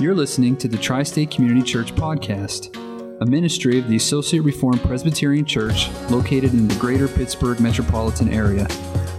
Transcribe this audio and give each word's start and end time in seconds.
You're 0.00 0.14
listening 0.14 0.56
to 0.56 0.66
the 0.66 0.78
Tri 0.78 1.02
State 1.02 1.30
Community 1.30 1.62
Church 1.62 1.94
Podcast, 1.94 2.74
a 3.20 3.26
ministry 3.26 3.78
of 3.78 3.86
the 3.86 3.96
Associate 3.96 4.40
Reformed 4.40 4.80
Presbyterian 4.80 5.44
Church 5.44 5.90
located 6.08 6.54
in 6.54 6.66
the 6.66 6.74
greater 6.76 7.06
Pittsburgh 7.06 7.60
metropolitan 7.60 8.32
area. 8.32 8.66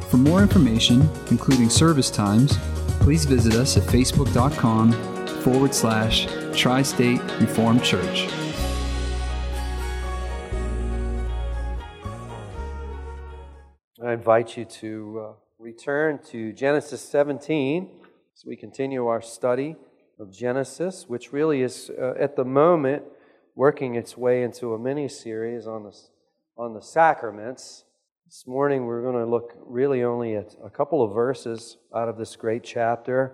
For 0.09 0.17
more 0.17 0.41
information, 0.41 1.07
including 1.29 1.69
service 1.69 2.09
times, 2.09 2.57
please 2.99 3.25
visit 3.25 3.53
us 3.53 3.77
at 3.77 3.83
facebook.com 3.83 4.93
forward 5.43 5.75
slash 5.75 6.25
Tri 6.57 6.81
State 6.81 7.21
Reformed 7.39 7.83
Church. 7.83 8.27
I 14.03 14.13
invite 14.13 14.57
you 14.57 14.65
to 14.65 15.27
uh, 15.29 15.33
return 15.59 16.17
to 16.31 16.51
Genesis 16.53 17.07
17 17.07 17.87
as 18.35 18.45
we 18.47 18.55
continue 18.55 19.05
our 19.05 19.21
study 19.21 19.75
of 20.21 20.31
Genesis, 20.31 21.05
which 21.07 21.33
really 21.33 21.63
is 21.63 21.89
uh, 21.99 22.13
at 22.19 22.35
the 22.35 22.45
moment 22.45 23.01
working 23.55 23.95
its 23.95 24.15
way 24.15 24.43
into 24.43 24.73
a 24.73 24.79
mini 24.79 25.07
series 25.07 25.65
on 25.65 25.83
the, 25.83 25.97
on 26.55 26.75
the 26.75 26.81
sacraments. 26.81 27.85
This 28.27 28.45
morning 28.45 28.85
we're 28.85 29.01
going 29.01 29.15
to 29.15 29.25
look 29.25 29.55
really 29.65 30.03
only 30.03 30.35
at 30.35 30.55
a 30.63 30.69
couple 30.69 31.03
of 31.03 31.15
verses 31.15 31.77
out 31.95 32.07
of 32.07 32.19
this 32.19 32.35
great 32.35 32.63
chapter. 32.63 33.33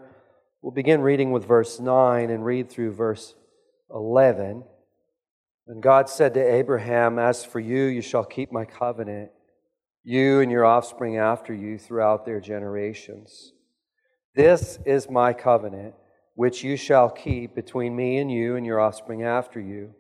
We'll 0.62 0.72
begin 0.72 1.02
reading 1.02 1.32
with 1.32 1.46
verse 1.46 1.78
9 1.78 2.30
and 2.30 2.46
read 2.46 2.70
through 2.70 2.94
verse 2.94 3.36
11. 3.94 4.64
And 5.68 5.84
God 5.84 6.08
said 6.08 6.34
to 6.36 6.54
Abraham, 6.54 7.20
As 7.20 7.44
for 7.44 7.60
you, 7.60 7.84
you 7.84 8.02
shall 8.02 8.24
keep 8.24 8.50
my 8.50 8.64
covenant, 8.64 9.32
you 10.06 10.40
and 10.40 10.50
your 10.50 10.64
offspring 10.64 11.18
after 11.18 11.54
you 11.54 11.78
throughout 11.78 12.26
their 12.26 12.40
generations. 12.40 13.52
This 14.36 14.80
is 14.86 15.10
my 15.10 15.34
covenant 15.34 15.94
which 16.38 16.64
you 16.64 16.78
shall 16.78 17.10
keep 17.10 17.56
between 17.56 17.96
me 17.96 18.20
and 18.20 18.32
you 18.32 18.56
and 18.56 18.64
your 18.64 18.80
offspring 18.80 19.24
after 19.24 19.60
you. 19.60 19.96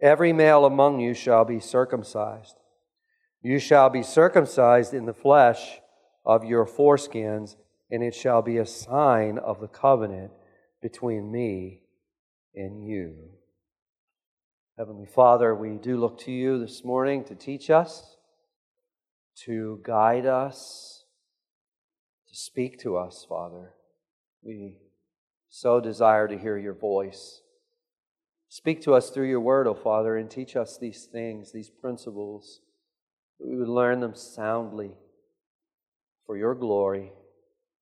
Every 0.00 0.32
male 0.32 0.64
among 0.64 1.00
you 1.00 1.12
shall 1.12 1.44
be 1.44 1.60
circumcised. 1.60 2.54
You 3.42 3.58
shall 3.58 3.90
be 3.90 4.02
circumcised 4.02 4.94
in 4.94 5.04
the 5.04 5.12
flesh 5.12 5.80
of 6.24 6.46
your 6.46 6.64
foreskins, 6.64 7.56
and 7.90 8.02
it 8.02 8.14
shall 8.14 8.40
be 8.40 8.56
a 8.56 8.64
sign 8.64 9.36
of 9.36 9.60
the 9.60 9.68
covenant 9.68 10.30
between 10.80 11.30
me 11.30 11.82
and 12.54 12.82
you. 12.82 13.16
Heavenly 14.78 15.08
Father, 15.14 15.54
we 15.54 15.76
do 15.76 15.98
look 15.98 16.18
to 16.20 16.32
you 16.32 16.58
this 16.58 16.86
morning 16.86 17.22
to 17.24 17.34
teach 17.34 17.68
us, 17.68 18.16
to 19.44 19.78
guide 19.84 20.24
us, 20.24 21.04
to 22.30 22.34
speak 22.34 22.80
to 22.80 22.96
us, 22.96 23.26
Father. 23.28 23.74
We 24.42 24.78
so 25.50 25.80
desire 25.80 26.28
to 26.28 26.38
hear 26.38 26.56
your 26.56 26.74
voice. 26.74 27.42
Speak 28.48 28.80
to 28.82 28.94
us 28.94 29.10
through 29.10 29.28
your 29.28 29.40
word, 29.40 29.66
O 29.66 29.70
oh 29.70 29.74
Father, 29.74 30.16
and 30.16 30.30
teach 30.30 30.56
us 30.56 30.78
these 30.78 31.04
things, 31.04 31.52
these 31.52 31.70
principles, 31.70 32.60
that 33.38 33.48
we 33.48 33.56
would 33.56 33.68
learn 33.68 34.00
them 34.00 34.14
soundly 34.14 34.92
for 36.24 36.36
your 36.36 36.54
glory. 36.54 37.12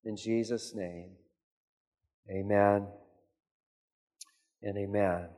In 0.05 0.17
Jesus' 0.17 0.75
name, 0.75 1.11
amen 2.31 2.87
and 4.63 4.79
amen. 4.79 5.29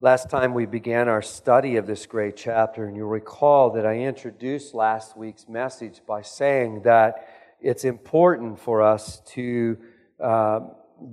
Last 0.00 0.30
time 0.30 0.54
we 0.54 0.66
began 0.66 1.08
our 1.08 1.22
study 1.22 1.76
of 1.76 1.86
this 1.86 2.06
great 2.06 2.36
chapter, 2.36 2.86
and 2.86 2.96
you'll 2.96 3.08
recall 3.08 3.70
that 3.70 3.86
I 3.86 4.00
introduced 4.00 4.74
last 4.74 5.16
week's 5.16 5.48
message 5.48 6.02
by 6.06 6.22
saying 6.22 6.82
that 6.82 7.26
it's 7.60 7.84
important 7.84 8.60
for 8.60 8.82
us 8.82 9.20
to 9.30 9.76
uh, 10.22 10.60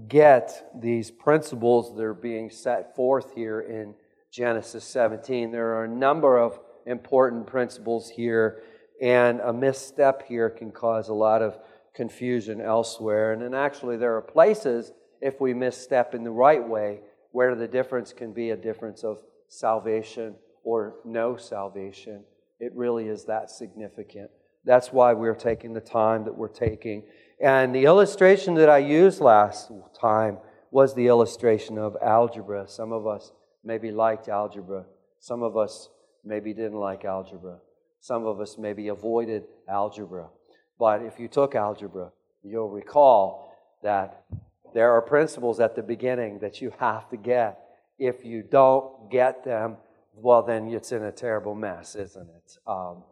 get 0.07 0.69
these 0.79 1.11
principles 1.11 1.95
that 1.95 2.03
are 2.03 2.13
being 2.13 2.49
set 2.49 2.95
forth 2.95 3.33
here 3.35 3.61
in 3.61 3.93
Genesis 4.31 4.83
17. 4.83 5.51
There 5.51 5.75
are 5.75 5.85
a 5.85 5.89
number 5.89 6.37
of 6.37 6.59
important 6.85 7.47
principles 7.47 8.09
here, 8.09 8.61
and 9.01 9.39
a 9.39 9.53
misstep 9.53 10.27
here 10.27 10.49
can 10.49 10.71
cause 10.71 11.09
a 11.09 11.13
lot 11.13 11.41
of 11.41 11.57
confusion 11.93 12.61
elsewhere. 12.61 13.33
And 13.33 13.41
then 13.41 13.53
actually, 13.53 13.97
there 13.97 14.15
are 14.15 14.21
places, 14.21 14.91
if 15.21 15.39
we 15.39 15.53
misstep 15.53 16.13
in 16.13 16.23
the 16.23 16.31
right 16.31 16.67
way, 16.67 16.99
where 17.31 17.55
the 17.55 17.67
difference 17.67 18.13
can 18.13 18.33
be 18.33 18.51
a 18.51 18.57
difference 18.57 19.03
of 19.03 19.19
salvation 19.47 20.35
or 20.63 20.95
no 21.05 21.37
salvation. 21.37 22.23
It 22.59 22.73
really 22.75 23.07
is 23.07 23.25
that 23.25 23.49
significant. 23.49 24.29
That's 24.63 24.91
why 24.91 25.13
we're 25.13 25.35
taking 25.35 25.73
the 25.73 25.81
time 25.81 26.23
that 26.25 26.35
we're 26.35 26.47
taking. 26.47 27.03
And 27.39 27.75
the 27.75 27.85
illustration 27.85 28.55
that 28.55 28.69
I 28.69 28.77
used 28.77 29.19
last 29.19 29.71
time 29.99 30.37
was 30.71 30.93
the 30.95 31.07
illustration 31.07 31.77
of 31.77 31.97
algebra. 32.01 32.67
Some 32.67 32.91
of 32.91 33.07
us 33.07 33.31
maybe 33.63 33.91
liked 33.91 34.29
algebra. 34.29 34.85
Some 35.19 35.43
of 35.43 35.57
us 35.57 35.89
maybe 36.23 36.53
didn't 36.53 36.79
like 36.79 37.05
algebra. 37.05 37.59
Some 37.99 38.25
of 38.25 38.39
us 38.39 38.57
maybe 38.57 38.87
avoided 38.87 39.43
algebra. 39.67 40.29
But 40.77 41.01
if 41.01 41.19
you 41.19 41.27
took 41.27 41.55
algebra, 41.55 42.11
you'll 42.43 42.69
recall 42.69 43.53
that 43.83 44.25
there 44.73 44.91
are 44.91 45.01
principles 45.01 45.59
at 45.59 45.75
the 45.75 45.83
beginning 45.83 46.39
that 46.39 46.61
you 46.61 46.71
have 46.79 47.09
to 47.09 47.17
get. 47.17 47.59
If 47.97 48.25
you 48.25 48.43
don't 48.43 49.09
get 49.09 49.43
them, 49.45 49.77
well, 50.13 50.43
then 50.43 50.67
it's 50.69 50.91
in 50.91 51.03
a 51.03 51.11
terrible 51.11 51.55
mess, 51.55 51.95
isn't 51.95 52.29
it? 52.29 52.57
Um, 52.67 53.03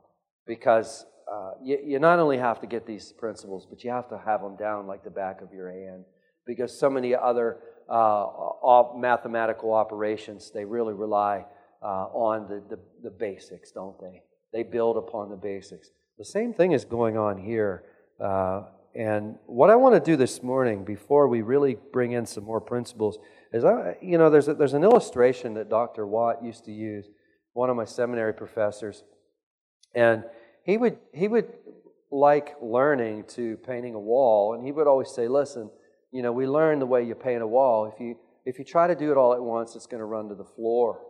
because 0.46 1.06
uh, 1.34 1.52
you, 1.64 1.80
you 1.84 2.00
not 2.00 2.20
only 2.20 2.38
have 2.38 2.60
to 2.60 2.68
get 2.68 2.86
these 2.86 3.12
principles, 3.12 3.66
but 3.68 3.84
you 3.84 3.90
have 3.90 4.08
to 4.10 4.22
have 4.24 4.42
them 4.42 4.56
down 4.56 4.86
like 4.86 5.04
the 5.04 5.10
back 5.10 5.42
of 5.42 5.52
your 5.52 5.72
hand 5.72 6.06
because 6.46 6.78
so 6.78 6.90
many 6.90 7.16
other 7.16 7.58
uh, 7.90 8.84
mathematical 8.96 9.74
operations, 9.74 10.52
they 10.54 10.66
really 10.66 10.94
rely 10.94 11.46
uh, 11.82 12.06
on 12.14 12.48
the, 12.48 12.62
the, 12.70 12.80
the, 13.04 13.10
basics, 13.10 13.72
don't 13.72 14.00
they? 14.00 14.22
They 14.54 14.64
build 14.64 14.98
upon 14.98 15.30
the 15.30 15.36
basics. 15.36 15.90
The 16.18 16.26
same 16.26 16.54
thing 16.54 16.72
is 16.72 16.86
going 16.86 17.18
on 17.18 17.38
here. 17.38 17.84
Uh, 18.24 18.64
and 18.96 19.38
what 19.48 19.70
I 19.70 19.76
want 19.76 19.96
to 19.96 20.00
do 20.00 20.16
this 20.16 20.44
morning, 20.44 20.86
before 20.86 21.28
we 21.28 21.42
really 21.42 21.78
bring 21.92 22.12
in 22.12 22.26
some 22.26 22.44
more 22.44 22.62
principles, 22.62 23.18
is 23.52 23.66
I, 23.66 23.98
you 24.02 24.18
know, 24.18 24.30
there's, 24.30 24.48
a, 24.48 24.54
there's 24.54 24.74
an 24.74 24.84
illustration 24.84 25.56
that 25.56 25.70
Dr. 25.70 26.06
Watt 26.06 26.44
used 26.44 26.66
to 26.66 26.72
use, 26.72 27.08
one 27.54 27.70
of 27.70 27.76
my 27.76 27.86
seminary 27.86 28.34
professors. 28.34 29.04
And 29.96 30.24
he 30.64 30.78
would, 30.78 30.98
he 31.14 31.28
would 31.28 31.54
like 32.12 32.56
learning 32.62 33.26
to 33.28 33.58
painting 33.58 33.96
a 33.96 34.00
wall, 34.00 34.54
and 34.54 34.64
he 34.64 34.72
would 34.72 34.88
always 34.88 35.10
say, 35.10 35.28
listen, 35.28 35.70
you 36.12 36.22
know, 36.22 36.32
we 36.32 36.48
learn 36.48 36.80
the 36.80 36.86
way 36.86 37.04
you 37.04 37.16
paint 37.16 37.42
a 37.42 37.48
wall. 37.48 37.92
If 37.94 38.00
you, 38.00 38.18
if 38.46 38.60
you 38.60 38.66
try 38.66 38.88
to 38.88 38.96
do 38.96 39.12
it 39.12 39.18
all 39.18 39.34
at 39.34 39.42
once, 39.42 39.76
it's 39.76 39.88
going 39.88 40.00
to 40.00 40.06
run 40.06 40.30
to 40.30 40.36
the 40.36 40.44
floor. 40.44 41.02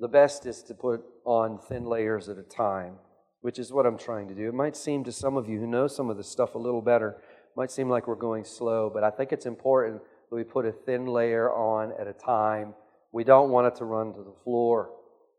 The 0.00 0.08
best 0.08 0.46
is 0.46 0.62
to 0.64 0.74
put 0.74 1.02
on 1.24 1.58
thin 1.58 1.84
layers 1.84 2.28
at 2.28 2.38
a 2.38 2.42
time, 2.42 2.94
which 3.40 3.58
is 3.58 3.72
what 3.72 3.84
I'm 3.84 3.98
trying 3.98 4.28
to 4.28 4.34
do. 4.34 4.48
It 4.48 4.54
might 4.54 4.76
seem 4.76 5.02
to 5.04 5.12
some 5.12 5.36
of 5.36 5.48
you 5.48 5.58
who 5.58 5.66
know 5.66 5.88
some 5.88 6.08
of 6.08 6.16
this 6.16 6.28
stuff 6.28 6.54
a 6.54 6.58
little 6.58 6.82
better, 6.82 7.20
might 7.56 7.72
seem 7.72 7.90
like 7.90 8.06
we're 8.06 8.14
going 8.14 8.44
slow, 8.44 8.88
but 8.92 9.02
I 9.02 9.10
think 9.10 9.32
it's 9.32 9.46
important 9.46 10.00
that 10.30 10.36
we 10.36 10.44
put 10.44 10.66
a 10.66 10.72
thin 10.72 11.06
layer 11.06 11.52
on 11.52 11.92
at 12.00 12.06
a 12.06 12.12
time. 12.12 12.74
We 13.10 13.24
don't 13.24 13.50
want 13.50 13.66
it 13.66 13.74
to 13.76 13.84
run 13.84 14.12
to 14.14 14.22
the 14.22 14.34
floor. 14.44 14.90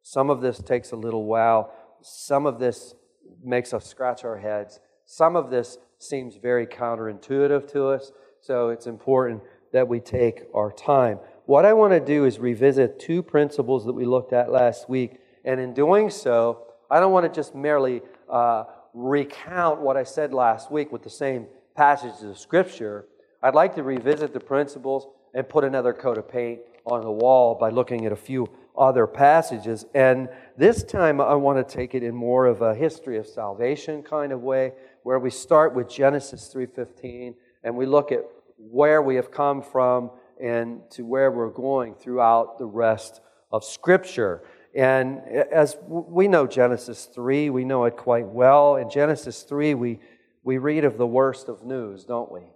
Some 0.01 0.29
of 0.29 0.41
this 0.41 0.59
takes 0.61 0.91
a 0.91 0.97
little 0.97 1.23
while. 1.23 1.71
Some 2.01 2.45
of 2.45 2.59
this 2.59 2.95
makes 3.43 3.73
us 3.73 3.85
scratch 3.85 4.23
our 4.23 4.37
heads. 4.37 4.79
Some 5.05 5.35
of 5.35 5.49
this 5.49 5.77
seems 5.97 6.35
very 6.35 6.67
counterintuitive 6.67 7.71
to 7.71 7.87
us, 7.87 8.11
so 8.41 8.69
it's 8.69 8.87
important 8.87 9.41
that 9.73 9.87
we 9.87 9.99
take 9.99 10.43
our 10.53 10.71
time. 10.71 11.19
What 11.45 11.65
I 11.65 11.73
want 11.73 11.93
to 11.93 11.99
do 11.99 12.25
is 12.25 12.39
revisit 12.39 12.99
two 12.99 13.23
principles 13.23 13.85
that 13.85 13.93
we 13.93 14.05
looked 14.05 14.33
at 14.33 14.51
last 14.51 14.89
week, 14.89 15.19
and 15.43 15.59
in 15.59 15.73
doing 15.73 16.09
so, 16.09 16.63
I 16.91 16.99
don't 16.99 17.11
want 17.11 17.25
to 17.25 17.31
just 17.31 17.55
merely 17.55 18.01
uh, 18.29 18.65
recount 18.93 19.81
what 19.81 19.97
I 19.97 20.03
said 20.03 20.33
last 20.33 20.71
week 20.71 20.91
with 20.91 21.03
the 21.03 21.09
same 21.09 21.47
passages 21.75 22.23
of 22.23 22.37
Scripture. 22.37 23.05
I'd 23.41 23.55
like 23.55 23.75
to 23.75 23.83
revisit 23.83 24.33
the 24.33 24.39
principles 24.39 25.07
and 25.33 25.47
put 25.47 25.63
another 25.63 25.93
coat 25.93 26.17
of 26.17 26.27
paint 26.27 26.59
on 26.85 27.01
the 27.01 27.11
wall 27.11 27.55
by 27.55 27.69
looking 27.69 28.05
at 28.05 28.11
a 28.11 28.17
few 28.17 28.47
other 28.79 29.05
passages. 29.05 29.85
And 29.93 30.29
this 30.57 30.83
time 30.83 31.19
I 31.19 31.35
want 31.35 31.57
to 31.57 31.75
take 31.75 31.93
it 31.93 32.01
in 32.01 32.15
more 32.15 32.45
of 32.45 32.61
a 32.61 32.73
history 32.73 33.17
of 33.17 33.27
salvation 33.27 34.01
kind 34.01 34.31
of 34.31 34.41
way, 34.41 34.73
where 35.03 35.19
we 35.19 35.29
start 35.29 35.75
with 35.75 35.89
Genesis 35.89 36.51
3:15 36.53 37.35
and 37.63 37.75
we 37.75 37.85
look 37.85 38.11
at 38.11 38.25
where 38.57 39.01
we 39.01 39.15
have 39.15 39.31
come 39.31 39.61
from 39.61 40.11
and 40.41 40.81
to 40.91 41.05
where 41.05 41.31
we're 41.31 41.49
going 41.49 41.93
throughout 41.95 42.57
the 42.57 42.65
rest 42.65 43.21
of 43.51 43.63
Scripture. 43.63 44.43
And 44.75 45.19
as 45.19 45.77
we 45.87 46.27
know 46.27 46.45
Genesis 46.47 47.05
3, 47.05 47.49
we 47.49 47.65
know 47.65 47.85
it 47.85 47.97
quite 47.97 48.27
well. 48.27 48.75
In 48.75 48.89
Genesis 48.89 49.43
3, 49.43 49.73
we, 49.73 49.99
we 50.43 50.57
read 50.57 50.85
of 50.85 50.97
the 50.97 51.07
worst 51.07 51.49
of 51.49 51.63
news, 51.63 52.05
don't 52.05 52.31
we? 52.31 52.51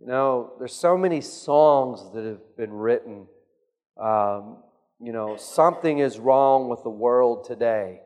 You 0.00 0.06
know, 0.06 0.52
there's 0.58 0.74
so 0.74 0.96
many 0.96 1.20
songs 1.20 2.00
that 2.14 2.24
have 2.24 2.56
been 2.56 2.72
written. 2.72 3.26
Um, 4.00 4.58
you 5.00 5.12
know, 5.12 5.36
something 5.36 5.98
is 5.98 6.18
wrong 6.18 6.68
with 6.68 6.82
the 6.82 6.90
world 6.90 7.44
today. 7.44 8.00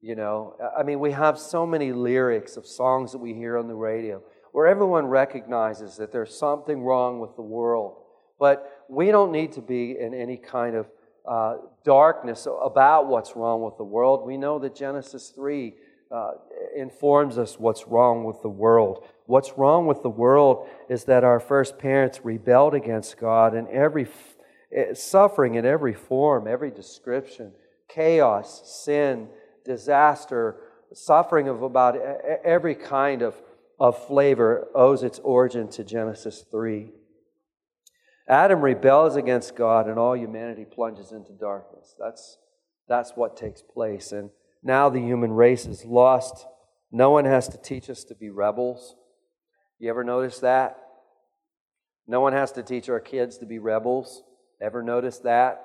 You 0.00 0.16
know, 0.16 0.56
I 0.76 0.82
mean, 0.82 0.98
we 0.98 1.12
have 1.12 1.38
so 1.38 1.66
many 1.66 1.92
lyrics 1.92 2.56
of 2.56 2.66
songs 2.66 3.12
that 3.12 3.18
we 3.18 3.34
hear 3.34 3.58
on 3.58 3.68
the 3.68 3.74
radio. 3.74 4.22
where 4.52 4.66
everyone 4.66 5.06
recognizes 5.06 5.96
that 5.98 6.10
there's 6.10 6.36
something 6.36 6.82
wrong 6.82 7.20
with 7.20 7.36
the 7.36 7.42
world. 7.42 8.02
But 8.40 8.84
we 8.88 9.12
don't 9.12 9.30
need 9.30 9.52
to 9.52 9.60
be 9.60 9.96
in 9.96 10.12
any 10.12 10.36
kind 10.36 10.74
of 10.74 10.90
uh, 11.28 11.58
darkness 11.84 12.48
about 12.60 13.06
what's 13.06 13.36
wrong 13.36 13.62
with 13.62 13.76
the 13.76 13.84
world. 13.84 14.26
We 14.26 14.36
know 14.36 14.58
that 14.58 14.74
Genesis 14.74 15.28
3 15.28 15.74
uh, 16.10 16.30
informs 16.76 17.38
us 17.38 17.58
what's 17.58 17.86
wrong 17.86 18.24
with 18.24 18.42
the 18.42 18.48
world. 18.48 19.04
What's 19.26 19.52
wrong 19.56 19.86
with 19.86 20.02
the 20.02 20.10
world 20.10 20.68
is 20.88 21.04
that 21.04 21.24
our 21.24 21.40
first 21.40 21.78
parents 21.78 22.24
rebelled 22.24 22.74
against 22.74 23.18
God 23.18 23.54
and 23.54 23.68
every 23.68 24.08
eh, 24.72 24.94
suffering 24.94 25.54
in 25.54 25.64
every 25.64 25.94
form, 25.94 26.46
every 26.48 26.70
description, 26.70 27.52
chaos, 27.88 28.84
sin, 28.84 29.28
disaster, 29.64 30.56
suffering 30.92 31.48
of 31.48 31.62
about 31.62 31.96
every 32.44 32.74
kind 32.74 33.22
of, 33.22 33.34
of 33.78 34.06
flavor 34.06 34.68
owes 34.74 35.02
its 35.02 35.18
origin 35.20 35.68
to 35.68 35.84
Genesis 35.84 36.44
3. 36.50 36.92
Adam 38.28 38.60
rebels 38.60 39.16
against 39.16 39.56
God 39.56 39.88
and 39.88 39.98
all 39.98 40.16
humanity 40.16 40.64
plunges 40.64 41.12
into 41.12 41.32
darkness. 41.32 41.94
That's, 41.98 42.38
that's 42.88 43.12
what 43.16 43.36
takes 43.36 43.62
place. 43.62 44.12
And 44.12 44.30
now 44.62 44.88
the 44.88 45.00
human 45.00 45.32
race 45.32 45.66
is 45.66 45.84
lost. 45.84 46.46
No 46.92 47.10
one 47.10 47.24
has 47.24 47.48
to 47.48 47.58
teach 47.58 47.88
us 47.88 48.04
to 48.04 48.14
be 48.14 48.30
rebels. 48.30 48.96
You 49.78 49.90
ever 49.90 50.04
notice 50.04 50.40
that? 50.40 50.76
No 52.06 52.20
one 52.20 52.32
has 52.32 52.52
to 52.52 52.62
teach 52.62 52.88
our 52.88 53.00
kids 53.00 53.38
to 53.38 53.46
be 53.46 53.58
rebels. 53.58 54.22
Ever 54.60 54.82
notice 54.82 55.18
that? 55.18 55.64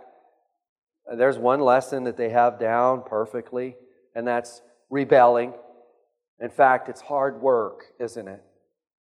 There's 1.17 1.37
one 1.37 1.59
lesson 1.59 2.03
that 2.05 2.17
they 2.17 2.29
have 2.29 2.59
down 2.59 3.03
perfectly, 3.03 3.75
and 4.15 4.27
that's 4.27 4.61
rebelling. 4.89 5.53
In 6.39 6.49
fact, 6.49 6.89
it's 6.89 7.01
hard 7.01 7.41
work, 7.41 7.85
isn't 7.99 8.27
it? 8.27 8.43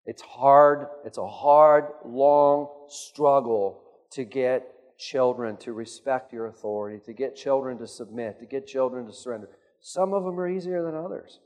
It's 0.07 0.23
hard, 0.23 0.89
it's 1.05 1.19
a 1.19 1.27
hard, 1.27 1.87
long 2.05 2.69
struggle 2.89 3.83
to 4.13 4.25
get 4.25 4.99
children 4.99 5.57
to 5.59 5.73
respect 5.73 6.33
your 6.33 6.47
authority, 6.47 7.01
to 7.07 7.13
get 7.13 7.37
children 7.37 7.79
to 7.79 7.87
submit, 7.87 8.39
to 8.41 8.47
get 8.47 8.67
children 8.67 9.07
to 9.07 9.13
surrender. 9.13 9.49
Some 9.81 10.13
of 10.13 10.25
them 10.25 10.39
are 10.39 10.49
easier 10.49 10.83
than 10.83 10.95
others. 10.95 11.41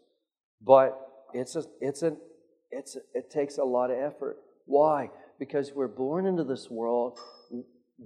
But 0.61 0.99
it's 1.33 1.57
a, 1.57 1.65
it's 1.81 2.03
a, 2.03 2.17
it's 2.71 2.97
a, 2.97 3.01
it 3.15 3.31
takes 3.31 3.59
a 3.59 3.65
lot 3.65 3.91
of 3.91 3.99
effort. 3.99 4.39
Why? 4.67 5.11
Because 5.39 5.73
we're 5.75 5.89
born 5.89 6.27
into 6.27 6.45
this 6.45 6.69
world 6.71 7.19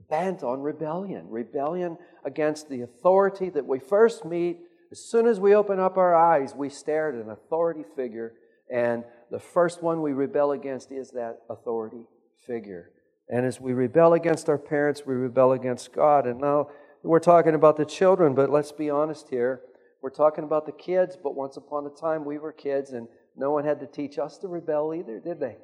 bent 0.08 0.42
on 0.42 0.60
rebellion. 0.60 1.26
Rebellion 1.28 1.98
against 2.24 2.68
the 2.68 2.82
authority 2.82 3.50
that 3.50 3.66
we 3.66 3.78
first 3.78 4.24
meet. 4.24 4.58
As 4.90 5.00
soon 5.00 5.26
as 5.26 5.40
we 5.40 5.54
open 5.54 5.78
up 5.80 5.96
our 5.96 6.14
eyes, 6.14 6.54
we 6.54 6.68
stare 6.68 7.08
at 7.08 7.14
an 7.14 7.30
authority 7.30 7.84
figure, 7.96 8.34
and 8.70 9.04
the 9.30 9.38
first 9.38 9.82
one 9.82 10.02
we 10.02 10.12
rebel 10.12 10.52
against 10.52 10.92
is 10.92 11.10
that 11.12 11.40
authority 11.48 12.04
figure. 12.46 12.90
And 13.28 13.46
as 13.46 13.60
we 13.60 13.72
rebel 13.72 14.12
against 14.12 14.48
our 14.48 14.58
parents, 14.58 15.02
we 15.06 15.14
rebel 15.14 15.52
against 15.52 15.92
God. 15.92 16.26
And 16.26 16.40
now 16.40 16.68
we're 17.02 17.20
talking 17.20 17.54
about 17.54 17.76
the 17.76 17.84
children, 17.84 18.34
but 18.34 18.50
let's 18.50 18.72
be 18.72 18.90
honest 18.90 19.28
here. 19.30 19.62
We're 20.02 20.10
talking 20.10 20.42
about 20.42 20.66
the 20.66 20.72
kids, 20.72 21.16
but 21.16 21.36
once 21.36 21.56
upon 21.56 21.86
a 21.86 21.90
time 21.90 22.24
we 22.24 22.38
were 22.38 22.52
kids 22.52 22.90
and 22.90 23.06
no 23.36 23.52
one 23.52 23.64
had 23.64 23.78
to 23.80 23.86
teach 23.86 24.18
us 24.18 24.36
to 24.38 24.48
rebel 24.48 24.92
either, 24.92 25.20
did 25.20 25.38
they? 25.38 25.56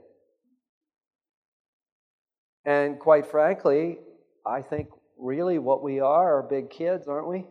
And 2.64 3.00
quite 3.00 3.26
frankly, 3.26 3.99
I 4.46 4.62
think 4.62 4.88
really 5.19 5.58
what 5.58 5.82
we 5.82 5.99
are 5.99 6.38
are 6.38 6.43
big 6.44 6.70
kids, 6.70 7.08
aren't 7.08 7.29
we? 7.29 7.46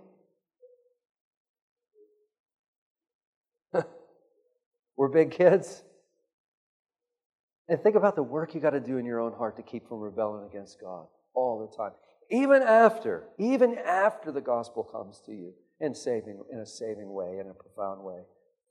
we're 4.95 5.09
big 5.09 5.31
kids. 5.31 5.83
And 7.67 7.83
think 7.83 7.97
about 7.97 8.15
the 8.15 8.23
work 8.23 8.55
you 8.55 8.61
got 8.61 8.69
to 8.69 8.79
do 8.79 8.97
in 8.97 9.05
your 9.05 9.19
own 9.19 9.33
heart 9.33 9.57
to 9.57 9.63
keep 9.63 9.89
from 9.89 9.99
rebelling 9.99 10.47
against 10.49 10.79
God 10.79 11.07
all 11.33 11.59
the 11.59 11.75
time. 11.75 11.91
Even 12.31 12.61
after, 12.61 13.25
even 13.37 13.77
after 13.77 14.31
the 14.31 14.39
gospel 14.39 14.85
comes 14.85 15.21
to 15.25 15.33
you 15.33 15.53
in 15.79 15.93
saving 15.93 16.43
in 16.51 16.59
a 16.59 16.65
saving 16.65 17.11
way, 17.13 17.39
in 17.39 17.49
a 17.49 17.53
profound 17.53 18.03
way. 18.03 18.21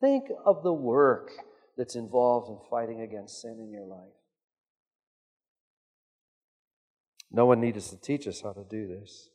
Think 0.00 0.24
of 0.44 0.62
the 0.62 0.72
work 0.72 1.30
that's 1.76 1.96
involved 1.96 2.50
in 2.50 2.58
fighting 2.70 3.00
against 3.00 3.40
sin 3.40 3.58
in 3.60 3.70
your 3.70 3.86
life. 3.86 4.12
No 7.30 7.46
one 7.46 7.60
needs 7.60 7.90
to 7.90 8.00
teach 8.00 8.26
us 8.26 8.40
how 8.40 8.52
to 8.52 8.64
do 8.68 8.86
this. 8.86 9.30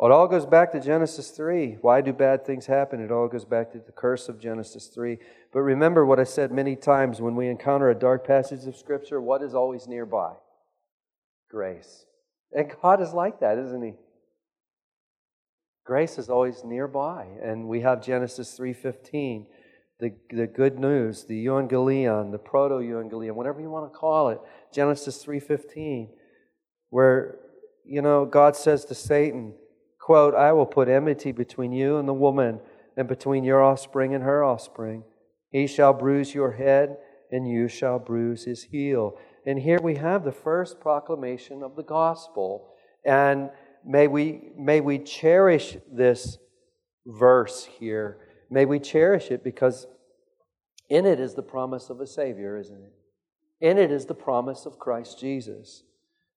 It 0.00 0.12
all 0.12 0.28
goes 0.28 0.46
back 0.46 0.70
to 0.72 0.80
Genesis 0.80 1.30
3. 1.30 1.78
Why 1.80 2.00
do 2.00 2.12
bad 2.12 2.46
things 2.46 2.66
happen? 2.66 3.00
It 3.00 3.10
all 3.10 3.26
goes 3.26 3.44
back 3.44 3.72
to 3.72 3.78
the 3.78 3.90
curse 3.90 4.28
of 4.28 4.40
Genesis 4.40 4.86
3. 4.94 5.18
But 5.52 5.62
remember 5.62 6.06
what 6.06 6.20
I 6.20 6.24
said 6.24 6.52
many 6.52 6.76
times 6.76 7.20
when 7.20 7.34
we 7.34 7.48
encounter 7.48 7.90
a 7.90 7.98
dark 7.98 8.24
passage 8.24 8.64
of 8.66 8.76
Scripture, 8.76 9.20
what 9.20 9.42
is 9.42 9.54
always 9.54 9.88
nearby? 9.88 10.34
Grace. 11.50 12.04
And 12.52 12.72
God 12.80 13.02
is 13.02 13.12
like 13.12 13.40
that, 13.40 13.58
isn't 13.58 13.82
He? 13.82 13.94
Grace 15.88 16.18
is 16.18 16.28
always 16.28 16.64
nearby. 16.64 17.26
And 17.42 17.66
we 17.66 17.80
have 17.80 18.04
Genesis 18.04 18.54
3.15, 18.58 19.46
the, 19.98 20.12
the 20.30 20.46
good 20.46 20.78
news, 20.78 21.24
the 21.24 21.46
euangelion, 21.46 22.30
the 22.30 22.36
proto-euangelion, 22.36 23.32
whatever 23.32 23.62
you 23.62 23.70
want 23.70 23.90
to 23.90 23.98
call 23.98 24.28
it, 24.28 24.38
Genesis 24.70 25.24
3.15, 25.24 26.10
where, 26.90 27.38
you 27.86 28.02
know, 28.02 28.26
God 28.26 28.54
says 28.54 28.84
to 28.84 28.94
Satan, 28.94 29.54
quote, 29.98 30.34
I 30.34 30.52
will 30.52 30.66
put 30.66 30.90
enmity 30.90 31.32
between 31.32 31.72
you 31.72 31.96
and 31.96 32.06
the 32.06 32.12
woman, 32.12 32.60
and 32.98 33.08
between 33.08 33.42
your 33.42 33.62
offspring 33.62 34.14
and 34.14 34.22
her 34.22 34.44
offspring. 34.44 35.04
He 35.50 35.66
shall 35.66 35.94
bruise 35.94 36.34
your 36.34 36.52
head, 36.52 36.98
and 37.32 37.48
you 37.48 37.66
shall 37.66 37.98
bruise 37.98 38.44
his 38.44 38.64
heel. 38.64 39.16
And 39.46 39.58
here 39.58 39.80
we 39.82 39.94
have 39.94 40.22
the 40.22 40.32
first 40.32 40.80
proclamation 40.80 41.62
of 41.62 41.76
the 41.76 41.82
gospel. 41.82 42.74
And 43.06 43.48
may 43.88 44.06
we, 44.06 44.50
may 44.56 44.80
we 44.80 44.98
cherish 44.98 45.76
this 45.90 46.38
verse 47.06 47.64
here. 47.78 48.18
May 48.50 48.66
we 48.66 48.78
cherish 48.78 49.30
it 49.30 49.42
because 49.42 49.86
in 50.88 51.06
it 51.06 51.18
is 51.18 51.34
the 51.34 51.42
promise 51.42 51.90
of 51.90 52.00
a 52.00 52.06
Savior, 52.06 52.58
isn't 52.58 52.80
it? 52.80 52.92
In 53.60 53.78
it 53.78 53.90
is 53.90 54.06
the 54.06 54.14
promise 54.14 54.66
of 54.66 54.78
Christ 54.78 55.18
Jesus. 55.18 55.82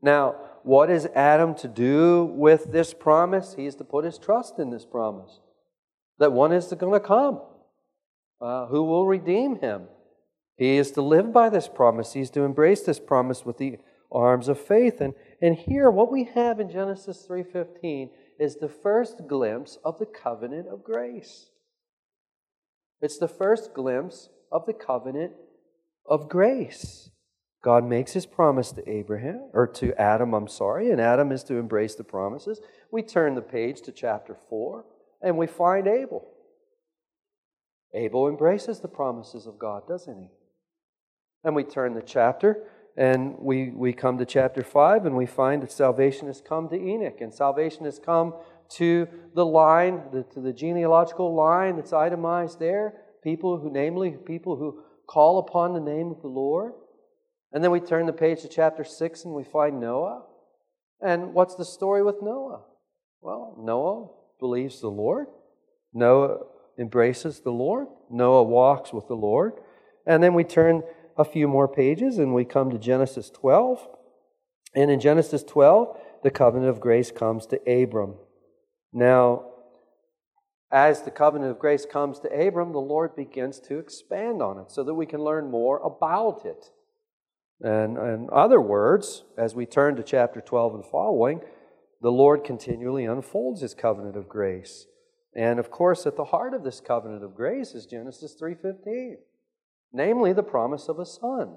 Now, 0.02 0.36
what 0.64 0.90
is 0.90 1.06
Adam 1.08 1.54
to 1.56 1.68
do 1.68 2.26
with 2.26 2.72
this 2.72 2.94
promise? 2.94 3.54
He 3.56 3.66
is 3.66 3.76
to 3.76 3.84
put 3.84 4.06
his 4.06 4.18
trust 4.18 4.58
in 4.58 4.72
this 4.72 4.86
promise 4.86 5.40
that 6.18 6.32
one 6.32 6.52
is 6.52 6.68
going 6.68 6.94
to 6.94 7.06
come 7.06 7.42
uh, 8.40 8.68
who 8.68 8.84
will 8.84 9.06
redeem 9.06 9.60
him. 9.60 9.84
He 10.56 10.78
is 10.78 10.92
to 10.92 11.02
live 11.02 11.34
by 11.34 11.50
this 11.50 11.68
promise. 11.68 12.14
He 12.14 12.22
is 12.22 12.30
to 12.32 12.42
embrace 12.42 12.82
this 12.82 13.00
promise 13.00 13.46
with 13.46 13.58
the 13.58 13.78
arms 14.12 14.48
of 14.48 14.60
faith. 14.60 15.02
And, 15.02 15.14
and 15.42 15.56
here, 15.56 15.90
what 15.90 16.12
we 16.12 16.26
have 16.36 16.60
in 16.60 16.70
Genesis 16.70 17.26
3.15 17.28 18.10
is 18.40 18.56
the 18.56 18.70
first 18.70 19.28
glimpse 19.28 19.78
of 19.84 19.98
the 19.98 20.06
covenant 20.06 20.68
of 20.68 20.84
grace. 20.84 21.50
It's 23.02 23.18
the 23.18 23.28
first 23.28 23.74
glimpse 23.74 24.30
of 24.52 24.66
the 24.66 24.74
covenant 24.74 25.34
of 26.06 26.30
grace. 26.30 27.10
God 27.64 27.84
makes 27.84 28.14
his 28.14 28.26
promise 28.26 28.72
to 28.72 28.90
Abraham, 28.90 29.50
or 29.54 29.68
to 29.68 30.00
Adam, 30.00 30.34
I'm 30.34 30.48
sorry, 30.48 30.90
and 30.92 31.00
Adam 31.00 31.32
is 31.32 31.44
to 31.46 31.56
embrace 31.56 31.96
the 31.96 32.04
promises. 32.04 32.60
We 32.92 33.04
turn 33.04 33.36
the 33.36 33.42
page 33.42 33.82
to 33.82 33.92
chapter 33.92 34.36
4, 34.50 34.84
and 35.22 35.38
we 35.38 35.48
find 35.48 35.88
Abel. 35.88 36.28
Abel 37.94 38.28
embraces 38.28 38.80
the 38.80 38.88
promises 38.88 39.46
of 39.46 39.60
God, 39.60 39.88
doesn't 39.88 40.18
he? 40.18 40.30
And 41.44 41.56
we 41.56 41.64
turn 41.64 41.94
the 41.94 42.02
chapter 42.02 42.64
and 42.98 43.36
we, 43.40 43.70
we 43.70 43.94
come 43.94 44.18
to 44.18 44.26
chapter 44.26 44.64
5 44.64 45.06
and 45.06 45.16
we 45.16 45.26
find 45.26 45.64
that 45.64 45.72
salvation 45.72 46.28
has 46.28 46.42
come 46.42 46.68
to 46.70 46.76
Enoch 46.76 47.22
and 47.22 47.34
salvation 47.34 47.86
has 47.86 48.00
come 48.00 48.34
to 48.78 49.08
the 49.34 49.46
line, 49.46 50.04
the, 50.12 50.24
to 50.34 50.42
the 50.42 50.54
genealogical 50.54 51.34
line 51.34 51.78
that's 51.78 51.94
itemized 51.94 52.60
there. 52.60 52.94
People 53.24 53.60
who, 53.60 53.72
namely, 53.72 54.12
people 54.12 54.56
who 54.58 54.82
call 55.08 55.40
upon 55.40 55.74
the 55.74 55.80
name 55.80 56.12
of 56.12 56.22
the 56.22 56.28
Lord. 56.28 56.74
And 57.54 57.64
then 57.64 57.72
we 57.72 57.80
turn 57.80 58.06
the 58.06 58.14
page 58.14 58.42
to 58.42 58.48
chapter 58.48 58.84
6 58.84 59.26
and 59.26 59.34
we 59.34 59.44
find 59.44 59.80
Noah. 59.80 60.24
And 61.02 61.34
what's 61.34 61.56
the 61.56 61.66
story 61.66 62.04
with 62.04 62.22
Noah? 62.22 62.64
Well, 63.22 63.56
Noah 63.60 64.08
believes 64.40 64.82
the 64.82 64.90
Lord. 64.90 65.28
Noah 65.94 66.40
embraces 66.80 67.42
the 67.42 67.52
Lord. 67.52 67.88
Noah 68.10 68.44
walks 68.44 68.94
with 68.94 69.08
the 69.08 69.16
Lord. 69.16 69.54
And 70.06 70.24
then 70.24 70.34
we 70.34 70.44
turn 70.44 70.82
a 71.18 71.26
few 71.26 71.48
more 71.48 71.68
pages 71.68 72.18
and 72.18 72.34
we 72.34 72.46
come 72.46 72.70
to 72.72 72.78
Genesis 72.78 73.30
12. 73.30 73.88
And 74.76 74.90
in 74.90 75.00
Genesis 75.00 75.44
12, 75.44 75.98
the 76.24 76.32
covenant 76.32 76.70
of 76.70 76.80
grace 76.80 77.12
comes 77.12 77.46
to 77.48 77.58
Abram. 77.70 78.16
Now, 78.94 79.46
as 80.72 81.02
the 81.02 81.12
covenant 81.12 81.52
of 81.52 81.60
grace 81.60 81.86
comes 81.86 82.20
to 82.20 82.30
Abram, 82.30 82.72
the 82.72 82.80
Lord 82.80 83.16
begins 83.16 83.60
to 83.62 83.78
expand 83.78 84.42
on 84.42 84.58
it 84.58 84.72
so 84.72 84.84
that 84.84 84.94
we 84.94 85.06
can 85.06 85.22
learn 85.22 85.52
more 85.52 85.80
about 85.80 86.46
it. 86.46 86.72
And 87.60 87.98
in 87.98 88.30
other 88.32 88.62
words, 88.62 89.24
as 89.38 89.54
we 89.54 89.66
turn 89.66 89.96
to 89.98 90.04
chapter 90.04 90.40
12 90.40 90.76
and 90.76 90.86
following, 90.86 91.42
the 92.02 92.12
Lord 92.12 92.44
continually 92.44 93.06
unfolds 93.06 93.62
his 93.62 93.74
covenant 93.74 94.16
of 94.16 94.30
grace. 94.30 94.88
And 95.36 95.60
of 95.60 95.70
course, 95.70 96.06
at 96.06 96.16
the 96.16 96.26
heart 96.26 96.54
of 96.54 96.64
this 96.64 96.80
covenant 96.80 97.24
of 97.24 97.36
grace 97.36 97.74
is 97.74 97.86
Genesis 97.86 98.36
3:15. 98.36 99.18
Namely 99.94 100.34
the 100.34 100.44
promise 100.44 100.88
of 100.88 101.00
a 101.00 101.06
son. 101.06 101.56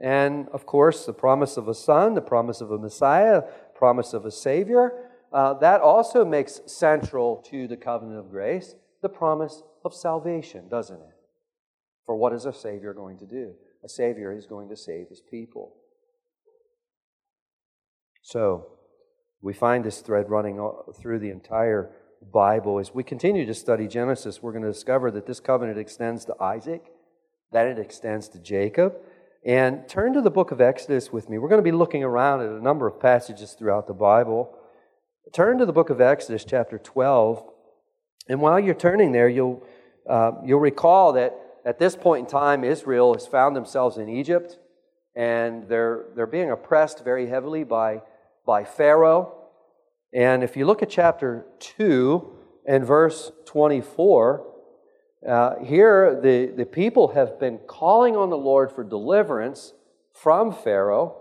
And 0.00 0.48
of 0.48 0.64
course, 0.64 1.04
the 1.04 1.12
promise 1.12 1.56
of 1.56 1.68
a 1.68 1.74
son, 1.74 2.14
the 2.14 2.22
promise 2.22 2.60
of 2.60 2.70
a 2.70 2.78
Messiah, 2.78 3.42
promise 3.74 4.12
of 4.12 4.24
a 4.24 4.30
Savior, 4.30 5.10
uh, 5.32 5.54
that 5.54 5.80
also 5.80 6.24
makes 6.24 6.60
central 6.66 7.36
to 7.50 7.68
the 7.68 7.76
covenant 7.76 8.18
of 8.18 8.30
grace 8.30 8.74
the 9.02 9.08
promise 9.08 9.62
of 9.84 9.94
salvation, 9.94 10.68
doesn't 10.68 11.00
it? 11.00 11.16
For 12.04 12.16
what 12.16 12.32
is 12.32 12.44
a 12.44 12.52
Savior 12.52 12.92
going 12.92 13.18
to 13.18 13.26
do? 13.26 13.52
A 13.84 13.88
Savior 13.88 14.32
is 14.32 14.46
going 14.46 14.68
to 14.68 14.76
save 14.76 15.08
his 15.08 15.22
people. 15.30 15.74
So, 18.22 18.66
we 19.40 19.54
find 19.54 19.84
this 19.84 20.00
thread 20.00 20.28
running 20.28 20.60
through 21.00 21.20
the 21.20 21.30
entire 21.30 21.92
Bible. 22.32 22.78
As 22.78 22.94
we 22.94 23.02
continue 23.02 23.46
to 23.46 23.54
study 23.54 23.88
Genesis, 23.88 24.42
we're 24.42 24.52
going 24.52 24.64
to 24.64 24.72
discover 24.72 25.10
that 25.10 25.26
this 25.26 25.40
covenant 25.40 25.78
extends 25.78 26.24
to 26.26 26.34
Isaac, 26.40 26.84
that 27.52 27.66
it 27.66 27.78
extends 27.78 28.28
to 28.30 28.38
Jacob. 28.38 28.94
And 29.44 29.88
turn 29.88 30.12
to 30.12 30.20
the 30.20 30.30
book 30.30 30.50
of 30.50 30.60
Exodus 30.60 31.12
with 31.12 31.30
me. 31.30 31.38
We're 31.38 31.48
going 31.48 31.60
to 31.60 31.70
be 31.70 31.72
looking 31.72 32.04
around 32.04 32.42
at 32.42 32.50
a 32.50 32.62
number 32.62 32.86
of 32.86 33.00
passages 33.00 33.52
throughout 33.52 33.86
the 33.86 33.94
Bible. 33.94 34.54
Turn 35.32 35.58
to 35.58 35.66
the 35.66 35.72
book 35.72 35.88
of 35.88 36.00
Exodus, 36.00 36.44
chapter 36.44 36.76
12. 36.76 37.42
And 38.28 38.40
while 38.42 38.60
you're 38.60 38.74
turning 38.74 39.12
there, 39.12 39.28
you'll, 39.28 39.62
uh, 40.08 40.32
you'll 40.44 40.60
recall 40.60 41.14
that 41.14 41.34
at 41.64 41.78
this 41.78 41.96
point 41.96 42.26
in 42.26 42.30
time, 42.30 42.64
Israel 42.64 43.14
has 43.14 43.26
found 43.26 43.56
themselves 43.56 43.96
in 43.96 44.08
Egypt, 44.08 44.58
and 45.14 45.68
they're, 45.68 46.06
they're 46.14 46.26
being 46.26 46.50
oppressed 46.50 47.02
very 47.02 47.28
heavily 47.28 47.64
by, 47.64 48.02
by 48.46 48.64
Pharaoh. 48.64 49.39
And 50.12 50.42
if 50.42 50.56
you 50.56 50.66
look 50.66 50.82
at 50.82 50.90
chapter 50.90 51.46
2 51.60 52.32
and 52.66 52.84
verse 52.84 53.30
24, 53.46 54.46
uh, 55.28 55.56
here 55.62 56.18
the, 56.20 56.52
the 56.56 56.66
people 56.66 57.08
have 57.08 57.38
been 57.38 57.58
calling 57.66 58.16
on 58.16 58.30
the 58.30 58.38
Lord 58.38 58.72
for 58.72 58.82
deliverance 58.82 59.74
from 60.12 60.52
Pharaoh. 60.52 61.16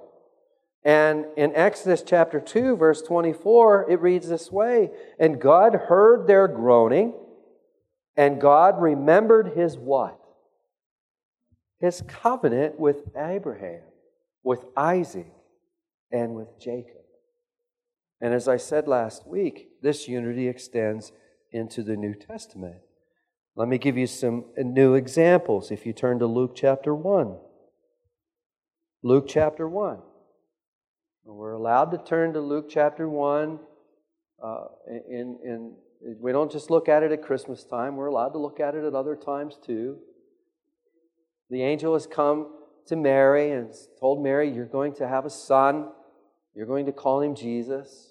And 0.84 1.26
in 1.36 1.54
Exodus 1.56 2.02
chapter 2.06 2.40
2, 2.40 2.78
verse 2.78 3.02
24, 3.02 3.92
it 3.92 4.02
reads 4.02 4.30
this 4.30 4.52
way 4.52 4.90
And 5.20 5.40
God 5.40 5.76
heard 5.76 6.26
their 6.26 6.48
groaning, 6.48 7.14
and 8.16 8.40
God 8.40 8.82
remembered 8.82 9.54
his 9.56 9.78
what? 9.78 10.18
His 11.80 12.02
covenant 12.08 12.80
with 12.80 13.04
Abraham, 13.16 13.82
with 14.44 14.66
Isaac, 14.76 15.32
and 16.12 16.34
with 16.34 16.60
Jacob. 16.60 16.99
And 18.22 18.34
as 18.34 18.48
I 18.48 18.58
said 18.58 18.88
last 18.88 19.28
week, 19.28 19.70
this 19.82 20.08
unity 20.08 20.48
extends 20.48 21.12
into 21.52 21.84
the 21.84 21.96
New 21.96 22.14
Testament. 22.14 22.78
Let 23.56 23.68
me 23.68 23.78
give 23.78 23.98
you 23.98 24.08
some 24.08 24.46
new 24.58 24.96
examples 24.96 25.72
if 25.72 25.86
you 25.86 25.94
turn 25.94 26.20
to 26.20 26.28
Luke 26.28 26.54
chapter 26.56 26.94
1. 26.94 27.38
Luke 29.04 29.26
chapter 29.28 29.68
1. 29.68 30.00
We're 31.26 31.54
allowed 31.54 31.92
to 31.92 31.98
turn 31.98 32.34
to 32.34 32.42
Luke 32.42 32.68
chapter 32.70 33.08
1. 33.08 33.60
Uh, 34.44 34.64
in, 35.10 35.38
in, 35.44 35.76
we 36.20 36.32
don't 36.32 36.52
just 36.52 36.70
look 36.70 36.90
at 36.90 37.04
it 37.04 37.12
at 37.12 37.22
Christmas 37.22 37.64
time, 37.64 37.96
we're 37.96 38.08
allowed 38.08 38.30
to 38.30 38.40
look 38.40 38.60
at 38.60 38.76
it 38.76 38.84
at 38.84 38.96
other 38.96 39.16
times 39.16 39.58
too. 39.64 39.98
The 41.50 41.62
angel 41.64 41.94
has 41.94 42.08
come 42.08 42.54
to 42.88 42.96
Mary 42.96 43.52
and 43.52 43.74
told 44.00 44.24
Mary, 44.24 44.50
You're 44.50 44.66
going 44.66 44.94
to 44.96 45.08
have 45.08 45.26
a 45.26 45.30
son. 45.30 45.90
You're 46.56 46.68
going 46.68 46.86
to 46.88 46.92
call 46.92 47.22
him 47.22 47.36
Jesus. 47.36 48.09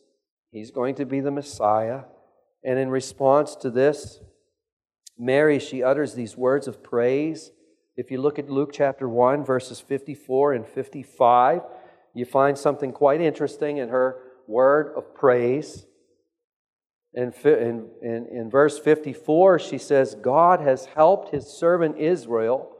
He's 0.50 0.70
going 0.70 0.94
to 0.96 1.06
be 1.06 1.20
the 1.20 1.30
Messiah. 1.30 2.02
And 2.64 2.78
in 2.78 2.90
response 2.90 3.54
to 3.56 3.70
this, 3.70 4.20
Mary, 5.18 5.58
she 5.58 5.82
utters 5.82 6.14
these 6.14 6.36
words 6.36 6.68
of 6.68 6.82
praise. 6.82 7.50
If 7.96 8.10
you 8.10 8.20
look 8.20 8.38
at 8.38 8.48
Luke 8.48 8.70
chapter 8.72 9.08
1, 9.08 9.44
verses 9.44 9.80
54 9.80 10.54
and 10.54 10.66
55, 10.66 11.62
you 12.14 12.24
find 12.24 12.56
something 12.56 12.92
quite 12.92 13.20
interesting 13.20 13.78
in 13.78 13.88
her 13.88 14.16
word 14.46 14.92
of 14.96 15.14
praise. 15.14 15.84
In, 17.14 17.32
in, 17.44 18.26
in, 18.30 18.50
verse 18.50 18.78
54, 18.78 19.58
she 19.58 19.78
says, 19.78 20.14
God 20.14 20.60
has 20.60 20.86
helped 20.86 21.32
his 21.32 21.46
servant 21.46 21.98
Israel 21.98 22.70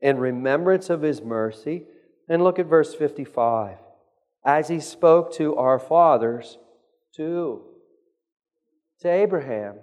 in 0.00 0.18
remembrance 0.18 0.90
of 0.90 1.02
his 1.02 1.22
mercy. 1.22 1.84
And 2.28 2.42
look 2.42 2.58
at 2.58 2.66
verse 2.66 2.94
55. 2.94 3.76
As 4.44 4.68
he 4.68 4.80
spoke 4.80 5.32
to 5.34 5.56
our 5.56 5.78
fathers, 5.78 6.58
to, 7.16 7.62
to 9.00 9.08
Abraham, 9.08 9.76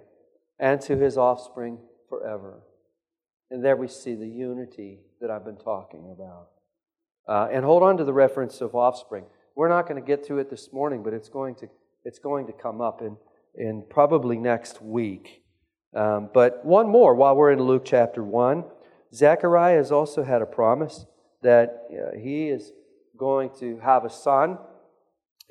and 0.60 0.80
to 0.82 0.96
his 0.96 1.18
offspring 1.18 1.80
forever. 2.08 2.62
And 3.50 3.64
there 3.64 3.76
we 3.76 3.88
see 3.88 4.16
the 4.16 4.28
unity 4.28 5.00
that 5.20 5.30
I've 5.30 5.44
been 5.44 5.58
talking 5.58 6.14
about. 6.16 6.50
Uh, 7.28 7.50
and 7.52 7.66
hold 7.66 7.84
on 7.84 7.98
to 7.98 8.04
the 8.04 8.14
reference 8.14 8.62
of 8.62 8.76
offspring. 8.76 9.26
We're 9.56 9.70
not 9.70 9.88
going 9.88 10.02
to 10.02 10.06
get 10.06 10.26
to 10.28 10.38
it 10.38 10.50
this 10.50 10.72
morning, 10.72 11.04
but 11.04 11.14
it's 11.14 11.30
going 11.30 11.56
to, 11.56 11.70
it's 12.06 12.20
going 12.20 12.48
to 12.48 12.54
come 12.54 12.82
up 12.82 13.02
in, 13.02 13.18
in 13.56 13.84
probably 13.90 14.38
next 14.38 14.82
week. 14.82 15.44
Um, 15.94 16.30
but 16.34 16.64
one 16.64 16.88
more 16.88 17.14
while 17.16 17.36
we're 17.36 17.52
in 17.52 17.62
Luke 17.62 17.84
chapter 17.86 18.24
1. 18.24 18.64
Zechariah 19.14 19.76
has 19.76 19.92
also 19.92 20.24
had 20.24 20.42
a 20.42 20.46
promise 20.46 21.06
that 21.42 21.84
uh, 21.92 22.18
he 22.18 22.48
is 22.48 22.72
going 23.18 23.50
to 23.60 23.78
have 23.80 24.06
a 24.06 24.10
son. 24.10 24.58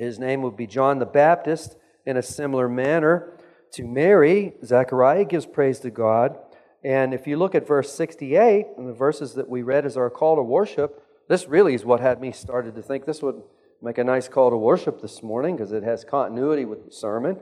His 0.01 0.19
name 0.19 0.43
would 0.43 0.57
be 0.57 0.67
John 0.67 0.99
the 0.99 1.07
Baptist 1.07 1.77
in 2.05 2.17
a 2.17 2.23
similar 2.23 2.69
manner 2.69 3.33
to 3.73 3.85
Mary. 3.85 4.55
Zechariah 4.65 5.25
gives 5.25 5.47
praise 5.47 5.79
to 5.81 5.91
God 5.91 6.37
and 6.83 7.13
if 7.13 7.27
you 7.27 7.37
look 7.37 7.55
at 7.55 7.67
verse 7.67 7.93
68 7.93 8.67
and 8.79 8.89
the 8.89 8.93
verses 8.93 9.35
that 9.35 9.49
we 9.49 9.63
read 9.63 9.85
as 9.85 9.97
our 9.97 10.11
call 10.11 10.37
to 10.37 10.43
worship, 10.43 11.03
this 11.29 11.47
really 11.47 11.75
is 11.75 11.85
what 11.85 12.01
had 12.01 12.21
me 12.21 12.33
started 12.33 12.75
to 12.75 12.83
think 12.83 13.05
this 13.05 13.23
would 13.23 13.43
make 13.83 13.99
a 13.99 14.05
nice 14.05 14.29
call 14.29 14.51
to 14.51 14.57
worship 14.57 15.01
this 15.01 15.23
morning 15.23 15.57
because 15.57 15.73
it 15.73 15.83
has 15.83 16.05
continuity 16.05 16.65
with 16.65 16.87
the 16.87 16.93
sermon. 16.93 17.39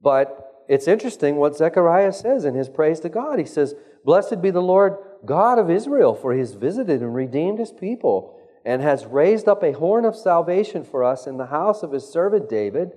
But 0.00 0.64
it's 0.68 0.88
interesting 0.88 1.36
what 1.36 1.56
Zechariah 1.56 2.12
says 2.12 2.44
in 2.44 2.54
his 2.54 2.68
praise 2.68 3.00
to 3.00 3.08
God. 3.08 3.38
He 3.38 3.44
says, 3.44 3.74
Blessed 4.04 4.40
be 4.40 4.50
the 4.50 4.62
Lord 4.62 4.96
God 5.24 5.58
of 5.58 5.70
Israel, 5.70 6.14
for 6.14 6.32
he 6.32 6.40
has 6.40 6.54
visited 6.54 7.02
and 7.02 7.14
redeemed 7.14 7.58
his 7.58 7.72
people 7.72 8.38
and 8.64 8.82
has 8.82 9.06
raised 9.06 9.48
up 9.48 9.62
a 9.62 9.72
horn 9.72 10.04
of 10.04 10.16
salvation 10.16 10.84
for 10.84 11.02
us 11.04 11.26
in 11.26 11.36
the 11.36 11.46
house 11.46 11.82
of 11.82 11.92
his 11.92 12.08
servant 12.08 12.48
David, 12.48 12.92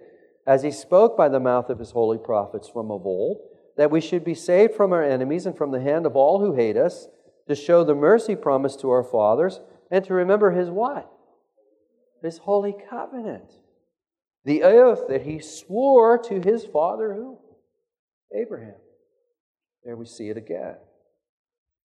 as 0.45 0.63
he 0.63 0.71
spoke 0.71 1.17
by 1.17 1.27
the 1.27 1.39
mouth 1.39 1.69
of 1.69 1.79
his 1.79 1.91
holy 1.91 2.17
prophets 2.17 2.69
from 2.69 2.91
of 2.91 3.05
old 3.05 3.39
that 3.77 3.91
we 3.91 4.01
should 4.01 4.23
be 4.23 4.35
saved 4.35 4.73
from 4.73 4.93
our 4.93 5.03
enemies 5.03 5.45
and 5.45 5.57
from 5.57 5.71
the 5.71 5.81
hand 5.81 6.05
of 6.05 6.15
all 6.15 6.39
who 6.39 6.55
hate 6.55 6.77
us, 6.77 7.07
to 7.47 7.55
show 7.55 7.83
the 7.83 7.95
mercy 7.95 8.35
promised 8.35 8.79
to 8.79 8.89
our 8.89 9.03
fathers, 9.03 9.59
and 9.91 10.03
to 10.05 10.13
remember 10.13 10.51
his 10.51 10.69
what? 10.69 11.11
His 12.23 12.39
holy 12.39 12.73
covenant. 12.89 13.51
The 14.45 14.63
oath 14.63 15.07
that 15.09 15.23
he 15.23 15.39
swore 15.39 16.17
to 16.19 16.41
his 16.41 16.65
father 16.65 17.13
who? 17.13 17.37
Abraham. 18.35 18.75
There 19.83 19.95
we 19.95 20.05
see 20.05 20.29
it 20.29 20.37
again. 20.37 20.75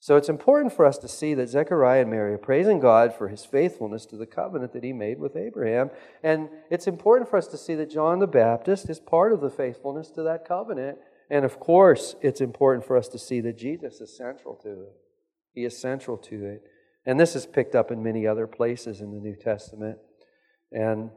So 0.01 0.17
it's 0.17 0.31
important 0.31 0.73
for 0.73 0.87
us 0.87 0.97
to 0.99 1.09
see 1.09 1.35
that 1.35 1.51
Zechariah 1.51 2.03
and 2.03 2.11
Mary 2.11 2.33
are 2.35 2.39
praising 2.39 2.81
God 2.81 3.15
for 3.15 3.29
his 3.29 3.45
faithfulness 3.45 4.07
to 4.07 4.17
the 4.17 4.27
covenant 4.27 4.73
that 4.73 4.83
he 4.83 4.95
made 4.95 5.19
with 5.19 5.37
Abraham. 5.37 5.91
And 6.23 6.49
it's 6.71 6.87
important 6.87 7.29
for 7.29 7.37
us 7.37 7.47
to 7.49 7.59
see 7.59 7.75
that 7.75 7.91
John 7.91 8.19
the 8.19 8.27
Baptist 8.27 8.89
is 8.89 8.99
part 8.99 9.33
of 9.33 9.41
the 9.41 9.51
faithfulness 9.51 10.11
to 10.13 10.23
that 10.23 10.49
covenant 10.49 10.99
and 11.31 11.45
of 11.45 11.61
course, 11.61 12.17
it's 12.21 12.41
important 12.41 12.85
for 12.85 12.97
us 12.97 13.07
to 13.09 13.19
see 13.19 13.41
that 13.43 13.57
Jesus 13.57 14.01
is 14.01 14.15
central 14.15 14.57
to 14.57 14.69
it. 14.69 14.97
He 15.55 15.65
is 15.65 15.79
central 15.79 16.19
to 16.19 16.45
it. 16.45 16.65
And 17.07 17.19
this 17.19 17.37
is 17.37 17.47
picked 17.47 17.75
up 17.75 17.93
in 17.93 18.03
many 18.03 18.27
other 18.27 18.47
places 18.47 19.01
in 19.01 19.13
the 19.13 19.21
New 19.21 19.37
Testament. 19.37 19.99
And 20.73 21.11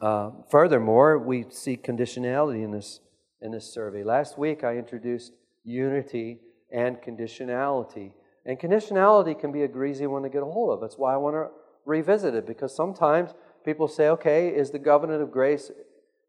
uh, 0.00 0.30
furthermore, 0.50 1.18
we 1.18 1.44
see 1.50 1.76
conditionality 1.76 2.64
in 2.64 2.72
this, 2.72 3.00
in 3.42 3.52
this 3.52 3.72
survey. 3.72 4.02
Last 4.02 4.38
week, 4.38 4.64
I 4.64 4.76
introduced 4.76 5.32
unity 5.62 6.38
and 6.72 6.96
conditionality. 6.98 8.12
And 8.46 8.58
conditionality 8.58 9.38
can 9.38 9.52
be 9.52 9.62
a 9.62 9.68
greasy 9.68 10.06
one 10.06 10.22
to 10.22 10.28
get 10.28 10.42
a 10.42 10.46
hold 10.46 10.70
of. 10.72 10.80
That's 10.80 10.96
why 10.96 11.14
I 11.14 11.16
want 11.16 11.34
to 11.34 11.48
revisit 11.84 12.34
it, 12.34 12.46
because 12.46 12.74
sometimes 12.74 13.30
people 13.64 13.88
say, 13.88 14.08
okay, 14.08 14.48
is 14.48 14.70
the 14.70 14.78
covenant 14.78 15.22
of 15.22 15.30
grace, 15.30 15.70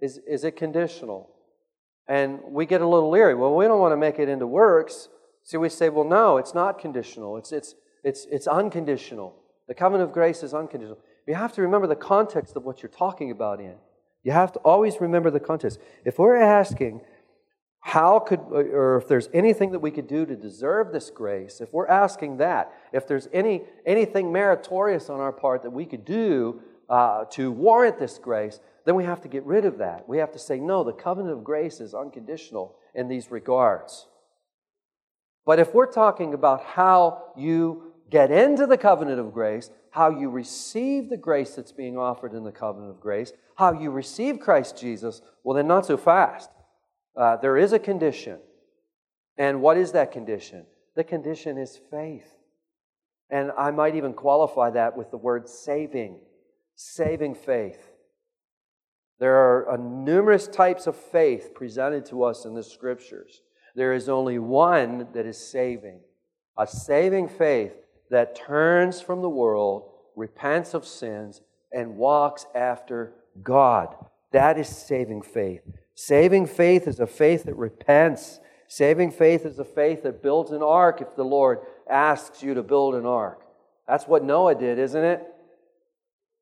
is, 0.01 0.19
is 0.27 0.43
it 0.43 0.55
conditional? 0.55 1.29
And 2.07 2.39
we 2.43 2.65
get 2.65 2.81
a 2.81 2.87
little 2.87 3.09
leery. 3.09 3.35
Well, 3.35 3.55
we 3.55 3.65
don't 3.65 3.79
want 3.79 3.91
to 3.91 3.97
make 3.97 4.19
it 4.19 4.29
into 4.29 4.47
works. 4.47 5.09
So 5.43 5.59
we 5.59 5.69
say, 5.69 5.89
well, 5.89 6.05
no, 6.05 6.37
it's 6.37 6.53
not 6.53 6.79
conditional. 6.79 7.37
It's, 7.37 7.51
it's, 7.51 7.75
it's, 8.03 8.25
it's 8.31 8.47
unconditional. 8.47 9.35
The 9.67 9.75
covenant 9.75 10.09
of 10.09 10.13
grace 10.13 10.41
is 10.41 10.53
unconditional. 10.53 10.99
You 11.27 11.35
have 11.35 11.53
to 11.53 11.61
remember 11.61 11.87
the 11.87 11.95
context 11.95 12.55
of 12.55 12.63
what 12.63 12.81
you're 12.81 12.89
talking 12.89 13.29
about 13.29 13.59
in. 13.59 13.75
You 14.23 14.31
have 14.31 14.51
to 14.53 14.59
always 14.59 14.99
remember 14.99 15.29
the 15.29 15.39
context. 15.39 15.79
If 16.03 16.17
we're 16.17 16.35
asking, 16.35 17.01
how 17.81 18.19
could, 18.19 18.39
or 18.51 18.97
if 18.97 19.07
there's 19.07 19.29
anything 19.33 19.71
that 19.71 19.79
we 19.79 19.91
could 19.91 20.07
do 20.07 20.25
to 20.25 20.35
deserve 20.35 20.91
this 20.91 21.09
grace, 21.09 21.61
if 21.61 21.73
we're 21.73 21.87
asking 21.87 22.37
that, 22.37 22.73
if 22.91 23.07
there's 23.07 23.27
any, 23.31 23.63
anything 23.85 24.31
meritorious 24.31 25.09
on 25.09 25.19
our 25.19 25.31
part 25.31 25.63
that 25.63 25.71
we 25.71 25.85
could 25.85 26.05
do 26.05 26.61
uh, 26.89 27.25
to 27.25 27.51
warrant 27.51 27.97
this 27.97 28.17
grace, 28.17 28.59
then 28.85 28.95
we 28.95 29.03
have 29.05 29.21
to 29.21 29.27
get 29.27 29.45
rid 29.45 29.65
of 29.65 29.77
that. 29.77 30.07
We 30.09 30.17
have 30.17 30.31
to 30.33 30.39
say, 30.39 30.59
no, 30.59 30.83
the 30.83 30.93
covenant 30.93 31.33
of 31.33 31.43
grace 31.43 31.79
is 31.79 31.93
unconditional 31.93 32.75
in 32.95 33.07
these 33.07 33.31
regards. 33.31 34.07
But 35.45 35.59
if 35.59 35.73
we're 35.73 35.91
talking 35.91 36.33
about 36.33 36.63
how 36.63 37.31
you 37.37 37.93
get 38.09 38.29
into 38.31 38.65
the 38.65 38.77
covenant 38.77 39.19
of 39.19 39.33
grace, 39.33 39.69
how 39.91 40.09
you 40.09 40.29
receive 40.29 41.09
the 41.09 41.17
grace 41.17 41.55
that's 41.55 41.71
being 41.71 41.97
offered 41.97 42.33
in 42.33 42.43
the 42.43 42.51
covenant 42.51 42.91
of 42.91 42.99
grace, 42.99 43.31
how 43.55 43.73
you 43.73 43.89
receive 43.89 44.39
Christ 44.39 44.77
Jesus, 44.77 45.21
well, 45.43 45.55
then 45.55 45.67
not 45.67 45.85
so 45.85 45.97
fast. 45.97 46.49
Uh, 47.15 47.37
there 47.37 47.57
is 47.57 47.73
a 47.73 47.79
condition. 47.79 48.39
And 49.37 49.61
what 49.61 49.77
is 49.77 49.93
that 49.93 50.11
condition? 50.11 50.65
The 50.95 51.03
condition 51.03 51.57
is 51.57 51.79
faith. 51.89 52.27
And 53.29 53.51
I 53.57 53.71
might 53.71 53.95
even 53.95 54.13
qualify 54.13 54.71
that 54.71 54.97
with 54.97 55.11
the 55.11 55.17
word 55.17 55.47
saving, 55.47 56.19
saving 56.75 57.35
faith. 57.35 57.91
There 59.19 59.35
are 59.35 59.77
numerous 59.77 60.47
types 60.47 60.87
of 60.87 60.95
faith 60.95 61.53
presented 61.53 62.05
to 62.07 62.23
us 62.23 62.45
in 62.45 62.53
the 62.55 62.63
scriptures. 62.63 63.41
There 63.75 63.93
is 63.93 64.09
only 64.09 64.39
one 64.39 65.07
that 65.13 65.25
is 65.25 65.37
saving 65.37 66.01
a 66.59 66.67
saving 66.67 67.29
faith 67.29 67.71
that 68.11 68.35
turns 68.35 68.99
from 68.99 69.21
the 69.21 69.29
world, 69.29 69.89
repents 70.15 70.73
of 70.73 70.85
sins, 70.85 71.41
and 71.71 71.95
walks 71.95 72.45
after 72.53 73.13
God. 73.41 73.95
That 74.33 74.59
is 74.59 74.67
saving 74.67 75.21
faith. 75.21 75.61
Saving 76.01 76.45
faith 76.45 76.87
is 76.87 77.01
a 77.01 77.05
faith 77.05 77.43
that 77.43 77.57
repents. 77.57 78.39
Saving 78.69 79.11
faith 79.11 79.45
is 79.45 79.59
a 79.59 79.65
faith 79.65 80.03
that 80.03 80.23
builds 80.23 80.51
an 80.51 80.63
ark 80.63 81.01
if 81.01 81.13
the 81.17 81.25
Lord 81.25 81.59
asks 81.89 82.41
you 82.41 82.53
to 82.53 82.63
build 82.63 82.95
an 82.95 83.05
ark. 83.05 83.41
That's 83.85 84.07
what 84.07 84.23
Noah 84.23 84.55
did, 84.55 84.79
isn't 84.79 85.03
it? 85.03 85.21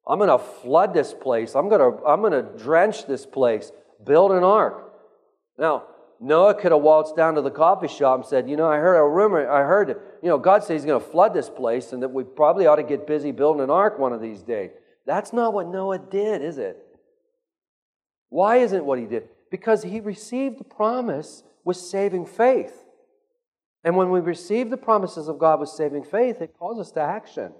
I'm 0.05 0.19
going 0.19 0.29
to 0.29 0.37
flood 0.37 0.93
this 0.93 1.11
place. 1.11 1.55
I'm 1.55 1.69
going 1.69 1.81
to, 1.81 2.05
I'm 2.05 2.21
going 2.21 2.33
to 2.33 2.63
drench 2.63 3.07
this 3.07 3.25
place. 3.25 3.71
Build 4.05 4.31
an 4.31 4.43
ark. 4.43 4.93
Now, 5.57 5.85
Noah 6.19 6.53
could 6.53 6.71
have 6.71 6.81
waltzed 6.81 7.15
down 7.15 7.33
to 7.33 7.41
the 7.41 7.49
coffee 7.49 7.87
shop 7.87 8.19
and 8.19 8.25
said, 8.27 8.47
You 8.47 8.57
know, 8.57 8.69
I 8.69 8.77
heard 8.77 8.99
a 8.99 9.09
rumor, 9.09 9.49
I 9.49 9.63
heard, 9.63 9.89
you 10.21 10.29
know, 10.29 10.37
God 10.37 10.63
says 10.63 10.83
He's 10.83 10.85
going 10.85 11.01
to 11.01 11.09
flood 11.09 11.33
this 11.33 11.49
place 11.49 11.93
and 11.93 12.03
that 12.03 12.09
we 12.09 12.23
probably 12.23 12.67
ought 12.67 12.75
to 12.75 12.83
get 12.83 13.07
busy 13.07 13.31
building 13.31 13.63
an 13.63 13.71
ark 13.71 13.97
one 13.97 14.13
of 14.13 14.21
these 14.21 14.43
days. 14.43 14.69
That's 15.07 15.33
not 15.33 15.51
what 15.51 15.67
Noah 15.67 15.97
did, 15.97 16.43
is 16.43 16.59
it? 16.59 16.77
Why 18.29 18.57
isn't 18.57 18.85
what 18.85 18.99
he 18.99 19.05
did? 19.05 19.29
Because 19.51 19.83
he 19.83 19.99
received 19.99 20.59
the 20.59 20.63
promise 20.63 21.43
with 21.63 21.77
saving 21.77 22.25
faith. 22.25 22.85
And 23.83 23.95
when 23.95 24.09
we 24.09 24.19
receive 24.19 24.69
the 24.69 24.77
promises 24.77 25.27
of 25.27 25.39
God 25.39 25.59
with 25.59 25.69
saving 25.69 26.03
faith, 26.03 26.41
it 26.41 26.57
calls 26.57 26.79
us 26.79 26.91
to 26.91 27.01
action. 27.01 27.53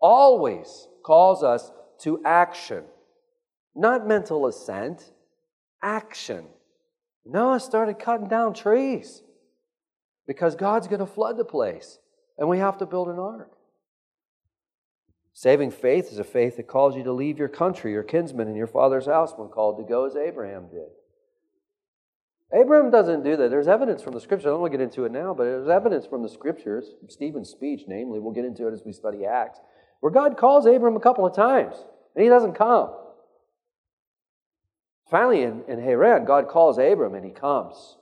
Always 0.00 0.88
calls 1.04 1.42
us 1.42 1.70
to 2.00 2.20
action. 2.24 2.84
Not 3.74 4.06
mental 4.06 4.46
assent, 4.46 5.12
action. 5.82 6.46
Noah 7.24 7.60
started 7.60 7.98
cutting 7.98 8.28
down 8.28 8.54
trees 8.54 9.22
because 10.26 10.54
God's 10.54 10.88
going 10.88 11.00
to 11.00 11.06
flood 11.06 11.36
the 11.36 11.44
place 11.44 11.98
and 12.38 12.48
we 12.48 12.58
have 12.58 12.78
to 12.78 12.86
build 12.86 13.08
an 13.08 13.18
ark. 13.18 13.52
Saving 15.38 15.70
faith 15.70 16.10
is 16.10 16.18
a 16.18 16.24
faith 16.24 16.56
that 16.56 16.66
calls 16.66 16.96
you 16.96 17.02
to 17.02 17.12
leave 17.12 17.38
your 17.38 17.48
country, 17.48 17.92
your 17.92 18.02
kinsmen, 18.02 18.48
and 18.48 18.56
your 18.56 18.66
father's 18.66 19.04
house 19.04 19.34
when 19.36 19.50
called 19.50 19.76
to 19.76 19.84
go, 19.84 20.06
as 20.06 20.16
Abraham 20.16 20.68
did. 20.70 20.88
Abraham 22.54 22.90
doesn't 22.90 23.22
do 23.22 23.36
that. 23.36 23.50
There's 23.50 23.68
evidence 23.68 24.00
from 24.00 24.14
the 24.14 24.20
scriptures. 24.22 24.46
I 24.46 24.48
don't 24.48 24.62
want 24.62 24.72
to 24.72 24.78
get 24.78 24.82
into 24.82 25.04
it 25.04 25.12
now, 25.12 25.34
but 25.34 25.44
there's 25.44 25.68
evidence 25.68 26.06
from 26.06 26.22
the 26.22 26.28
scriptures, 26.30 26.86
Stephen's 27.08 27.50
speech, 27.50 27.82
namely, 27.86 28.18
we'll 28.18 28.32
get 28.32 28.46
into 28.46 28.66
it 28.66 28.72
as 28.72 28.80
we 28.86 28.94
study 28.94 29.26
Acts, 29.26 29.60
where 30.00 30.10
God 30.10 30.38
calls 30.38 30.66
Abraham 30.66 30.96
a 30.96 31.00
couple 31.00 31.26
of 31.26 31.36
times, 31.36 31.76
and 32.14 32.22
he 32.22 32.30
doesn't 32.30 32.54
come. 32.54 32.96
Finally, 35.10 35.42
in, 35.42 35.64
in 35.68 35.82
Haran, 35.82 36.24
God 36.24 36.48
calls 36.48 36.78
Abram 36.78 37.14
and 37.14 37.26
he 37.26 37.30
comes. 37.30 37.98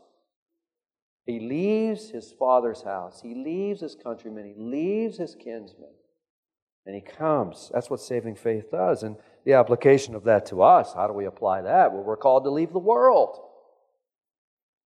He 1.26 1.40
leaves 1.40 2.10
his 2.10 2.32
father's 2.38 2.82
house, 2.82 3.22
he 3.22 3.34
leaves 3.34 3.80
his 3.80 3.96
countrymen, 3.96 4.46
he 4.46 4.54
leaves 4.56 5.18
his 5.18 5.34
kinsmen, 5.34 5.90
and 6.86 6.94
he 6.94 7.00
comes. 7.00 7.70
That's 7.72 7.90
what 7.90 8.00
saving 8.00 8.36
faith 8.36 8.70
does. 8.70 9.02
And 9.02 9.16
the 9.44 9.54
application 9.54 10.14
of 10.14 10.24
that 10.24 10.46
to 10.46 10.62
us, 10.62 10.94
how 10.94 11.06
do 11.06 11.12
we 11.12 11.26
apply 11.26 11.62
that? 11.62 11.92
Well, 11.92 12.02
we're 12.02 12.16
called 12.16 12.44
to 12.44 12.50
leave 12.50 12.72
the 12.72 12.78
world. 12.78 13.38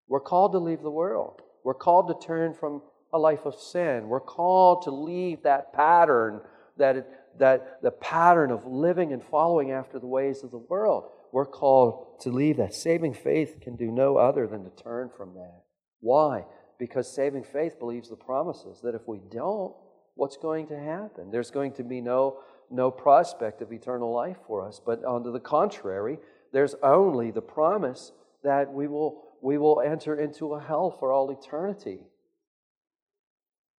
We're 0.07 0.19
called 0.19 0.53
to 0.53 0.59
leave 0.59 0.81
the 0.81 0.91
world. 0.91 1.41
We're 1.63 1.73
called 1.73 2.07
to 2.07 2.27
turn 2.27 2.53
from 2.53 2.81
a 3.13 3.19
life 3.19 3.45
of 3.45 3.55
sin. 3.55 4.07
We're 4.07 4.19
called 4.19 4.83
to 4.83 4.91
leave 4.91 5.43
that 5.43 5.73
pattern, 5.73 6.41
that, 6.77 7.39
that 7.39 7.81
the 7.81 7.91
pattern 7.91 8.51
of 8.51 8.65
living 8.65 9.11
and 9.11 9.23
following 9.23 9.71
after 9.71 9.99
the 9.99 10.07
ways 10.07 10.43
of 10.43 10.51
the 10.51 10.57
world 10.57 11.09
we're 11.31 11.45
called 11.45 12.19
to 12.21 12.31
leave 12.31 12.57
that. 12.57 12.73
Saving 12.73 13.13
faith 13.13 13.59
can 13.61 13.75
do 13.75 13.91
no 13.91 14.17
other 14.17 14.47
than 14.47 14.63
to 14.63 14.69
turn 14.71 15.09
from 15.15 15.33
that. 15.35 15.63
Why? 15.99 16.45
Because 16.79 17.13
saving 17.13 17.43
faith 17.43 17.79
believes 17.79 18.09
the 18.09 18.15
promises 18.15 18.81
that 18.83 18.95
if 18.95 19.07
we 19.07 19.19
don't, 19.29 19.75
what's 20.17 20.35
going 20.35 20.67
to 20.67 20.77
happen? 20.77 21.31
There's 21.31 21.51
going 21.51 21.73
to 21.73 21.83
be 21.83 22.01
no, 22.01 22.39
no 22.69 22.91
prospect 22.91 23.61
of 23.61 23.71
eternal 23.71 24.13
life 24.13 24.37
for 24.45 24.67
us. 24.67 24.81
But 24.83 25.05
on 25.05 25.23
the 25.23 25.39
contrary, 25.39 26.17
there's 26.51 26.75
only 26.83 27.31
the 27.31 27.41
promise 27.41 28.11
that 28.43 28.73
we 28.73 28.87
will, 28.87 29.23
we 29.41 29.57
will 29.57 29.81
enter 29.81 30.19
into 30.19 30.53
a 30.53 30.61
hell 30.61 30.91
for 30.91 31.11
all 31.11 31.29
eternity. 31.31 31.99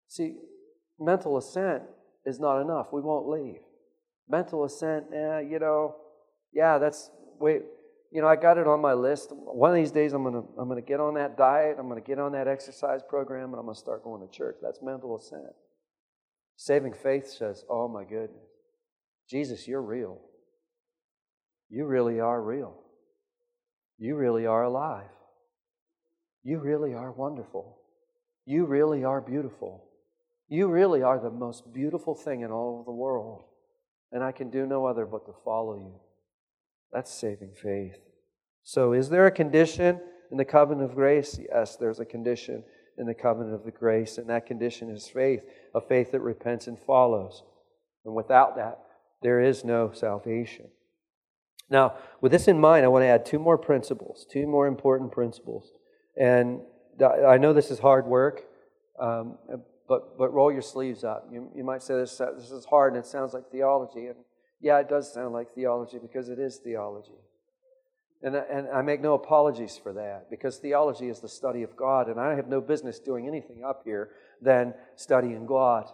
See, 0.08 0.36
mental 1.00 1.38
assent 1.38 1.84
is 2.26 2.40
not 2.40 2.62
enough. 2.62 2.88
We 2.94 3.02
won't 3.02 3.28
leave. 3.28 3.60
Mental 4.30 4.64
assent, 4.64 5.06
eh, 5.14 5.40
you 5.40 5.60
know, 5.60 5.96
yeah, 6.54 6.78
that's 6.78 7.10
wait, 7.40 7.64
you 8.12 8.22
know, 8.22 8.28
I 8.28 8.36
got 8.36 8.58
it 8.58 8.68
on 8.68 8.82
my 8.82 8.94
list. 8.94 9.32
One 9.32 9.70
of 9.70 9.76
these 9.76 9.92
days, 9.92 10.14
I'm 10.14 10.24
gonna 10.24 10.44
I'm 10.58 10.68
gonna 10.68 10.82
get 10.82 11.00
on 11.00 11.14
that 11.16 11.38
diet. 11.38 11.78
I'm 11.80 11.88
gonna 11.88 12.02
get 12.02 12.20
on 12.20 12.32
that 12.34 12.48
exercise 12.48 13.02
program, 13.08 13.52
and 13.52 13.56
I'm 13.56 13.66
gonna 13.66 13.76
start 13.76 14.04
going 14.04 14.26
to 14.26 14.34
church. 14.34 14.58
That's 14.62 14.82
mental 14.82 15.18
assent. 15.18 15.54
Saving 16.58 16.94
faith 16.94 17.28
says, 17.28 17.64
"Oh 17.70 17.88
my 17.88 18.04
goodness, 18.04 18.50
Jesus, 19.30 19.68
you're 19.68 19.82
real. 19.82 20.20
You 21.70 21.86
really 21.86 22.20
are 22.20 22.42
real. 22.42 22.84
You 23.98 24.16
really 24.16 24.48
are 24.48 24.64
alive. 24.64 25.12
You 26.44 26.60
really 26.60 26.94
are 26.94 27.12
wonderful. 27.12 27.78
You 28.46 28.66
really 28.66 29.04
are 29.04 29.22
beautiful. 29.22 29.88
You 30.48 30.68
really 30.68 31.04
are 31.04 31.20
the 31.20 31.30
most 31.30 31.74
beautiful 31.74 32.16
thing 32.16 32.42
in 32.42 32.52
all 32.52 32.80
of 32.80 32.86
the 32.86 32.92
world, 32.92 33.44
and 34.12 34.24
I 34.24 34.32
can 34.32 34.50
do 34.50 34.66
no 34.66 34.86
other 34.86 35.06
but 35.06 35.26
to 35.28 35.34
follow 35.34 35.76
you." 35.76 36.00
That's 36.92 37.12
saving 37.12 37.54
faith. 37.54 38.02
So, 38.64 38.94
is 38.94 39.10
there 39.10 39.28
a 39.28 39.32
condition 39.32 40.02
in 40.32 40.38
the 40.38 40.46
covenant 40.46 40.90
of 40.90 40.96
grace? 40.96 41.38
Yes, 41.38 41.76
there's 41.76 42.00
a 42.00 42.06
condition 42.06 42.66
in 42.98 43.06
the 43.06 43.14
covenant 43.14 43.54
of 43.54 43.64
the 43.64 43.72
grace, 43.72 44.18
and 44.18 44.30
that 44.30 44.46
condition 44.46 44.90
is 44.90 45.08
faith, 45.08 45.42
a 45.76 45.82
faith 45.82 46.12
that 46.12 46.22
repents 46.22 46.68
and 46.68 46.80
follows. 46.80 47.44
And 48.06 48.16
without 48.16 48.56
that, 48.56 48.80
there 49.22 49.40
is 49.40 49.64
no 49.64 49.92
salvation. 49.92 50.68
Now, 51.70 51.96
with 52.22 52.32
this 52.32 52.48
in 52.48 52.60
mind, 52.60 52.86
I 52.86 52.88
want 52.88 53.04
to 53.04 53.08
add 53.08 53.26
two 53.26 53.40
more 53.40 53.58
principles, 53.58 54.26
two 54.30 54.48
more 54.48 54.68
important 54.68 55.12
principles. 55.12 55.72
And 56.20 56.62
I 57.04 57.38
know 57.38 57.54
this 57.54 57.72
is 57.72 57.80
hard 57.80 58.06
work, 58.06 58.44
um, 59.00 59.38
but, 59.88 60.18
but 60.18 60.34
roll 60.34 60.52
your 60.52 60.62
sleeves 60.62 61.04
up. 61.04 61.28
You, 61.32 61.50
you 61.56 61.64
might 61.64 61.84
say 61.84 61.96
this, 61.96 62.18
this 62.18 62.52
is 62.52 62.66
hard 62.66 62.94
and 62.94 63.04
it 63.04 63.08
sounds 63.08 63.34
like 63.34 63.52
theology. 63.52 64.08
And 64.08 64.16
yeah, 64.62 64.80
it 64.80 64.90
does 64.90 65.14
sound 65.14 65.34
like 65.34 65.54
theology 65.54 66.00
because 66.00 66.30
it 66.30 66.40
is 66.40 66.58
theology. 66.58 67.12
And, 68.24 68.36
and 68.36 68.68
I 68.70 68.82
make 68.82 69.02
no 69.02 69.14
apologies 69.14 69.80
for 69.82 69.94
that 69.94 70.30
because 70.30 70.58
theology 70.58 71.08
is 71.08 71.20
the 71.20 71.30
study 71.30 71.62
of 71.62 71.76
God, 71.76 72.10
and 72.10 72.20
I 72.20 72.36
have 72.36 72.48
no 72.48 72.62
business 72.62 73.00
doing 73.00 73.28
anything 73.28 73.64
up 73.64 73.82
here 73.86 74.10
than 74.42 74.74
studying 74.96 75.46
God. 75.46 75.86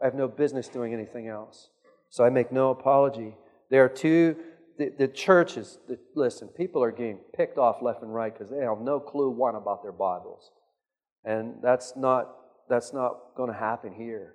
I 0.00 0.04
have 0.04 0.14
no 0.14 0.28
business 0.28 0.68
doing 0.68 0.92
anything 0.92 1.28
else. 1.28 1.70
So 2.10 2.24
I 2.24 2.30
make 2.30 2.50
no 2.50 2.70
apology. 2.70 3.36
There 3.70 3.84
are 3.84 3.88
two, 3.88 4.36
the, 4.78 4.92
the 4.98 5.08
churches, 5.08 5.78
the, 5.88 5.98
listen, 6.14 6.48
people 6.48 6.82
are 6.82 6.90
getting 6.92 7.18
picked 7.36 7.58
off 7.58 7.82
left 7.82 8.02
and 8.02 8.12
right 8.12 8.32
because 8.32 8.50
they 8.50 8.58
have 8.58 8.80
no 8.80 8.98
clue, 8.98 9.30
one, 9.30 9.54
about 9.54 9.82
their 9.82 9.92
Bibles. 9.92 10.50
And 11.24 11.54
that's 11.62 11.94
not, 11.96 12.34
that's 12.68 12.92
not 12.92 13.34
going 13.36 13.50
to 13.50 13.58
happen 13.58 13.92
here. 13.92 14.34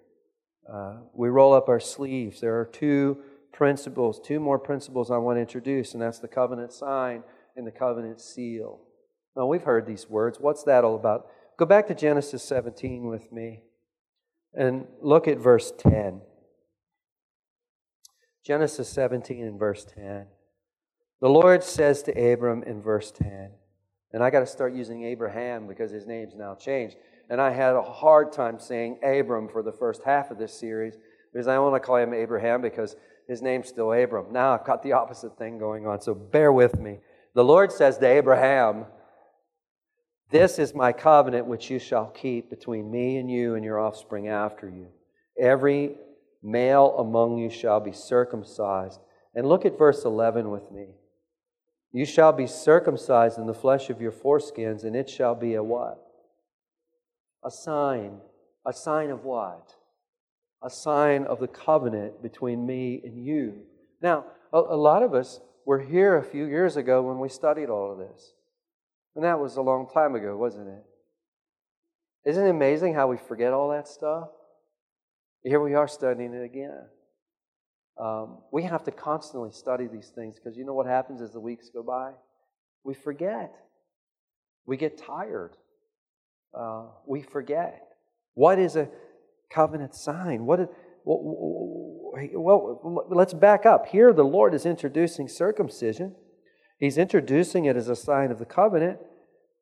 Uh, 0.71 0.97
we 1.13 1.29
roll 1.29 1.53
up 1.53 1.69
our 1.69 1.79
sleeves. 1.79 2.39
There 2.39 2.59
are 2.59 2.65
two 2.65 3.17
principles, 3.51 4.19
two 4.19 4.39
more 4.39 4.59
principles 4.59 5.11
I 5.11 5.17
want 5.17 5.37
to 5.37 5.41
introduce, 5.41 5.93
and 5.93 6.01
that's 6.01 6.19
the 6.19 6.27
covenant 6.27 6.73
sign 6.73 7.23
and 7.55 7.65
the 7.65 7.71
covenant 7.71 8.21
seal. 8.21 8.79
Now, 9.35 9.45
we've 9.45 9.63
heard 9.63 9.85
these 9.85 10.09
words. 10.09 10.39
What's 10.39 10.63
that 10.63 10.83
all 10.83 10.95
about? 10.95 11.27
Go 11.57 11.65
back 11.65 11.87
to 11.87 11.95
Genesis 11.95 12.43
17 12.43 13.07
with 13.07 13.31
me 13.31 13.61
and 14.53 14.87
look 15.01 15.27
at 15.27 15.37
verse 15.37 15.71
10. 15.77 16.21
Genesis 18.43 18.89
17 18.89 19.43
and 19.43 19.59
verse 19.59 19.85
10. 19.85 20.25
The 21.21 21.29
Lord 21.29 21.63
says 21.63 22.01
to 22.03 22.11
Abram 22.11 22.63
in 22.63 22.81
verse 22.81 23.11
10, 23.11 23.51
and 24.11 24.23
I 24.23 24.29
got 24.31 24.39
to 24.39 24.47
start 24.47 24.73
using 24.73 25.03
Abraham 25.03 25.67
because 25.67 25.91
his 25.91 26.07
name's 26.07 26.35
now 26.35 26.55
changed. 26.55 26.97
And 27.29 27.39
I 27.39 27.51
had 27.51 27.75
a 27.75 27.81
hard 27.81 28.33
time 28.33 28.59
saying 28.59 28.99
Abram 29.03 29.47
for 29.47 29.61
the 29.63 29.71
first 29.71 30.01
half 30.03 30.31
of 30.31 30.37
this 30.37 30.53
series 30.53 30.95
because 31.31 31.47
I 31.47 31.59
want 31.59 31.75
to 31.75 31.79
call 31.79 31.97
him 31.97 32.13
Abraham 32.13 32.61
because 32.61 32.95
his 33.27 33.41
name's 33.41 33.69
still 33.69 33.93
Abram. 33.93 34.31
Now 34.31 34.53
I've 34.53 34.65
got 34.65 34.83
the 34.83 34.93
opposite 34.93 35.37
thing 35.37 35.57
going 35.57 35.87
on, 35.87 36.01
so 36.01 36.13
bear 36.13 36.51
with 36.51 36.79
me. 36.79 36.99
The 37.33 37.43
Lord 37.43 37.71
says 37.71 37.97
to 37.99 38.07
Abraham, 38.07 38.85
This 40.29 40.59
is 40.59 40.75
my 40.75 40.91
covenant 40.91 41.45
which 41.45 41.69
you 41.69 41.79
shall 41.79 42.07
keep 42.07 42.49
between 42.49 42.91
me 42.91 43.17
and 43.17 43.29
you 43.29 43.55
and 43.55 43.63
your 43.63 43.79
offspring 43.79 44.27
after 44.27 44.69
you. 44.69 44.87
Every 45.39 45.95
male 46.43 46.95
among 46.97 47.37
you 47.37 47.49
shall 47.49 47.79
be 47.79 47.91
circumcised. 47.91 48.99
And 49.33 49.47
look 49.47 49.65
at 49.65 49.77
verse 49.77 50.03
11 50.03 50.49
with 50.49 50.71
me. 50.71 50.87
You 51.93 52.05
shall 52.05 52.31
be 52.31 52.47
circumcised 52.47 53.37
in 53.37 53.47
the 53.47 53.53
flesh 53.53 53.89
of 53.89 54.01
your 54.01 54.11
foreskins, 54.11 54.83
and 54.83 54.95
it 54.95 55.09
shall 55.09 55.35
be 55.35 55.55
a 55.55 55.63
what? 55.63 56.01
A 57.43 57.51
sign. 57.51 58.19
A 58.65 58.73
sign 58.73 59.09
of 59.09 59.23
what? 59.23 59.75
A 60.63 60.69
sign 60.69 61.25
of 61.25 61.39
the 61.39 61.47
covenant 61.47 62.21
between 62.21 62.65
me 62.65 63.01
and 63.03 63.25
you. 63.25 63.63
Now, 64.01 64.25
a, 64.53 64.57
a 64.57 64.77
lot 64.77 65.03
of 65.03 65.13
us 65.13 65.39
were 65.65 65.79
here 65.79 66.17
a 66.17 66.23
few 66.23 66.45
years 66.45 66.75
ago 66.77 67.01
when 67.01 67.19
we 67.19 67.29
studied 67.29 67.69
all 67.69 67.91
of 67.91 67.97
this. 67.97 68.33
And 69.15 69.25
that 69.25 69.39
was 69.39 69.57
a 69.57 69.61
long 69.61 69.87
time 69.93 70.15
ago, 70.15 70.37
wasn't 70.37 70.69
it? 70.69 70.83
Isn't 72.29 72.45
it 72.45 72.49
amazing 72.49 72.93
how 72.93 73.07
we 73.07 73.17
forget 73.17 73.53
all 73.53 73.69
that 73.69 73.87
stuff? 73.87 74.29
Here 75.43 75.59
we 75.59 75.73
are 75.73 75.87
studying 75.87 76.33
it 76.33 76.43
again. 76.43 76.85
Um, 77.99 78.37
we 78.51 78.63
have 78.63 78.83
to 78.85 78.91
constantly 78.91 79.51
study 79.51 79.87
these 79.87 80.11
things 80.15 80.35
because 80.35 80.57
you 80.57 80.65
know 80.65 80.73
what 80.73 80.85
happens 80.85 81.21
as 81.21 81.33
the 81.33 81.39
weeks 81.39 81.69
go 81.73 81.83
by? 81.83 82.11
We 82.83 82.93
forget. 82.93 83.53
We 84.65 84.77
get 84.77 84.97
tired. 84.97 85.51
Uh, 86.53 86.85
we 87.05 87.21
forget. 87.21 87.87
What 88.33 88.59
is 88.59 88.75
a 88.75 88.87
covenant 89.53 89.95
sign? 89.95 90.45
What? 90.45 90.59
well, 91.03 92.79
well, 92.83 93.07
let's 93.09 93.33
back 93.33 93.65
up. 93.65 93.87
Here, 93.87 94.13
the 94.13 94.23
Lord 94.23 94.53
is 94.53 94.65
introducing 94.65 95.27
circumcision. 95.27 96.15
He's 96.79 96.97
introducing 96.97 97.65
it 97.65 97.75
as 97.75 97.89
a 97.89 97.95
sign 97.95 98.31
of 98.31 98.39
the 98.39 98.45
covenant. 98.45 98.99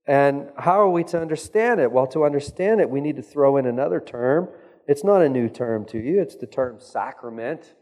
And 0.08 0.50
how 0.58 0.80
are 0.82 0.90
we 0.90 1.04
to 1.06 1.22
understand 1.22 1.80
it? 1.80 1.92
Well, 1.92 2.08
to 2.08 2.26
understand 2.26 2.82
it, 2.82 2.90
we 2.90 3.02
need 3.02 3.18
to 3.18 3.22
throw 3.22 3.58
in 3.58 3.66
another 3.66 4.00
term. 4.00 4.50
It's 4.88 5.04
not 5.04 5.22
a 5.22 5.30
new 5.30 5.50
term 5.50 5.86
to 5.88 6.00
you, 6.00 6.20
it's 6.20 6.36
the 6.36 6.48
term 6.48 6.80
sacrament. 6.80 7.76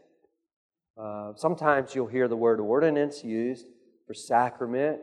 Uh, 1.00 1.32
sometimes 1.36 1.94
you'll 1.94 2.08
hear 2.08 2.28
the 2.28 2.36
word 2.36 2.60
ordinance 2.60 3.22
used 3.22 3.66
for 4.06 4.14
sacrament. 4.14 4.98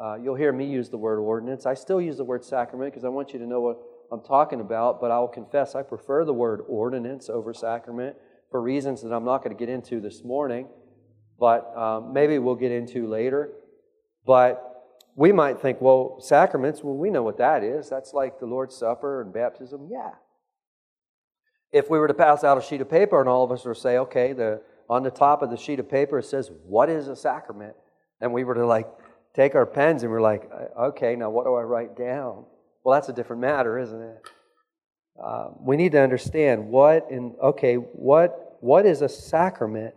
Uh, 0.00 0.16
you'll 0.16 0.36
hear 0.36 0.52
me 0.52 0.66
use 0.66 0.90
the 0.90 0.98
word 0.98 1.18
ordinance. 1.18 1.64
I 1.64 1.74
still 1.74 2.00
use 2.00 2.18
the 2.18 2.24
word 2.24 2.44
sacrament 2.44 2.92
because 2.92 3.04
I 3.04 3.08
want 3.08 3.32
you 3.32 3.38
to 3.38 3.46
know 3.46 3.60
what 3.60 3.78
I'm 4.12 4.22
talking 4.22 4.60
about, 4.60 5.00
but 5.00 5.10
I'll 5.10 5.26
confess 5.26 5.74
I 5.74 5.82
prefer 5.82 6.26
the 6.26 6.34
word 6.34 6.60
ordinance 6.68 7.30
over 7.30 7.54
sacrament 7.54 8.14
for 8.50 8.60
reasons 8.60 9.02
that 9.02 9.12
I'm 9.12 9.24
not 9.24 9.42
going 9.42 9.56
to 9.56 9.58
get 9.58 9.72
into 9.72 10.00
this 10.00 10.22
morning, 10.22 10.68
but 11.40 11.74
um, 11.74 12.12
maybe 12.12 12.38
we'll 12.38 12.54
get 12.54 12.70
into 12.70 13.06
later. 13.06 13.50
But 14.26 14.62
we 15.16 15.32
might 15.32 15.60
think, 15.60 15.80
well, 15.80 16.18
sacraments, 16.20 16.84
well, 16.84 16.94
we 16.94 17.08
know 17.08 17.22
what 17.22 17.38
that 17.38 17.64
is. 17.64 17.88
That's 17.88 18.12
like 18.12 18.38
the 18.38 18.44
Lord's 18.44 18.76
Supper 18.76 19.22
and 19.22 19.32
baptism. 19.32 19.88
Yeah. 19.90 20.10
If 21.72 21.88
we 21.88 21.98
were 21.98 22.08
to 22.08 22.14
pass 22.14 22.44
out 22.44 22.58
a 22.58 22.62
sheet 22.62 22.82
of 22.82 22.90
paper 22.90 23.18
and 23.18 23.30
all 23.30 23.44
of 23.44 23.50
us 23.50 23.64
were 23.64 23.74
to 23.74 23.80
say, 23.80 23.96
okay, 23.96 24.34
the, 24.34 24.60
on 24.90 25.02
the 25.02 25.10
top 25.10 25.40
of 25.40 25.50
the 25.50 25.56
sheet 25.56 25.80
of 25.80 25.88
paper 25.88 26.18
it 26.18 26.26
says, 26.26 26.50
what 26.66 26.90
is 26.90 27.08
a 27.08 27.16
sacrament? 27.16 27.74
And 28.20 28.30
we 28.30 28.44
were 28.44 28.54
to 28.54 28.66
like 28.66 28.88
take 29.34 29.54
our 29.54 29.64
pens 29.64 30.02
and 30.02 30.12
we're 30.12 30.20
like, 30.20 30.50
uh, 30.52 30.82
okay, 30.88 31.16
now 31.16 31.30
what 31.30 31.46
do 31.46 31.54
I 31.54 31.62
write 31.62 31.96
down? 31.96 32.44
Well, 32.84 32.94
that's 32.94 33.08
a 33.08 33.12
different 33.12 33.42
matter, 33.42 33.78
isn't 33.78 34.00
it? 34.00 34.28
Uh, 35.22 35.50
we 35.60 35.76
need 35.76 35.92
to 35.92 36.00
understand 36.00 36.68
what 36.68 37.06
in 37.10 37.36
okay, 37.42 37.76
what 37.76 38.56
what 38.60 38.86
is 38.86 39.02
a 39.02 39.08
sacrament 39.08 39.94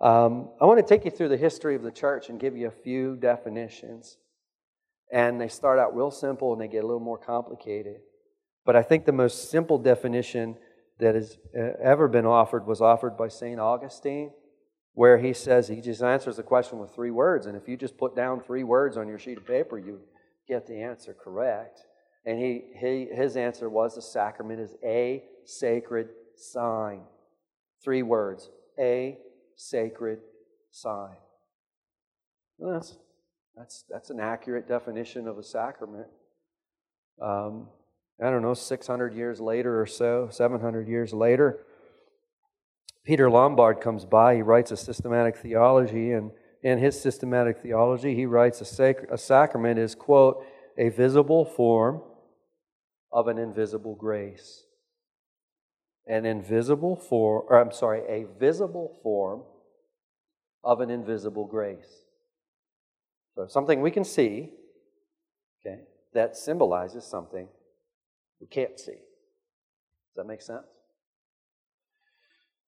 um, 0.00 0.50
I 0.60 0.66
want 0.66 0.78
to 0.78 0.86
take 0.86 1.04
you 1.06 1.10
through 1.10 1.28
the 1.28 1.36
history 1.36 1.74
of 1.76 1.82
the 1.82 1.90
church 1.90 2.28
and 2.28 2.38
give 2.38 2.56
you 2.56 2.66
a 2.66 2.70
few 2.70 3.16
definitions. 3.16 4.18
And 5.10 5.40
they 5.40 5.48
start 5.48 5.78
out 5.78 5.96
real 5.96 6.10
simple 6.10 6.52
and 6.52 6.60
they 6.60 6.68
get 6.68 6.84
a 6.84 6.86
little 6.86 7.00
more 7.00 7.18
complicated. 7.18 8.00
But 8.66 8.76
I 8.76 8.82
think 8.82 9.04
the 9.04 9.12
most 9.12 9.50
simple 9.50 9.78
definition 9.78 10.56
that 10.98 11.14
has 11.14 11.38
uh, 11.56 11.72
ever 11.82 12.08
been 12.08 12.26
offered 12.26 12.66
was 12.66 12.80
offered 12.80 13.16
by 13.16 13.28
St. 13.28 13.58
Augustine, 13.58 14.32
where 14.92 15.18
he 15.18 15.32
says 15.32 15.68
he 15.68 15.80
just 15.80 16.02
answers 16.02 16.36
the 16.36 16.42
question 16.42 16.78
with 16.78 16.94
three 16.94 17.10
words. 17.10 17.46
And 17.46 17.56
if 17.56 17.68
you 17.68 17.76
just 17.76 17.96
put 17.96 18.14
down 18.14 18.40
three 18.40 18.64
words 18.64 18.96
on 18.96 19.08
your 19.08 19.18
sheet 19.18 19.38
of 19.38 19.46
paper, 19.46 19.78
you 19.78 20.00
get 20.46 20.66
the 20.66 20.82
answer 20.82 21.14
correct. 21.14 21.80
And 22.26 22.38
he, 22.38 22.62
he, 22.76 23.08
his 23.12 23.36
answer 23.36 23.68
was 23.68 23.94
the 23.94 24.02
sacrament 24.02 24.60
is 24.60 24.74
a 24.82 25.24
sacred 25.44 26.08
sign. 26.36 27.02
Three 27.82 28.02
words 28.02 28.50
a 28.78 29.18
sacred 29.56 30.20
sign. 30.70 31.16
Well, 32.58 32.72
that's, 32.72 32.96
that's, 33.56 33.84
that's 33.88 34.10
an 34.10 34.20
accurate 34.20 34.66
definition 34.66 35.28
of 35.28 35.38
a 35.38 35.42
sacrament. 35.42 36.06
Um, 37.20 37.68
I 38.20 38.30
don't 38.30 38.42
know, 38.42 38.54
600 38.54 39.14
years 39.14 39.40
later 39.40 39.80
or 39.80 39.86
so, 39.86 40.28
700 40.30 40.88
years 40.88 41.12
later, 41.12 41.60
Peter 43.04 43.28
Lombard 43.28 43.80
comes 43.80 44.04
by. 44.04 44.36
He 44.36 44.42
writes 44.42 44.70
a 44.70 44.76
systematic 44.76 45.36
theology, 45.36 46.12
and 46.12 46.30
in 46.62 46.78
his 46.78 47.00
systematic 47.00 47.58
theology, 47.58 48.14
he 48.14 48.24
writes 48.24 48.60
a, 48.60 48.64
sac- 48.64 49.10
a 49.10 49.18
sacrament 49.18 49.78
is, 49.78 49.94
quote, 49.94 50.44
a 50.78 50.88
visible 50.88 51.44
form 51.44 52.02
of 53.14 53.28
an 53.28 53.38
invisible 53.38 53.94
grace 53.94 54.64
an 56.06 56.26
invisible 56.26 56.96
form, 56.96 57.44
or 57.48 57.60
I'm 57.60 57.72
sorry, 57.72 58.02
a 58.08 58.26
visible 58.38 58.98
form 59.02 59.42
of 60.62 60.80
an 60.80 60.90
invisible 60.90 61.46
grace. 61.46 62.04
So 63.34 63.46
something 63.46 63.80
we 63.80 63.90
can 63.90 64.04
see, 64.04 64.50
okay, 65.60 65.80
that 66.12 66.36
symbolizes 66.36 67.04
something 67.04 67.48
we 68.40 68.46
can't 68.46 68.78
see. 68.78 68.92
Does 68.92 70.16
that 70.16 70.26
make 70.26 70.42
sense? 70.42 70.66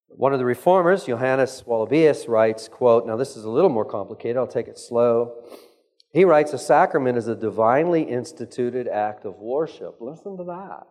One 0.09 0.33
of 0.33 0.39
the 0.39 0.45
reformers, 0.45 1.05
Johannes 1.05 1.63
Wollebius, 1.67 2.27
writes, 2.27 2.67
quote, 2.67 3.05
now 3.05 3.17
this 3.17 3.37
is 3.37 3.43
a 3.43 3.49
little 3.49 3.69
more 3.69 3.85
complicated, 3.85 4.37
I'll 4.37 4.47
take 4.47 4.67
it 4.67 4.79
slow. 4.79 5.43
He 6.13 6.25
writes, 6.25 6.53
a 6.53 6.57
sacrament 6.57 7.17
is 7.17 7.27
a 7.27 7.35
divinely 7.35 8.03
instituted 8.03 8.87
act 8.87 9.25
of 9.25 9.39
worship. 9.39 9.97
Listen 9.99 10.37
to 10.37 10.43
that. 10.45 10.87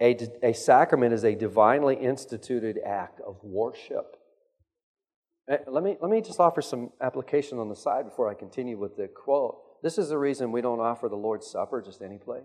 A, 0.00 0.48
a 0.50 0.52
sacrament 0.52 1.14
is 1.14 1.24
a 1.24 1.34
divinely 1.34 1.94
instituted 1.94 2.78
act 2.84 3.20
of 3.20 3.36
worship. 3.42 4.16
Eh, 5.48 5.58
let 5.68 5.84
me, 5.84 5.96
let 6.00 6.10
me 6.10 6.20
just 6.20 6.40
offer 6.40 6.60
some 6.60 6.90
application 7.00 7.58
on 7.58 7.68
the 7.68 7.76
side 7.76 8.04
before 8.04 8.28
I 8.28 8.34
continue 8.34 8.76
with 8.76 8.96
the 8.96 9.08
quote. 9.08 9.58
This 9.82 9.98
is 9.98 10.08
the 10.08 10.18
reason 10.18 10.52
we 10.52 10.60
don't 10.60 10.80
offer 10.80 11.08
the 11.08 11.16
Lord's 11.16 11.46
Supper 11.46 11.80
just 11.80 12.02
any 12.02 12.18
place. 12.18 12.42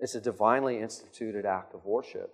It's 0.00 0.14
a 0.14 0.20
divinely 0.20 0.78
instituted 0.78 1.44
act 1.44 1.74
of 1.74 1.84
worship 1.84 2.30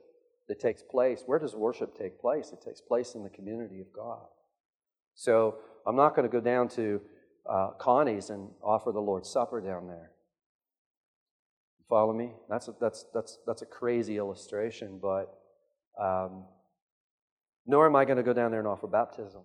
that 0.49 0.61
takes 0.61 0.83
place. 0.83 1.23
Where 1.27 1.39
does 1.39 1.55
worship 1.55 1.97
take 1.97 2.21
place? 2.21 2.53
It 2.53 2.63
takes 2.63 2.81
place 2.81 3.15
in 3.15 3.23
the 3.23 3.31
community 3.31 3.81
of 3.81 3.93
God. 3.93 4.27
So 5.15 5.57
I'm 5.87 5.97
not 5.97 6.17
going 6.17 6.29
to 6.29 6.33
go 6.33 6.41
down 6.41 6.69
to 6.71 7.01
uh, 7.49 7.71
Connie's 7.79 8.31
and 8.31 8.49
offer 8.63 8.93
the 8.93 9.01
Lord's 9.01 9.29
Supper 9.29 9.61
down 9.61 9.87
there. 9.87 10.11
Follow 11.89 12.13
me? 12.13 12.33
That's 12.49 12.69
a, 12.69 12.75
that's, 12.81 13.05
that's, 13.13 13.39
that's 13.47 13.63
a 13.63 13.67
crazy 13.67 14.17
illustration, 14.17 14.99
but 15.01 15.39
um, 16.01 16.45
nor 17.67 17.87
am 17.87 17.97
I 17.97 18.05
going 18.05 18.17
to 18.17 18.23
go 18.23 18.33
down 18.33 18.51
there 18.51 18.61
and 18.61 18.69
offer 18.69 18.87
baptism. 18.87 19.43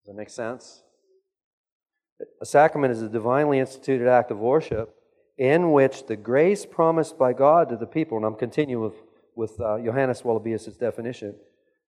Does 0.00 0.06
that 0.06 0.14
make 0.14 0.30
sense? 0.30 0.82
A 2.40 2.46
sacrament 2.46 2.92
is 2.92 3.02
a 3.02 3.08
divinely 3.08 3.58
instituted 3.58 4.08
act 4.08 4.30
of 4.30 4.38
worship 4.38 4.94
in 5.38 5.72
which 5.72 6.06
the 6.06 6.16
grace 6.16 6.66
promised 6.66 7.18
by 7.18 7.32
God 7.32 7.68
to 7.70 7.76
the 7.76 7.86
people, 7.86 8.16
and 8.16 8.26
I'm 8.26 8.34
continuing 8.34 8.84
with, 8.84 9.02
with 9.34 9.60
uh, 9.60 9.78
Johannes 9.78 10.22
Wollebius' 10.22 10.78
definition. 10.78 11.34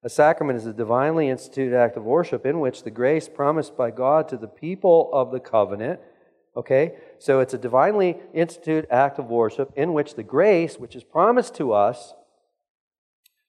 A 0.04 0.10
sacrament 0.10 0.58
is 0.58 0.66
a 0.66 0.72
divinely 0.72 1.28
instituted 1.28 1.74
act 1.74 1.96
of 1.96 2.04
worship 2.04 2.44
in 2.44 2.60
which 2.60 2.82
the 2.82 2.90
grace 2.90 3.28
promised 3.28 3.76
by 3.76 3.90
God 3.90 4.28
to 4.28 4.36
the 4.36 4.46
people 4.46 5.10
of 5.12 5.32
the 5.32 5.40
covenant 5.40 6.00
Okay? 6.56 6.94
So 7.18 7.40
it's 7.40 7.54
a 7.54 7.58
divinely 7.58 8.16
instituted 8.32 8.86
act 8.90 9.18
of 9.18 9.26
worship 9.26 9.72
in 9.76 9.92
which 9.92 10.14
the 10.14 10.22
grace, 10.22 10.78
which 10.78 10.94
is 10.94 11.04
promised 11.04 11.54
to 11.56 11.72
us, 11.72 12.14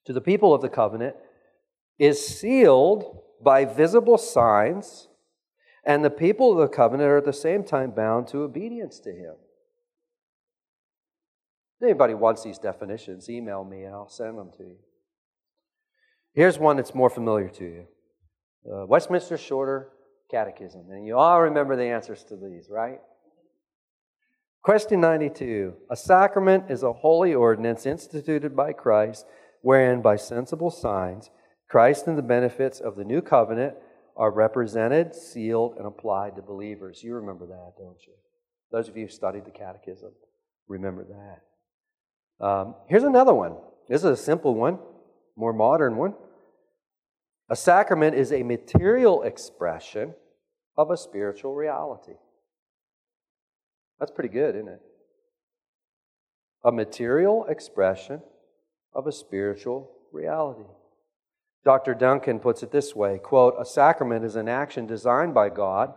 to 0.06 0.12
the 0.12 0.20
people 0.20 0.54
of 0.54 0.62
the 0.62 0.68
covenant, 0.68 1.16
is 1.98 2.26
sealed 2.26 3.22
by 3.42 3.64
visible 3.64 4.18
signs, 4.18 5.08
and 5.84 6.04
the 6.04 6.10
people 6.10 6.52
of 6.52 6.58
the 6.58 6.74
covenant 6.74 7.08
are 7.08 7.18
at 7.18 7.24
the 7.24 7.32
same 7.32 7.64
time 7.64 7.90
bound 7.90 8.28
to 8.28 8.42
obedience 8.42 8.98
to 9.00 9.10
Him. 9.10 9.34
If 11.78 11.84
anybody 11.84 12.14
wants 12.14 12.42
these 12.42 12.58
definitions, 12.58 13.28
email 13.28 13.62
me 13.64 13.84
and 13.84 13.94
I'll 13.94 14.08
send 14.08 14.38
them 14.38 14.50
to 14.56 14.64
you. 14.64 14.76
Here's 16.36 16.58
one 16.58 16.76
that's 16.76 16.94
more 16.94 17.08
familiar 17.08 17.48
to 17.48 17.64
you 17.64 17.86
uh, 18.70 18.84
Westminster 18.86 19.38
Shorter 19.38 19.88
Catechism. 20.30 20.84
And 20.90 21.06
you 21.06 21.16
all 21.16 21.40
remember 21.40 21.76
the 21.76 21.84
answers 21.84 22.24
to 22.24 22.36
these, 22.36 22.68
right? 22.70 22.98
Question 24.62 25.00
92 25.00 25.72
A 25.90 25.96
sacrament 25.96 26.64
is 26.70 26.82
a 26.82 26.92
holy 26.92 27.34
ordinance 27.34 27.86
instituted 27.86 28.54
by 28.54 28.74
Christ, 28.74 29.24
wherein 29.62 30.02
by 30.02 30.16
sensible 30.16 30.70
signs, 30.70 31.30
Christ 31.70 32.06
and 32.06 32.18
the 32.18 32.22
benefits 32.22 32.80
of 32.80 32.96
the 32.96 33.04
new 33.04 33.22
covenant 33.22 33.74
are 34.14 34.30
represented, 34.30 35.14
sealed, 35.14 35.76
and 35.78 35.86
applied 35.86 36.36
to 36.36 36.42
believers. 36.42 37.02
You 37.02 37.14
remember 37.14 37.46
that, 37.46 37.72
don't 37.78 37.98
you? 38.06 38.12
Those 38.70 38.90
of 38.90 38.96
you 38.98 39.06
who 39.06 39.10
studied 39.10 39.46
the 39.46 39.50
catechism, 39.50 40.12
remember 40.68 41.06
that. 42.40 42.46
Um, 42.46 42.74
here's 42.90 43.04
another 43.04 43.32
one. 43.32 43.56
This 43.88 44.04
is 44.04 44.10
a 44.10 44.16
simple 44.16 44.54
one, 44.54 44.78
more 45.34 45.54
modern 45.54 45.96
one. 45.96 46.12
A 47.48 47.56
sacrament 47.56 48.14
is 48.14 48.32
a 48.32 48.42
material 48.42 49.22
expression 49.22 50.14
of 50.76 50.90
a 50.90 50.96
spiritual 50.96 51.54
reality. 51.54 52.16
That's 53.98 54.10
pretty 54.10 54.30
good, 54.30 54.56
isn't 54.56 54.68
it? 54.68 54.80
A 56.64 56.72
material 56.72 57.46
expression 57.48 58.20
of 58.92 59.06
a 59.06 59.12
spiritual 59.12 59.90
reality. 60.12 60.68
Dr. 61.64 61.94
Duncan 61.94 62.40
puts 62.40 62.62
it 62.62 62.72
this 62.72 62.94
way 62.94 63.18
quote, 63.18 63.54
a 63.58 63.64
sacrament 63.64 64.24
is 64.24 64.36
an 64.36 64.48
action 64.48 64.86
designed 64.86 65.34
by 65.34 65.48
God 65.48 65.94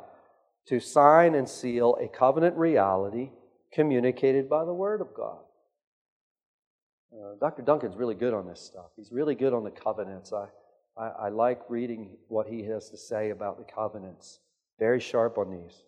to 0.67 0.79
sign 0.79 1.35
and 1.35 1.49
seal 1.49 1.97
a 1.99 2.07
covenant 2.07 2.55
reality 2.55 3.31
communicated 3.73 4.49
by 4.49 4.65
the 4.65 4.73
Word 4.73 5.01
of 5.01 5.13
God. 5.15 5.39
Uh, 7.11 7.35
Dr. 7.39 7.63
Duncan's 7.63 7.95
really 7.95 8.15
good 8.15 8.33
on 8.33 8.47
this 8.47 8.61
stuff. 8.61 8.91
He's 8.95 9.11
really 9.11 9.35
good 9.35 9.53
on 9.53 9.63
the 9.63 9.71
covenants. 9.71 10.31
I, 10.31 10.45
I, 10.99 11.07
I 11.07 11.29
like 11.29 11.61
reading 11.69 12.17
what 12.27 12.47
he 12.47 12.63
has 12.63 12.89
to 12.89 12.97
say 12.97 13.29
about 13.29 13.57
the 13.57 13.71
covenants. 13.71 14.39
Very 14.79 14.99
sharp 14.99 15.37
on 15.37 15.51
these. 15.51 15.83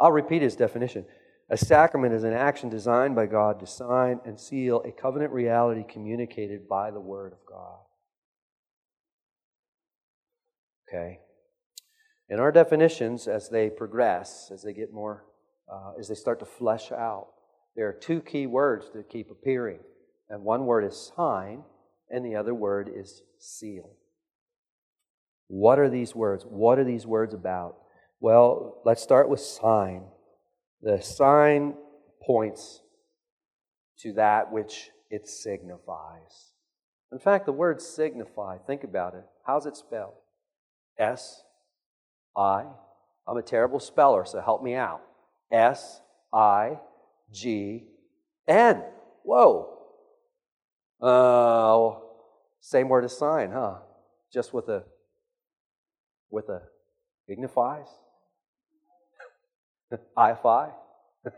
I'll 0.00 0.12
repeat 0.12 0.42
his 0.42 0.56
definition. 0.56 1.04
A 1.50 1.56
sacrament 1.56 2.14
is 2.14 2.24
an 2.24 2.32
action 2.32 2.68
designed 2.68 3.14
by 3.14 3.26
God 3.26 3.60
to 3.60 3.66
sign 3.66 4.20
and 4.24 4.38
seal 4.38 4.82
a 4.84 4.92
covenant 4.92 5.32
reality 5.32 5.84
communicated 5.88 6.68
by 6.68 6.90
the 6.90 7.00
Word 7.00 7.32
of 7.32 7.38
God. 7.46 7.78
Okay? 10.88 11.20
In 12.28 12.38
our 12.38 12.52
definitions, 12.52 13.26
as 13.26 13.48
they 13.48 13.70
progress, 13.70 14.50
as 14.52 14.62
they 14.62 14.72
get 14.72 14.92
more, 14.92 15.24
uh, 15.72 15.92
as 15.98 16.08
they 16.08 16.14
start 16.14 16.38
to 16.40 16.44
flesh 16.44 16.92
out, 16.92 17.28
there 17.76 17.88
are 17.88 17.94
two 17.94 18.20
key 18.20 18.46
words 18.46 18.90
that 18.94 19.08
keep 19.08 19.30
appearing. 19.30 19.80
And 20.28 20.42
one 20.42 20.66
word 20.66 20.84
is 20.84 21.12
sign, 21.16 21.62
and 22.10 22.24
the 22.24 22.36
other 22.36 22.54
word 22.54 22.90
is 22.94 23.22
seal. 23.38 23.96
What 25.48 25.78
are 25.78 25.88
these 25.90 26.14
words? 26.14 26.44
What 26.44 26.78
are 26.78 26.84
these 26.84 27.06
words 27.06 27.34
about? 27.34 27.76
Well, 28.20 28.80
let's 28.84 29.02
start 29.02 29.28
with 29.28 29.40
sign. 29.40 30.04
The 30.82 31.00
sign 31.00 31.74
points 32.22 32.82
to 34.00 34.12
that 34.14 34.52
which 34.52 34.90
it 35.10 35.26
signifies. 35.26 36.52
In 37.10 37.18
fact, 37.18 37.46
the 37.46 37.52
word 37.52 37.80
signify, 37.80 38.58
think 38.58 38.84
about 38.84 39.14
it. 39.14 39.24
How's 39.46 39.66
it 39.66 39.76
spelled? 39.76 40.14
S 40.98 41.42
I. 42.36 42.66
I'm 43.26 43.36
a 43.36 43.42
terrible 43.42 43.80
speller, 43.80 44.24
so 44.24 44.40
help 44.40 44.62
me 44.62 44.74
out. 44.74 45.00
S 45.50 46.00
I 46.32 46.78
G 47.32 47.86
N. 48.46 48.82
Whoa. 49.22 49.74
Uh, 51.00 51.98
same 52.60 52.88
word 52.88 53.04
as 53.04 53.16
sign, 53.16 53.52
huh? 53.52 53.76
Just 54.32 54.52
with 54.52 54.68
a 54.68 54.84
with 56.30 56.48
a 56.48 56.62
dignifies. 57.28 57.88
I 60.16 60.34
fi. 60.34 60.70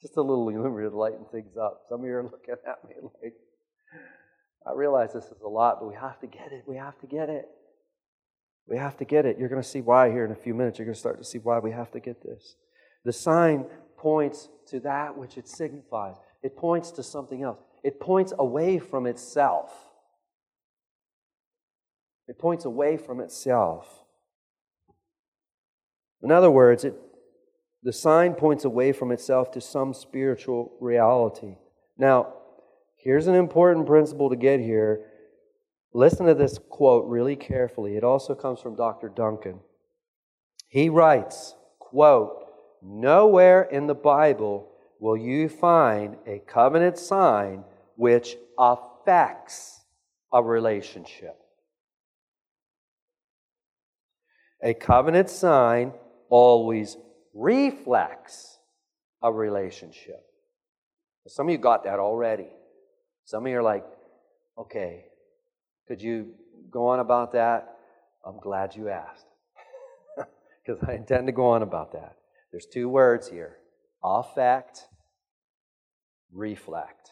Just 0.00 0.16
a 0.16 0.22
little 0.22 0.50
to 0.50 0.96
lighten 0.96 1.24
things 1.32 1.56
up. 1.56 1.82
Some 1.88 2.00
of 2.00 2.06
you 2.06 2.14
are 2.14 2.22
looking 2.22 2.54
at 2.66 2.88
me 2.88 2.94
like, 3.22 3.34
I 4.66 4.72
realize 4.72 5.12
this 5.12 5.24
is 5.24 5.40
a 5.44 5.48
lot, 5.48 5.80
but 5.80 5.88
we 5.88 5.94
have 5.94 6.20
to 6.20 6.26
get 6.26 6.52
it. 6.52 6.64
We 6.66 6.76
have 6.76 6.98
to 7.00 7.06
get 7.06 7.28
it. 7.28 7.48
We 8.68 8.76
have 8.76 8.96
to 8.98 9.04
get 9.04 9.24
it. 9.24 9.38
You're 9.38 9.48
going 9.48 9.62
to 9.62 9.68
see 9.68 9.80
why 9.80 10.10
here 10.10 10.24
in 10.24 10.30
a 10.30 10.36
few 10.36 10.54
minutes. 10.54 10.78
You're 10.78 10.86
going 10.86 10.94
to 10.94 11.00
start 11.00 11.18
to 11.18 11.24
see 11.24 11.38
why 11.38 11.58
we 11.58 11.72
have 11.72 11.90
to 11.92 12.00
get 12.00 12.22
this. 12.22 12.56
The 13.04 13.12
sign 13.12 13.64
points 13.96 14.48
to 14.68 14.80
that 14.80 15.16
which 15.16 15.38
it 15.38 15.48
signifies, 15.48 16.16
it 16.42 16.56
points 16.56 16.90
to 16.92 17.02
something 17.02 17.42
else, 17.42 17.58
it 17.82 17.98
points 17.98 18.32
away 18.38 18.78
from 18.78 19.06
itself. 19.06 19.72
It 22.28 22.38
points 22.38 22.64
away 22.64 22.96
from 22.96 23.20
itself. 23.20 24.04
In 26.22 26.30
other 26.30 26.50
words, 26.50 26.84
it, 26.84 26.94
the 27.82 27.92
sign 27.92 28.34
points 28.34 28.64
away 28.64 28.92
from 28.92 29.10
itself 29.10 29.50
to 29.52 29.60
some 29.60 29.94
spiritual 29.94 30.76
reality. 30.80 31.56
Now, 31.96 32.34
here's 32.96 33.26
an 33.26 33.34
important 33.34 33.86
principle 33.86 34.30
to 34.30 34.36
get 34.36 34.60
here 34.60 35.04
Listen 35.94 36.26
to 36.26 36.34
this 36.34 36.58
quote 36.68 37.06
really 37.06 37.36
carefully. 37.36 37.96
It 37.96 38.04
also 38.04 38.34
comes 38.34 38.60
from 38.60 38.76
Dr. 38.76 39.08
Duncan. 39.08 39.60
He 40.68 40.88
writes, 40.88 41.54
quote, 41.78 42.44
Nowhere 42.82 43.62
in 43.62 43.86
the 43.86 43.94
Bible 43.94 44.70
will 45.00 45.16
you 45.16 45.48
find 45.48 46.16
a 46.26 46.40
covenant 46.40 46.98
sign 46.98 47.64
which 47.96 48.36
affects 48.58 49.80
a 50.32 50.42
relationship. 50.42 51.36
A 54.62 54.74
covenant 54.74 55.30
sign 55.30 55.92
always 56.28 56.96
reflects 57.34 58.58
a 59.22 59.32
relationship. 59.32 60.24
Some 61.26 61.48
of 61.48 61.52
you 61.52 61.58
got 61.58 61.84
that 61.84 61.98
already. 61.98 62.48
Some 63.24 63.44
of 63.44 63.52
you 63.52 63.58
are 63.58 63.62
like, 63.62 63.84
okay, 64.56 65.04
could 65.86 66.00
you 66.00 66.34
go 66.70 66.86
on 66.88 67.00
about 67.00 67.32
that? 67.32 67.76
I'm 68.24 68.40
glad 68.40 68.74
you 68.74 68.88
asked. 68.88 69.26
Because 70.66 70.82
I 70.86 70.94
intend 70.94 71.26
to 71.28 71.32
go 71.32 71.46
on 71.46 71.62
about 71.62 71.92
that. 71.92 72.16
There's 72.50 72.66
two 72.66 72.90
words 72.90 73.28
here 73.28 73.56
affect, 74.04 74.86
reflect. 76.32 77.10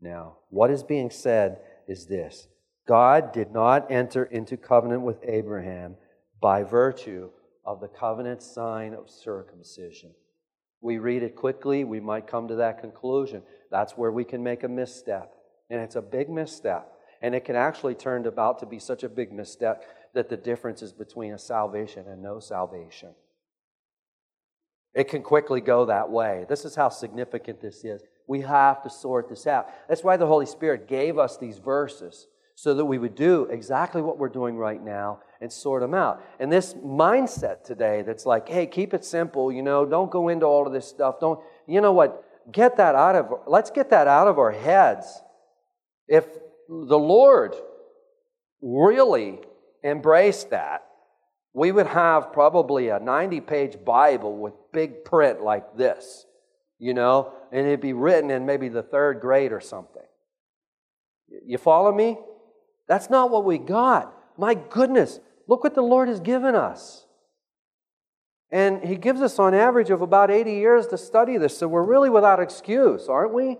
Now, 0.00 0.36
what 0.50 0.70
is 0.70 0.82
being 0.82 1.10
said 1.10 1.58
is 1.88 2.06
this 2.06 2.48
God 2.86 3.32
did 3.32 3.52
not 3.52 3.90
enter 3.90 4.24
into 4.24 4.56
covenant 4.56 5.02
with 5.02 5.18
Abraham 5.22 5.96
by 6.42 6.64
virtue 6.64 7.30
of 7.64 7.80
the 7.80 7.88
covenant 7.88 8.42
sign 8.42 8.92
of 8.92 9.08
circumcision. 9.08 10.10
We 10.80 10.98
read 10.98 11.22
it 11.22 11.36
quickly, 11.36 11.84
we 11.84 12.00
might 12.00 12.26
come 12.26 12.48
to 12.48 12.56
that 12.56 12.80
conclusion. 12.80 13.42
That's 13.70 13.96
where 13.96 14.10
we 14.10 14.24
can 14.24 14.42
make 14.42 14.64
a 14.64 14.68
misstep. 14.68 15.32
And 15.70 15.80
it's 15.80 15.94
a 15.94 16.02
big 16.02 16.28
misstep. 16.28 16.92
And 17.22 17.36
it 17.36 17.44
can 17.44 17.54
actually 17.54 17.94
turn 17.94 18.26
about 18.26 18.58
to 18.58 18.66
be 18.66 18.80
such 18.80 19.04
a 19.04 19.08
big 19.08 19.32
misstep 19.32 19.84
that 20.14 20.28
the 20.28 20.36
difference 20.36 20.82
is 20.82 20.92
between 20.92 21.32
a 21.32 21.38
salvation 21.38 22.06
and 22.08 22.20
no 22.20 22.40
salvation. 22.40 23.14
It 24.92 25.04
can 25.04 25.22
quickly 25.22 25.60
go 25.60 25.86
that 25.86 26.10
way. 26.10 26.44
This 26.48 26.64
is 26.64 26.74
how 26.74 26.88
significant 26.88 27.60
this 27.62 27.84
is. 27.84 28.02
We 28.26 28.40
have 28.40 28.82
to 28.82 28.90
sort 28.90 29.28
this 29.28 29.46
out. 29.46 29.68
That's 29.88 30.02
why 30.02 30.16
the 30.16 30.26
Holy 30.26 30.46
Spirit 30.46 30.88
gave 30.88 31.18
us 31.18 31.38
these 31.38 31.58
verses 31.58 32.26
so 32.54 32.74
that 32.74 32.84
we 32.84 32.98
would 32.98 33.14
do 33.14 33.44
exactly 33.50 34.02
what 34.02 34.18
we're 34.18 34.28
doing 34.28 34.56
right 34.56 34.82
now 34.82 35.20
and 35.40 35.52
sort 35.52 35.82
them 35.82 35.94
out. 35.94 36.22
And 36.38 36.52
this 36.52 36.74
mindset 36.74 37.64
today 37.64 38.02
that's 38.02 38.24
like, 38.24 38.48
hey, 38.48 38.66
keep 38.66 38.94
it 38.94 39.04
simple, 39.04 39.50
you 39.50 39.62
know, 39.62 39.84
don't 39.84 40.10
go 40.10 40.28
into 40.28 40.46
all 40.46 40.66
of 40.66 40.72
this 40.72 40.86
stuff. 40.86 41.18
Don't, 41.20 41.40
you 41.66 41.80
know 41.80 41.92
what? 41.92 42.24
Get 42.50 42.76
that 42.76 42.94
out 42.94 43.16
of, 43.16 43.40
let's 43.46 43.70
get 43.70 43.90
that 43.90 44.06
out 44.06 44.28
of 44.28 44.38
our 44.38 44.52
heads. 44.52 45.22
If 46.06 46.26
the 46.68 46.98
Lord 46.98 47.54
really 48.60 49.40
embraced 49.82 50.50
that, 50.50 50.86
we 51.54 51.72
would 51.72 51.86
have 51.88 52.32
probably 52.32 52.88
a 52.88 52.98
90 52.98 53.40
page 53.40 53.84
Bible 53.84 54.36
with 54.36 54.54
big 54.72 55.04
print 55.04 55.42
like 55.42 55.76
this, 55.76 56.24
you 56.78 56.94
know, 56.94 57.32
and 57.50 57.66
it'd 57.66 57.80
be 57.80 57.92
written 57.92 58.30
in 58.30 58.46
maybe 58.46 58.68
the 58.68 58.82
third 58.82 59.20
grade 59.20 59.52
or 59.52 59.60
something. 59.60 60.02
You 61.44 61.58
follow 61.58 61.92
me? 61.92 62.16
That's 62.88 63.10
not 63.10 63.30
what 63.30 63.44
we 63.44 63.58
got. 63.58 64.14
My 64.36 64.54
goodness, 64.54 65.20
look 65.46 65.64
what 65.64 65.74
the 65.74 65.82
Lord 65.82 66.08
has 66.08 66.20
given 66.20 66.54
us. 66.54 67.06
And 68.50 68.84
He 68.84 68.96
gives 68.96 69.20
us 69.20 69.38
on 69.38 69.54
average 69.54 69.90
of 69.90 70.02
about 70.02 70.30
80 70.30 70.52
years 70.52 70.86
to 70.88 70.98
study 70.98 71.38
this, 71.38 71.56
so 71.56 71.68
we're 71.68 71.84
really 71.84 72.10
without 72.10 72.40
excuse, 72.40 73.08
aren't 73.08 73.32
we? 73.32 73.56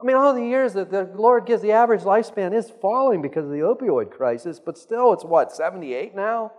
I 0.00 0.04
mean, 0.04 0.16
all 0.16 0.32
the 0.32 0.44
years 0.44 0.74
that 0.74 0.90
the 0.90 1.10
Lord 1.14 1.44
gives, 1.44 1.60
the 1.60 1.72
average 1.72 2.02
lifespan 2.02 2.54
is 2.54 2.72
falling 2.80 3.20
because 3.20 3.44
of 3.44 3.50
the 3.50 3.58
opioid 3.58 4.10
crisis, 4.10 4.60
but 4.64 4.78
still, 4.78 5.12
it's 5.12 5.24
what, 5.24 5.52
78 5.52 6.14
now? 6.14 6.52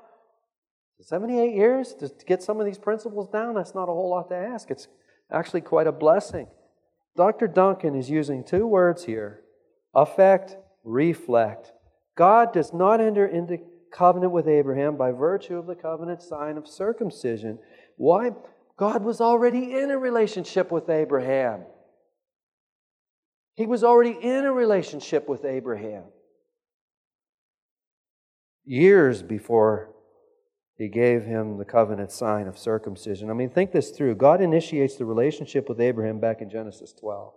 78 1.01 1.55
years 1.55 1.93
to 1.93 2.11
get 2.27 2.43
some 2.43 2.59
of 2.59 2.65
these 2.65 2.77
principles 2.77 3.29
down? 3.29 3.55
That's 3.55 3.73
not 3.73 3.83
a 3.83 3.93
whole 3.93 4.09
lot 4.09 4.29
to 4.29 4.35
ask. 4.35 4.69
It's 4.69 4.89
actually 5.31 5.61
quite 5.61 5.87
a 5.87 5.93
blessing. 5.93 6.47
Dr. 7.15 7.47
Duncan 7.47 7.95
is 7.95 8.09
using 8.09 8.43
two 8.43 8.67
words 8.67 9.05
here 9.05 9.41
affect, 9.95 10.55
reflect. 10.83 11.71
God 12.15 12.53
does 12.53 12.73
not 12.73 13.01
enter 13.01 13.25
into 13.25 13.59
covenant 13.91 14.31
with 14.31 14.47
Abraham 14.47 14.97
by 14.97 15.11
virtue 15.11 15.57
of 15.57 15.67
the 15.67 15.75
covenant 15.75 16.21
sign 16.21 16.57
of 16.57 16.67
circumcision. 16.67 17.59
Why? 17.97 18.31
God 18.77 19.03
was 19.03 19.19
already 19.19 19.73
in 19.73 19.91
a 19.91 19.97
relationship 19.97 20.71
with 20.71 20.89
Abraham. 20.89 21.65
He 23.55 23.65
was 23.65 23.83
already 23.83 24.17
in 24.21 24.45
a 24.45 24.53
relationship 24.53 25.27
with 25.27 25.43
Abraham. 25.43 26.05
years 28.65 29.23
before 29.23 29.89
he 30.77 30.87
gave 30.87 31.25
him 31.25 31.57
the 31.57 31.65
covenant 31.65 32.11
sign 32.11 32.47
of 32.47 32.57
circumcision. 32.57 33.29
I 33.29 33.33
mean, 33.33 33.49
think 33.49 33.71
this 33.73 33.89
through. 33.89 34.15
God 34.15 34.41
initiates 34.41 34.95
the 34.95 35.05
relationship 35.05 35.67
with 35.67 35.81
Abraham 35.81 36.19
back 36.19 36.41
in 36.41 36.49
Genesis 36.49 36.93
12, 36.93 37.33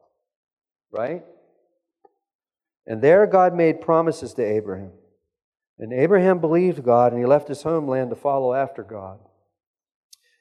right? 0.92 1.24
And 2.86 3.00
there 3.00 3.26
God 3.26 3.54
made 3.54 3.80
promises 3.80 4.34
to 4.34 4.42
Abraham. 4.42 4.92
And 5.78 5.92
Abraham 5.92 6.38
believed 6.38 6.84
God 6.84 7.12
and 7.12 7.20
he 7.20 7.26
left 7.26 7.48
his 7.48 7.62
homeland 7.62 8.10
to 8.10 8.16
follow 8.16 8.54
after 8.54 8.82
God. 8.82 9.18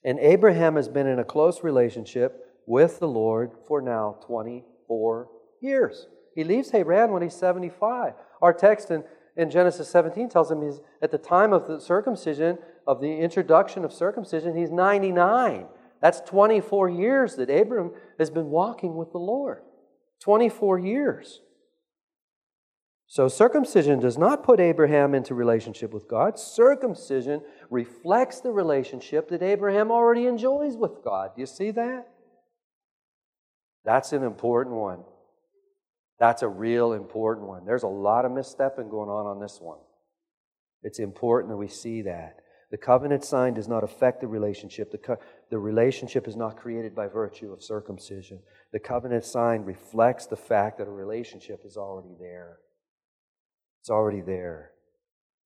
And 0.03 0.19
Abraham 0.19 0.75
has 0.75 0.87
been 0.87 1.07
in 1.07 1.19
a 1.19 1.23
close 1.23 1.63
relationship 1.63 2.45
with 2.65 2.99
the 2.99 3.07
Lord 3.07 3.51
for 3.67 3.81
now 3.81 4.17
24 4.25 5.29
years. 5.61 6.07
He 6.35 6.43
leaves 6.43 6.71
Haran 6.71 7.11
when 7.11 7.21
he's 7.21 7.35
75. 7.35 8.13
Our 8.41 8.53
text 8.53 8.89
in, 8.89 9.03
in 9.35 9.49
Genesis 9.49 9.89
17 9.89 10.29
tells 10.29 10.49
him 10.51 10.61
he's 10.61 10.79
at 11.01 11.11
the 11.11 11.17
time 11.17 11.53
of 11.53 11.67
the 11.67 11.79
circumcision, 11.79 12.57
of 12.87 13.01
the 13.01 13.19
introduction 13.19 13.85
of 13.85 13.93
circumcision, 13.93 14.57
he's 14.57 14.71
99. 14.71 15.67
That's 16.01 16.21
24 16.21 16.89
years 16.89 17.35
that 17.35 17.49
Abraham 17.49 17.91
has 18.17 18.31
been 18.31 18.49
walking 18.49 18.95
with 18.95 19.11
the 19.11 19.19
Lord. 19.19 19.61
24 20.19 20.79
years. 20.79 21.41
So, 23.11 23.27
circumcision 23.27 23.99
does 23.99 24.17
not 24.17 24.41
put 24.41 24.61
Abraham 24.61 25.13
into 25.13 25.35
relationship 25.35 25.91
with 25.91 26.07
God. 26.07 26.39
Circumcision 26.39 27.41
reflects 27.69 28.39
the 28.39 28.53
relationship 28.53 29.27
that 29.31 29.43
Abraham 29.43 29.91
already 29.91 30.27
enjoys 30.27 30.77
with 30.77 31.03
God. 31.03 31.31
Do 31.35 31.41
you 31.41 31.45
see 31.45 31.71
that? 31.71 32.07
That's 33.83 34.13
an 34.13 34.23
important 34.23 34.77
one. 34.77 35.03
That's 36.19 36.41
a 36.41 36.47
real 36.47 36.93
important 36.93 37.49
one. 37.49 37.65
There's 37.65 37.83
a 37.83 37.87
lot 37.87 38.23
of 38.23 38.31
misstepping 38.31 38.89
going 38.89 39.09
on 39.09 39.25
on 39.25 39.41
this 39.41 39.59
one. 39.59 39.79
It's 40.81 40.99
important 40.99 41.51
that 41.51 41.57
we 41.57 41.67
see 41.67 42.03
that. 42.03 42.37
The 42.71 42.77
covenant 42.77 43.25
sign 43.25 43.55
does 43.55 43.67
not 43.67 43.83
affect 43.83 44.21
the 44.21 44.27
relationship. 44.27 44.89
The, 44.89 44.99
co- 44.99 45.19
the 45.49 45.59
relationship 45.59 46.29
is 46.29 46.37
not 46.37 46.55
created 46.55 46.95
by 46.95 47.07
virtue 47.07 47.51
of 47.51 47.61
circumcision. 47.61 48.39
The 48.71 48.79
covenant 48.79 49.25
sign 49.25 49.63
reflects 49.63 50.27
the 50.27 50.37
fact 50.37 50.77
that 50.77 50.87
a 50.87 50.91
relationship 50.91 51.63
is 51.65 51.75
already 51.75 52.15
there. 52.17 52.59
It's 53.81 53.89
already 53.89 54.21
there. 54.21 54.71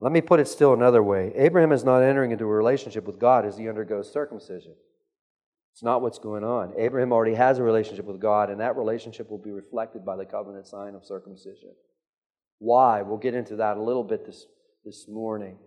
Let 0.01 0.11
me 0.11 0.21
put 0.21 0.39
it 0.39 0.47
still 0.47 0.73
another 0.73 1.01
way 1.01 1.31
Abraham 1.35 1.71
is 1.71 1.83
not 1.83 2.03
entering 2.03 2.31
into 2.31 2.43
a 2.43 2.47
relationship 2.47 3.05
with 3.05 3.19
God 3.19 3.45
as 3.45 3.57
he 3.57 3.69
undergoes 3.69 4.11
circumcision. 4.11 4.75
It's 5.73 5.83
not 5.83 6.01
what's 6.01 6.19
going 6.19 6.43
on. 6.43 6.73
Abraham 6.77 7.11
already 7.11 7.35
has 7.35 7.59
a 7.59 7.63
relationship 7.63 8.05
with 8.05 8.21
God, 8.21 8.49
and 8.49 8.61
that 8.61 8.77
relationship 8.77 9.29
will 9.29 9.41
be 9.41 9.51
reflected 9.51 10.05
by 10.05 10.15
the 10.15 10.25
covenant 10.25 10.67
sign 10.67 10.95
of 10.95 11.03
circumcision. 11.03 11.71
Why? 12.59 13.01
We'll 13.01 13.17
get 13.17 13.33
into 13.33 13.57
that 13.57 13.75
a 13.75 13.81
little 13.81 14.03
bit 14.03 14.25
this, 14.25 14.45
this 14.85 15.05
morning. 15.09 15.57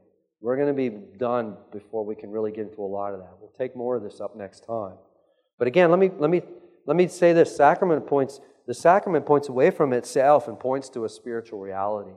We're 0.40 0.56
going 0.56 0.68
to 0.68 0.72
be 0.72 0.88
done 1.18 1.56
before 1.72 2.06
we 2.06 2.14
can 2.14 2.30
really 2.30 2.52
get 2.52 2.68
into 2.68 2.80
a 2.80 2.86
lot 2.86 3.12
of 3.12 3.20
that. 3.20 3.34
We'll 3.38 3.52
take 3.58 3.76
more 3.76 3.96
of 3.96 4.02
this 4.02 4.20
up 4.20 4.34
next 4.34 4.64
time. 4.64 4.94
But 5.58 5.68
again, 5.68 5.90
let 5.90 5.98
me 5.98 6.10
let 6.16 6.30
me 6.30 6.42
let 6.86 6.96
me 6.96 7.08
say 7.08 7.32
this: 7.32 7.54
sacrament 7.54 8.06
points 8.06 8.40
the 8.66 8.74
sacrament 8.74 9.26
points 9.26 9.48
away 9.48 9.70
from 9.70 9.92
itself 9.92 10.46
and 10.46 10.58
points 10.58 10.88
to 10.90 11.04
a 11.04 11.08
spiritual 11.08 11.58
reality. 11.58 12.12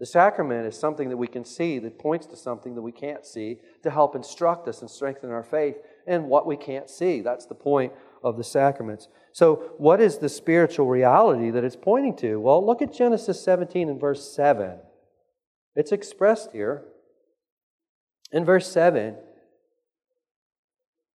The 0.00 0.06
sacrament 0.06 0.66
is 0.66 0.78
something 0.78 1.10
that 1.10 1.18
we 1.18 1.26
can 1.26 1.44
see 1.44 1.78
that 1.78 1.98
points 1.98 2.26
to 2.28 2.36
something 2.36 2.74
that 2.74 2.80
we 2.80 2.90
can't 2.90 3.26
see 3.26 3.58
to 3.82 3.90
help 3.90 4.16
instruct 4.16 4.66
us 4.66 4.80
and 4.80 4.90
strengthen 4.90 5.30
our 5.30 5.42
faith 5.42 5.76
in 6.06 6.24
what 6.24 6.46
we 6.46 6.56
can't 6.56 6.88
see. 6.88 7.20
That's 7.20 7.44
the 7.44 7.54
point 7.54 7.92
of 8.24 8.38
the 8.38 8.44
sacraments. 8.44 9.08
So, 9.32 9.74
what 9.76 10.00
is 10.00 10.16
the 10.16 10.30
spiritual 10.30 10.86
reality 10.86 11.50
that 11.50 11.64
it's 11.64 11.76
pointing 11.76 12.16
to? 12.16 12.40
Well, 12.40 12.64
look 12.64 12.80
at 12.80 12.94
Genesis 12.94 13.44
17 13.44 13.90
and 13.90 14.00
verse 14.00 14.34
7. 14.34 14.78
It's 15.76 15.92
expressed 15.92 16.52
here. 16.52 16.84
In 18.32 18.46
verse 18.46 18.72
7, 18.72 19.16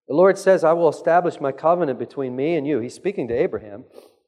the 0.07 0.13
Lord 0.13 0.37
says, 0.37 0.63
I 0.63 0.73
will 0.73 0.89
establish 0.89 1.41
my 1.41 1.51
covenant 1.51 1.97
between 1.97 2.35
me 2.35 2.55
and 2.55 2.67
you. 2.67 2.79
He's 2.79 2.93
speaking 2.93 3.27
to 3.29 3.33
Abraham. 3.33 3.85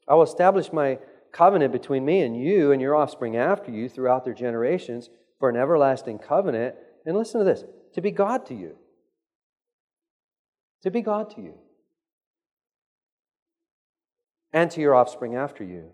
I 0.08 0.14
will 0.14 0.24
establish 0.24 0.72
my 0.72 0.98
covenant 1.32 1.72
between 1.72 2.04
me 2.04 2.22
and 2.22 2.36
you 2.36 2.72
and 2.72 2.80
your 2.80 2.94
offspring 2.94 3.36
after 3.36 3.70
you 3.70 3.88
throughout 3.88 4.24
their 4.24 4.34
generations 4.34 5.10
for 5.38 5.48
an 5.48 5.56
everlasting 5.56 6.18
covenant. 6.18 6.74
And 7.06 7.16
listen 7.16 7.38
to 7.40 7.44
this 7.44 7.64
to 7.94 8.00
be 8.00 8.10
God 8.10 8.46
to 8.46 8.54
you. 8.54 8.76
To 10.82 10.90
be 10.90 11.02
God 11.02 11.30
to 11.30 11.40
you. 11.40 11.54
And 14.52 14.70
to 14.70 14.80
your 14.80 14.94
offspring 14.94 15.34
after 15.34 15.64
you. 15.64 15.90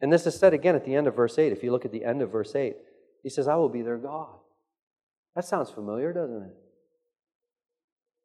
And 0.00 0.12
this 0.12 0.26
is 0.26 0.34
said 0.34 0.52
again 0.52 0.74
at 0.74 0.84
the 0.84 0.94
end 0.94 1.06
of 1.06 1.14
verse 1.14 1.38
8. 1.38 1.52
If 1.52 1.62
you 1.62 1.70
look 1.70 1.84
at 1.84 1.92
the 1.92 2.04
end 2.04 2.22
of 2.22 2.30
verse 2.30 2.54
8, 2.54 2.74
he 3.22 3.30
says, 3.30 3.46
I 3.46 3.54
will 3.54 3.68
be 3.68 3.82
their 3.82 3.98
God. 3.98 4.34
That 5.36 5.44
sounds 5.44 5.70
familiar, 5.70 6.12
doesn't 6.12 6.42
it? 6.42 6.54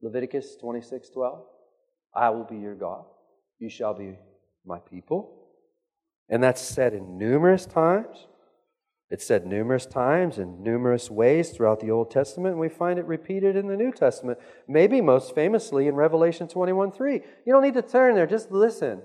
Leviticus 0.02 0.58
26 0.60 1.10
12. 1.10 1.44
I 2.16 2.30
will 2.32 2.44
be 2.44 2.58
your 2.58 2.76
God. 2.76 3.06
You 3.60 3.70
shall 3.70 3.94
be 3.94 4.18
my 4.66 4.80
people. 4.80 5.47
And 6.30 6.44
that's 6.44 6.62
said 6.62 6.94
in 6.94 7.18
numerous 7.18 7.66
times. 7.66 8.28
It's 9.10 9.26
said 9.26 9.46
numerous 9.46 9.86
times 9.86 10.38
in 10.38 10.62
numerous 10.62 11.10
ways 11.10 11.52
throughout 11.52 11.80
the 11.80 11.92
Old 11.92 12.12
Testament, 12.12 12.54
and 12.54 12.60
we 12.60 12.68
find 12.68 13.00
it 13.00 13.06
repeated 13.06 13.56
in 13.56 13.68
the 13.68 13.78
New 13.78 13.94
Testament, 13.94 14.38
maybe 14.68 15.00
most 15.00 15.34
famously 15.34 15.88
in 15.88 15.96
Revelation 15.96 16.50
21 16.50 16.92
3. 16.92 17.14
You 17.46 17.54
don't 17.54 17.64
need 17.64 17.76
to 17.76 17.82
turn 17.82 18.16
there, 18.16 18.28
just 18.28 18.52
listen. 18.52 19.02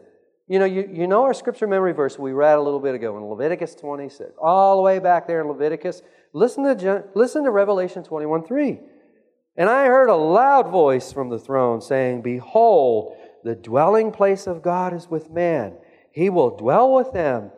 You 0.48 0.58
know, 0.58 0.64
you, 0.64 0.90
you 0.92 1.06
know 1.06 1.22
our 1.22 1.35
scripture 1.35 1.68
memory 1.68 1.92
verse 1.92 2.18
we 2.18 2.32
read 2.32 2.58
a 2.58 2.61
little 2.61 2.80
bit 2.80 2.96
ago 2.96 3.16
in 3.16 3.24
Leviticus 3.24 3.76
26, 3.76 4.32
all 4.42 4.76
the 4.76 4.82
way 4.82 4.98
back 4.98 5.28
there 5.28 5.40
in 5.40 5.46
Leviticus. 5.46 6.02
Listen 6.32 6.64
to, 6.64 7.04
listen 7.14 7.44
to 7.44 7.50
Revelation 7.50 8.02
21 8.02 8.44
3. 8.44 8.80
And 9.56 9.68
I 9.68 9.87
heard 9.87 10.08
a 10.08 10.16
loud 10.16 10.68
voice 10.68 11.12
from 11.12 11.28
the 11.28 11.38
throne 11.38 11.80
saying, 11.80 12.22
Behold, 12.22 13.14
the 13.44 13.54
dwelling 13.54 14.11
place 14.11 14.48
of 14.48 14.62
God 14.62 14.94
is 14.94 15.08
with 15.08 15.30
man. 15.30 15.74
He 16.12 16.31
will 16.31 16.57
dwell 16.57 16.94
with 16.94 17.12
them. 17.12 17.51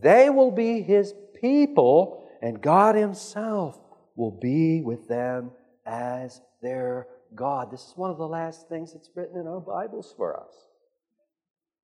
They 0.00 0.28
will 0.30 0.50
be 0.50 0.82
his 0.82 1.14
people, 1.40 2.28
and 2.42 2.60
God 2.60 2.94
himself 2.94 3.78
will 4.16 4.32
be 4.32 4.80
with 4.80 5.08
them 5.08 5.52
as 5.86 6.40
their 6.60 7.06
God. 7.34 7.70
This 7.70 7.86
is 7.88 7.96
one 7.96 8.10
of 8.10 8.18
the 8.18 8.28
last 8.28 8.68
things 8.68 8.92
that's 8.92 9.10
written 9.14 9.40
in 9.40 9.46
our 9.46 9.60
Bibles 9.60 10.12
for 10.16 10.38
us. 10.38 10.52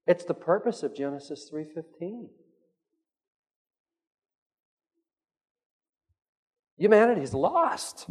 It's 0.07 0.25
the 0.25 0.35
purpose 0.35 0.83
of 0.83 0.95
Genesis 0.95 1.49
3:15. 1.51 2.31
Humanity's 6.77 7.35
lost. 7.35 8.09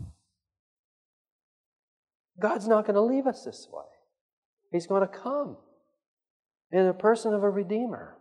God's 2.40 2.68
not 2.68 2.86
going 2.86 2.96
to 2.96 3.02
leave 3.02 3.28
us 3.28 3.44
this 3.44 3.68
way. 3.72 3.84
He's 4.72 4.88
going 4.88 5.02
to 5.02 5.08
come 5.08 5.58
in 6.72 6.86
the 6.86 6.94
person 6.94 7.34
of 7.34 7.44
a 7.44 7.50
Redeemer. 7.50 8.18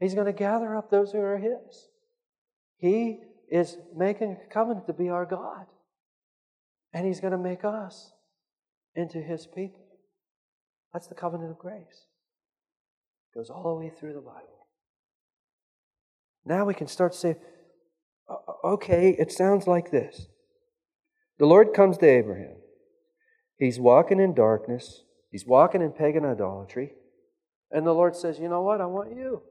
He's 0.00 0.14
going 0.14 0.26
to 0.26 0.32
gather 0.32 0.76
up 0.76 0.90
those 0.90 1.12
who 1.12 1.18
are 1.18 1.38
His. 1.38 1.88
He 2.76 3.20
is 3.50 3.76
making 3.96 4.36
a 4.44 4.52
covenant 4.52 4.86
to 4.86 4.92
be 4.92 5.08
our 5.08 5.26
God. 5.26 5.66
And 6.92 7.06
He's 7.06 7.20
going 7.20 7.32
to 7.32 7.38
make 7.38 7.64
us 7.64 8.12
into 8.94 9.18
His 9.18 9.46
people. 9.46 9.86
That's 10.92 11.06
the 11.06 11.14
covenant 11.14 11.50
of 11.50 11.58
grace. 11.58 12.06
It 13.32 13.38
Goes 13.38 13.50
all 13.50 13.74
the 13.74 13.84
way 13.84 13.92
through 13.98 14.14
the 14.14 14.20
Bible. 14.20 14.66
Now 16.44 16.64
we 16.64 16.74
can 16.74 16.88
start 16.88 17.12
to 17.12 17.18
say, 17.18 17.36
okay, 18.64 19.16
it 19.18 19.32
sounds 19.32 19.66
like 19.66 19.90
this. 19.90 20.26
The 21.38 21.46
Lord 21.46 21.72
comes 21.74 21.98
to 21.98 22.06
Abraham. 22.06 22.56
He's 23.58 23.78
walking 23.78 24.18
in 24.20 24.34
darkness, 24.34 25.02
he's 25.30 25.46
walking 25.46 25.82
in 25.82 25.92
pagan 25.92 26.24
idolatry. 26.24 26.92
And 27.72 27.86
the 27.86 27.92
Lord 27.92 28.14
says, 28.14 28.38
You 28.38 28.48
know 28.48 28.62
what? 28.62 28.80
I 28.80 28.86
want 28.86 29.16
you. 29.16 29.42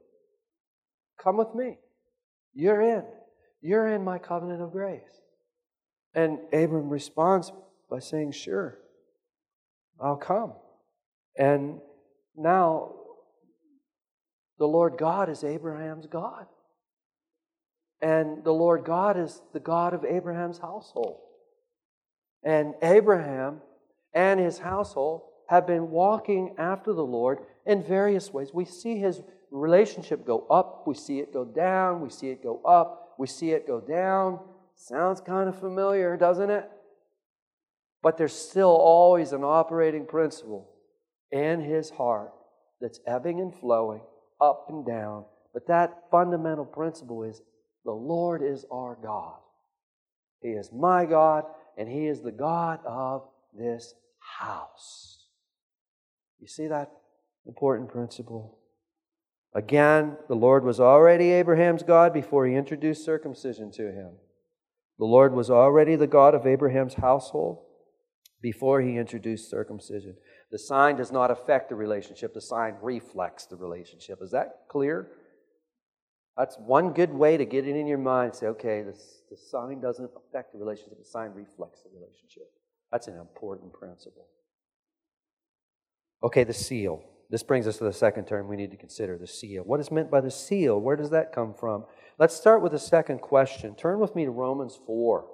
Come 1.22 1.36
with 1.36 1.54
me. 1.54 1.78
You're 2.54 2.80
in. 2.80 3.04
You're 3.60 3.88
in 3.88 4.04
my 4.04 4.18
covenant 4.18 4.62
of 4.62 4.72
grace. 4.72 5.20
And 6.14 6.38
Abram 6.52 6.88
responds 6.88 7.52
by 7.90 7.98
saying, 7.98 8.32
Sure, 8.32 8.78
I'll 10.00 10.16
come. 10.16 10.52
And 11.36 11.80
now 12.36 12.94
the 14.58 14.66
Lord 14.66 14.96
God 14.98 15.28
is 15.28 15.42
Abraham's 15.42 16.06
God. 16.06 16.46
And 18.00 18.44
the 18.44 18.52
Lord 18.52 18.84
God 18.84 19.16
is 19.16 19.40
the 19.52 19.60
God 19.60 19.94
of 19.94 20.04
Abraham's 20.04 20.58
household. 20.58 21.20
And 22.44 22.74
Abraham 22.82 23.60
and 24.12 24.40
his 24.40 24.58
household 24.58 25.22
have 25.52 25.66
been 25.66 25.90
walking 25.90 26.54
after 26.56 26.94
the 26.94 27.04
Lord 27.04 27.40
in 27.66 27.82
various 27.82 28.32
ways. 28.32 28.54
We 28.54 28.64
see 28.64 28.96
his 28.96 29.20
relationship 29.50 30.26
go 30.26 30.46
up, 30.50 30.84
we 30.86 30.94
see 30.94 31.18
it 31.18 31.30
go 31.30 31.44
down, 31.44 32.00
we 32.00 32.08
see 32.08 32.30
it 32.30 32.42
go 32.42 32.62
up, 32.64 33.14
we 33.18 33.26
see 33.26 33.50
it 33.50 33.66
go 33.66 33.78
down. 33.78 34.40
Sounds 34.74 35.20
kind 35.20 35.50
of 35.50 35.60
familiar, 35.60 36.16
doesn't 36.16 36.48
it? 36.48 36.70
But 38.02 38.16
there's 38.16 38.32
still 38.32 38.70
always 38.74 39.32
an 39.32 39.44
operating 39.44 40.06
principle 40.06 40.70
in 41.30 41.60
his 41.60 41.90
heart 41.90 42.32
that's 42.80 43.00
ebbing 43.06 43.38
and 43.38 43.54
flowing 43.54 44.00
up 44.40 44.68
and 44.70 44.86
down. 44.86 45.26
But 45.52 45.66
that 45.66 46.04
fundamental 46.10 46.64
principle 46.64 47.24
is 47.24 47.42
the 47.84 47.92
Lord 47.92 48.42
is 48.42 48.64
our 48.72 48.96
God. 49.02 49.36
He 50.40 50.48
is 50.48 50.72
my 50.72 51.04
God, 51.04 51.44
and 51.76 51.86
He 51.86 52.06
is 52.06 52.22
the 52.22 52.32
God 52.32 52.80
of 52.86 53.28
this 53.54 53.94
house. 54.18 55.21
You 56.42 56.48
see 56.48 56.66
that 56.66 56.90
important 57.46 57.88
principle? 57.88 58.58
Again, 59.54 60.16
the 60.28 60.34
Lord 60.34 60.64
was 60.64 60.80
already 60.80 61.30
Abraham's 61.30 61.84
God 61.84 62.12
before 62.12 62.48
he 62.48 62.56
introduced 62.56 63.04
circumcision 63.04 63.70
to 63.72 63.92
him. 63.92 64.10
The 64.98 65.04
Lord 65.04 65.34
was 65.34 65.50
already 65.50 65.94
the 65.94 66.08
God 66.08 66.34
of 66.34 66.44
Abraham's 66.44 66.94
household 66.94 67.60
before 68.42 68.80
he 68.80 68.96
introduced 68.96 69.50
circumcision. 69.50 70.16
The 70.50 70.58
sign 70.58 70.96
does 70.96 71.12
not 71.12 71.30
affect 71.30 71.68
the 71.68 71.76
relationship, 71.76 72.34
the 72.34 72.40
sign 72.40 72.74
reflects 72.82 73.46
the 73.46 73.56
relationship. 73.56 74.18
Is 74.20 74.32
that 74.32 74.62
clear? 74.68 75.12
That's 76.36 76.56
one 76.58 76.92
good 76.92 77.14
way 77.14 77.36
to 77.36 77.44
get 77.44 77.68
it 77.68 77.76
in 77.76 77.86
your 77.86 77.98
mind. 77.98 78.34
Say, 78.34 78.46
okay, 78.46 78.82
this, 78.82 79.22
the 79.30 79.36
sign 79.36 79.80
doesn't 79.80 80.10
affect 80.16 80.54
the 80.54 80.58
relationship, 80.58 80.98
the 80.98 81.04
sign 81.04 81.30
reflects 81.34 81.82
the 81.82 81.90
relationship. 81.94 82.50
That's 82.90 83.06
an 83.06 83.18
important 83.18 83.72
principle. 83.72 84.26
Okay, 86.22 86.44
the 86.44 86.52
seal. 86.52 87.02
This 87.30 87.42
brings 87.42 87.66
us 87.66 87.78
to 87.78 87.84
the 87.84 87.92
second 87.92 88.26
term 88.26 88.46
we 88.46 88.56
need 88.56 88.70
to 88.70 88.76
consider 88.76 89.16
the 89.16 89.26
seal. 89.26 89.62
What 89.62 89.80
is 89.80 89.90
meant 89.90 90.10
by 90.10 90.20
the 90.20 90.30
seal? 90.30 90.78
Where 90.78 90.96
does 90.96 91.10
that 91.10 91.32
come 91.32 91.54
from? 91.54 91.84
Let's 92.18 92.36
start 92.36 92.62
with 92.62 92.72
the 92.72 92.78
second 92.78 93.20
question. 93.20 93.74
Turn 93.74 93.98
with 93.98 94.14
me 94.14 94.24
to 94.24 94.30
Romans 94.30 94.78
4. 94.86 95.26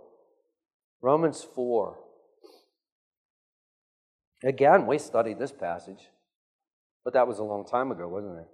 Romans 1.03 1.47
4. 1.55 1.99
Again, 4.45 4.86
we 4.86 4.99
studied 4.99 5.39
this 5.39 5.51
passage, 5.51 6.09
but 7.05 7.12
that 7.14 7.26
was 7.26 7.41
a 7.41 7.45
long 7.45 7.66
time 7.66 7.91
ago, 7.91 8.07
wasn't 8.07 8.39
it? 8.39 8.47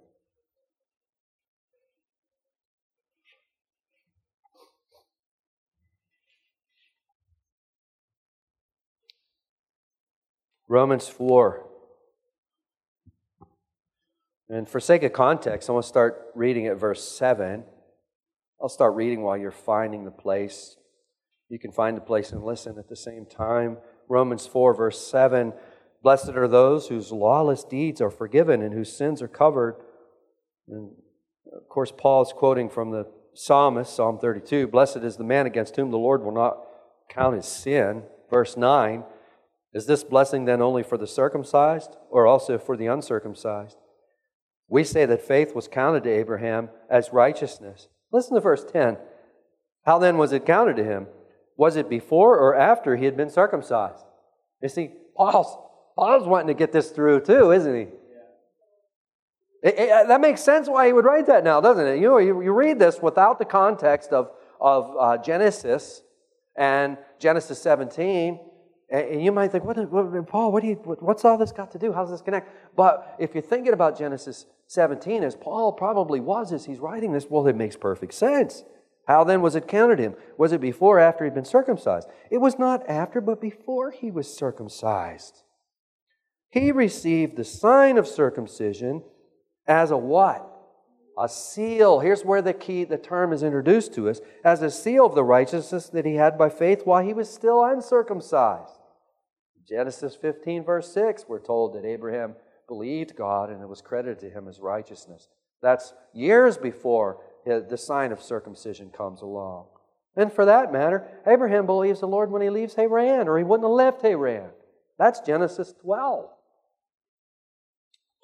Romans 10.67 11.07
4. 11.07 11.64
And 14.49 14.69
for 14.69 14.79
sake 14.79 15.03
of 15.03 15.13
context, 15.13 15.69
I 15.69 15.73
want 15.73 15.83
to 15.83 15.89
start 15.89 16.27
reading 16.35 16.67
at 16.67 16.79
verse 16.79 17.03
7. 17.03 17.63
I'll 18.61 18.69
start 18.69 18.95
reading 18.95 19.21
while 19.23 19.37
you're 19.37 19.51
finding 19.51 20.05
the 20.05 20.11
place. 20.11 20.77
You 21.49 21.59
can 21.59 21.71
find 21.71 21.97
the 21.97 22.01
place 22.01 22.31
and 22.31 22.43
listen 22.43 22.77
at 22.77 22.87
the 22.87 22.95
same 22.95 23.25
time. 23.25 23.77
Romans 24.07 24.45
4, 24.47 24.73
verse 24.75 25.05
7 25.05 25.53
Blessed 26.03 26.29
are 26.29 26.47
those 26.47 26.87
whose 26.87 27.11
lawless 27.11 27.63
deeds 27.63 27.99
are 27.99 28.11
forgiven 28.11 28.61
and 28.61 28.73
whose 28.75 28.95
sins 28.95 29.23
are 29.23 29.27
covered. 29.27 29.75
And 30.67 30.91
of 31.55 31.67
course, 31.67 31.91
Paul 31.95 32.21
is 32.21 32.31
quoting 32.31 32.69
from 32.69 32.91
the 32.91 33.07
psalmist, 33.33 33.95
Psalm 33.95 34.19
32 34.19 34.67
Blessed 34.67 34.97
is 34.97 35.17
the 35.17 35.23
man 35.23 35.47
against 35.47 35.75
whom 35.75 35.89
the 35.89 35.97
Lord 35.97 36.23
will 36.23 36.31
not 36.31 36.59
count 37.09 37.35
his 37.35 37.47
sin. 37.47 38.03
Verse 38.29 38.55
9 38.55 39.03
Is 39.73 39.87
this 39.87 40.03
blessing 40.03 40.45
then 40.45 40.61
only 40.61 40.83
for 40.83 40.97
the 40.97 41.07
circumcised 41.07 41.97
or 42.11 42.27
also 42.27 42.59
for 42.59 42.77
the 42.77 42.85
uncircumcised? 42.85 43.77
We 44.67 44.83
say 44.83 45.05
that 45.05 45.21
faith 45.21 45.53
was 45.53 45.67
counted 45.67 46.03
to 46.03 46.09
Abraham 46.09 46.69
as 46.89 47.13
righteousness. 47.13 47.87
Listen 48.11 48.35
to 48.35 48.41
verse 48.41 48.63
10. 48.63 48.97
How 49.85 49.99
then 49.99 50.17
was 50.17 50.31
it 50.31 50.45
counted 50.45 50.77
to 50.77 50.83
him? 50.83 51.07
Was 51.57 51.75
it 51.75 51.89
before 51.89 52.37
or 52.37 52.55
after 52.55 52.95
he 52.95 53.05
had 53.05 53.15
been 53.15 53.29
circumcised? 53.29 54.03
You 54.61 54.69
see, 54.69 54.91
Paul's, 55.15 55.55
Paul's 55.95 56.27
wanting 56.27 56.47
to 56.47 56.53
get 56.53 56.71
this 56.71 56.89
through 56.89 57.21
too, 57.21 57.51
isn't 57.51 57.75
he? 57.75 57.87
It, 59.63 59.79
it, 59.79 60.07
that 60.07 60.21
makes 60.21 60.41
sense 60.41 60.67
why 60.67 60.87
he 60.87 60.93
would 60.93 61.05
write 61.05 61.27
that 61.27 61.43
now, 61.43 61.59
doesn't 61.61 61.87
it? 61.87 61.95
You 61.97 62.09
know, 62.09 62.17
you, 62.17 62.41
you 62.41 62.51
read 62.51 62.77
this 62.77 63.01
without 63.01 63.39
the 63.39 63.45
context 63.45 64.11
of, 64.11 64.29
of 64.61 64.95
uh, 64.99 65.17
Genesis 65.17 66.01
and 66.55 66.97
Genesis 67.19 67.61
17, 67.61 68.39
and 68.91 69.23
you 69.23 69.31
might 69.31 69.51
think, 69.51 69.63
what, 69.63 69.77
what, 69.91 70.27
Paul, 70.27 70.51
what 70.51 70.61
do 70.61 70.69
you, 70.69 70.75
what's 70.75 71.25
all 71.25 71.37
this 71.37 71.51
got 71.51 71.71
to 71.71 71.79
do? 71.79 71.91
How 71.91 72.01
does 72.01 72.11
this 72.11 72.21
connect? 72.21 72.49
But 72.75 73.15
if 73.17 73.33
you're 73.33 73.41
thinking 73.41 73.73
about 73.73 73.97
Genesis 73.97 74.45
17, 74.67 75.23
as 75.23 75.35
Paul 75.35 75.73
probably 75.73 76.19
was 76.19 76.51
as 76.51 76.65
he's 76.65 76.79
writing 76.79 77.11
this, 77.11 77.27
well, 77.29 77.47
it 77.47 77.55
makes 77.55 77.75
perfect 77.75 78.13
sense. 78.13 78.63
How 79.07 79.23
then 79.23 79.41
was 79.41 79.55
it 79.55 79.67
counted 79.67 79.99
him? 79.99 80.15
Was 80.37 80.51
it 80.51 80.61
before 80.61 80.97
or 80.97 80.99
after 80.99 81.23
he'd 81.23 81.35
been 81.35 81.45
circumcised? 81.45 82.07
It 82.31 82.39
was 82.39 82.57
not 82.57 82.87
after, 82.89 83.21
but 83.21 83.39
before 83.39 83.91
he 83.91 84.09
was 84.09 84.35
circumcised. 84.35 85.43
He 86.49 86.71
received 86.71 87.35
the 87.35 87.43
sign 87.43 87.97
of 87.97 88.07
circumcision 88.07 89.03
as 89.67 89.91
a 89.91 89.97
what? 89.97 90.51
A 91.17 91.29
seal. 91.29 91.99
Here's 91.99 92.25
where 92.25 92.41
the 92.41 92.53
key, 92.53 92.83
the 92.83 92.97
term 92.97 93.31
is 93.31 93.43
introduced 93.43 93.93
to 93.95 94.09
us 94.09 94.21
as 94.43 94.61
a 94.61 94.71
seal 94.71 95.05
of 95.05 95.15
the 95.15 95.23
righteousness 95.23 95.89
that 95.89 96.05
he 96.05 96.15
had 96.15 96.37
by 96.37 96.49
faith 96.49 96.81
while 96.85 97.03
he 97.03 97.13
was 97.13 97.31
still 97.31 97.63
uncircumcised. 97.63 98.79
Genesis 99.67 100.15
15, 100.15 100.63
verse 100.63 100.91
6, 100.93 101.25
we're 101.27 101.39
told 101.39 101.73
that 101.73 101.85
Abraham 101.85 102.35
believed 102.67 103.15
God 103.15 103.49
and 103.49 103.61
it 103.61 103.69
was 103.69 103.81
credited 103.81 104.19
to 104.19 104.29
him 104.29 104.47
as 104.47 104.59
righteousness. 104.59 105.27
That's 105.61 105.93
years 106.13 106.57
before 106.57 107.21
the 107.45 107.77
sign 107.77 108.11
of 108.11 108.21
circumcision 108.21 108.89
comes 108.89 109.21
along. 109.21 109.67
And 110.15 110.31
for 110.31 110.45
that 110.45 110.71
matter, 110.71 111.05
Abraham 111.27 111.65
believes 111.65 111.99
the 111.99 112.07
Lord 112.07 112.31
when 112.31 112.41
he 112.41 112.49
leaves 112.49 112.75
Haran, 112.75 113.27
or 113.27 113.37
he 113.37 113.43
wouldn't 113.43 113.67
have 113.67 113.71
left 113.71 114.01
Haran. 114.01 114.49
That's 114.97 115.19
Genesis 115.19 115.73
12. 115.81 116.29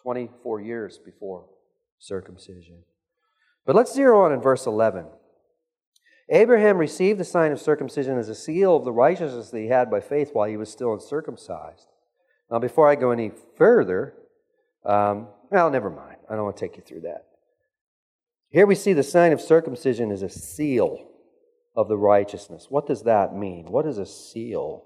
24 0.02 0.62
years 0.62 0.98
before 0.98 1.46
circumcision. 2.00 2.84
But 3.66 3.76
let's 3.76 3.94
zero 3.94 4.24
on 4.24 4.32
in 4.32 4.42
verse 4.42 4.66
11. 4.66 5.06
Abraham 6.30 6.78
received 6.78 7.20
the 7.20 7.26
sign 7.26 7.52
of 7.52 7.60
circumcision 7.60 8.18
as 8.18 8.30
a 8.30 8.36
seal 8.36 8.78
of 8.78 8.86
the 8.86 8.92
righteousness 8.92 9.50
that 9.50 9.60
he 9.60 9.68
had 9.68 9.92
by 9.92 10.00
faith 10.00 10.32
while 10.34 10.48
he 10.48 10.58
was 10.58 10.72
still 10.72 10.94
uncircumcised. 10.94 11.88
Now, 12.50 12.60
before 12.60 12.90
I 12.90 12.96
go 12.96 13.12
any 13.12 13.32
further, 13.58 14.14
um, 14.86 15.28
well, 15.50 15.70
never 15.70 15.90
mind. 15.90 16.18
I 16.30 16.36
don't 16.36 16.44
want 16.44 16.58
to 16.58 16.68
take 16.68 16.78
you 16.78 16.84
through 16.84 17.02
that. 17.02 17.26
Here 18.50 18.66
we 18.66 18.76
see 18.76 18.94
the 18.94 19.04
sign 19.04 19.32
of 19.32 19.42
circumcision 19.42 20.12
is 20.12 20.22
a 20.22 20.30
seal 20.30 21.08
of 21.76 21.88
the 21.88 21.98
righteousness. 21.98 22.68
What 22.70 22.88
does 22.88 23.04
that 23.04 23.36
mean? 23.36 23.72
What 23.72 23.86
is 23.86 23.98
a 23.98 24.06
seal? 24.06 24.86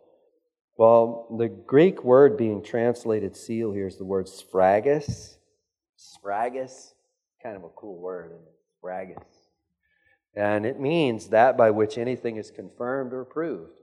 Well, 0.78 1.36
the 1.38 1.48
Greek 1.48 2.04
word 2.04 2.38
being 2.38 2.64
translated 2.64 3.36
seal 3.36 3.72
here 3.72 3.88
is 3.88 3.98
the 3.98 4.06
word 4.06 4.28
sphragis. 4.28 5.36
Sphragis, 5.98 6.92
kind 7.42 7.56
of 7.56 7.64
a 7.64 7.70
cool 7.70 8.00
word, 8.00 8.32
isn't 8.32 8.44
it? 8.44 8.54
Sphragis. 8.84 9.24
And 10.36 10.66
it 10.66 10.80
means 10.80 11.30
that 11.30 11.58
by 11.58 11.72
which 11.72 11.98
anything 11.98 12.36
is 12.36 12.52
confirmed 12.52 13.14
or 13.14 13.24
proved. 13.24 13.80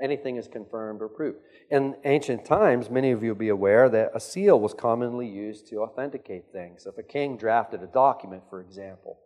Anything 0.00 0.36
is 0.36 0.48
confirmed 0.48 1.02
or 1.02 1.08
proved. 1.08 1.38
In 1.70 1.96
ancient 2.04 2.44
times, 2.44 2.90
many 2.90 3.10
of 3.10 3.22
you 3.22 3.30
will 3.30 3.38
be 3.38 3.50
aware 3.50 3.88
that 3.88 4.10
a 4.14 4.20
seal 4.20 4.58
was 4.58 4.74
commonly 4.74 5.28
used 5.28 5.68
to 5.68 5.82
authenticate 5.82 6.46
things. 6.52 6.86
If 6.86 6.98
a 6.98 7.02
king 7.02 7.36
drafted 7.36 7.82
a 7.82 7.86
document, 7.86 8.42
for 8.48 8.60
example, 8.60 9.18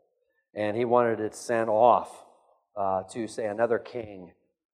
and 0.55 0.77
he 0.77 0.85
wanted 0.85 1.21
it 1.21 1.35
sent 1.35 1.69
off 1.69 2.25
uh, 2.77 3.05
to, 3.05 3.29
say, 3.29 3.47
another 3.47 3.79
king, 3.79 4.33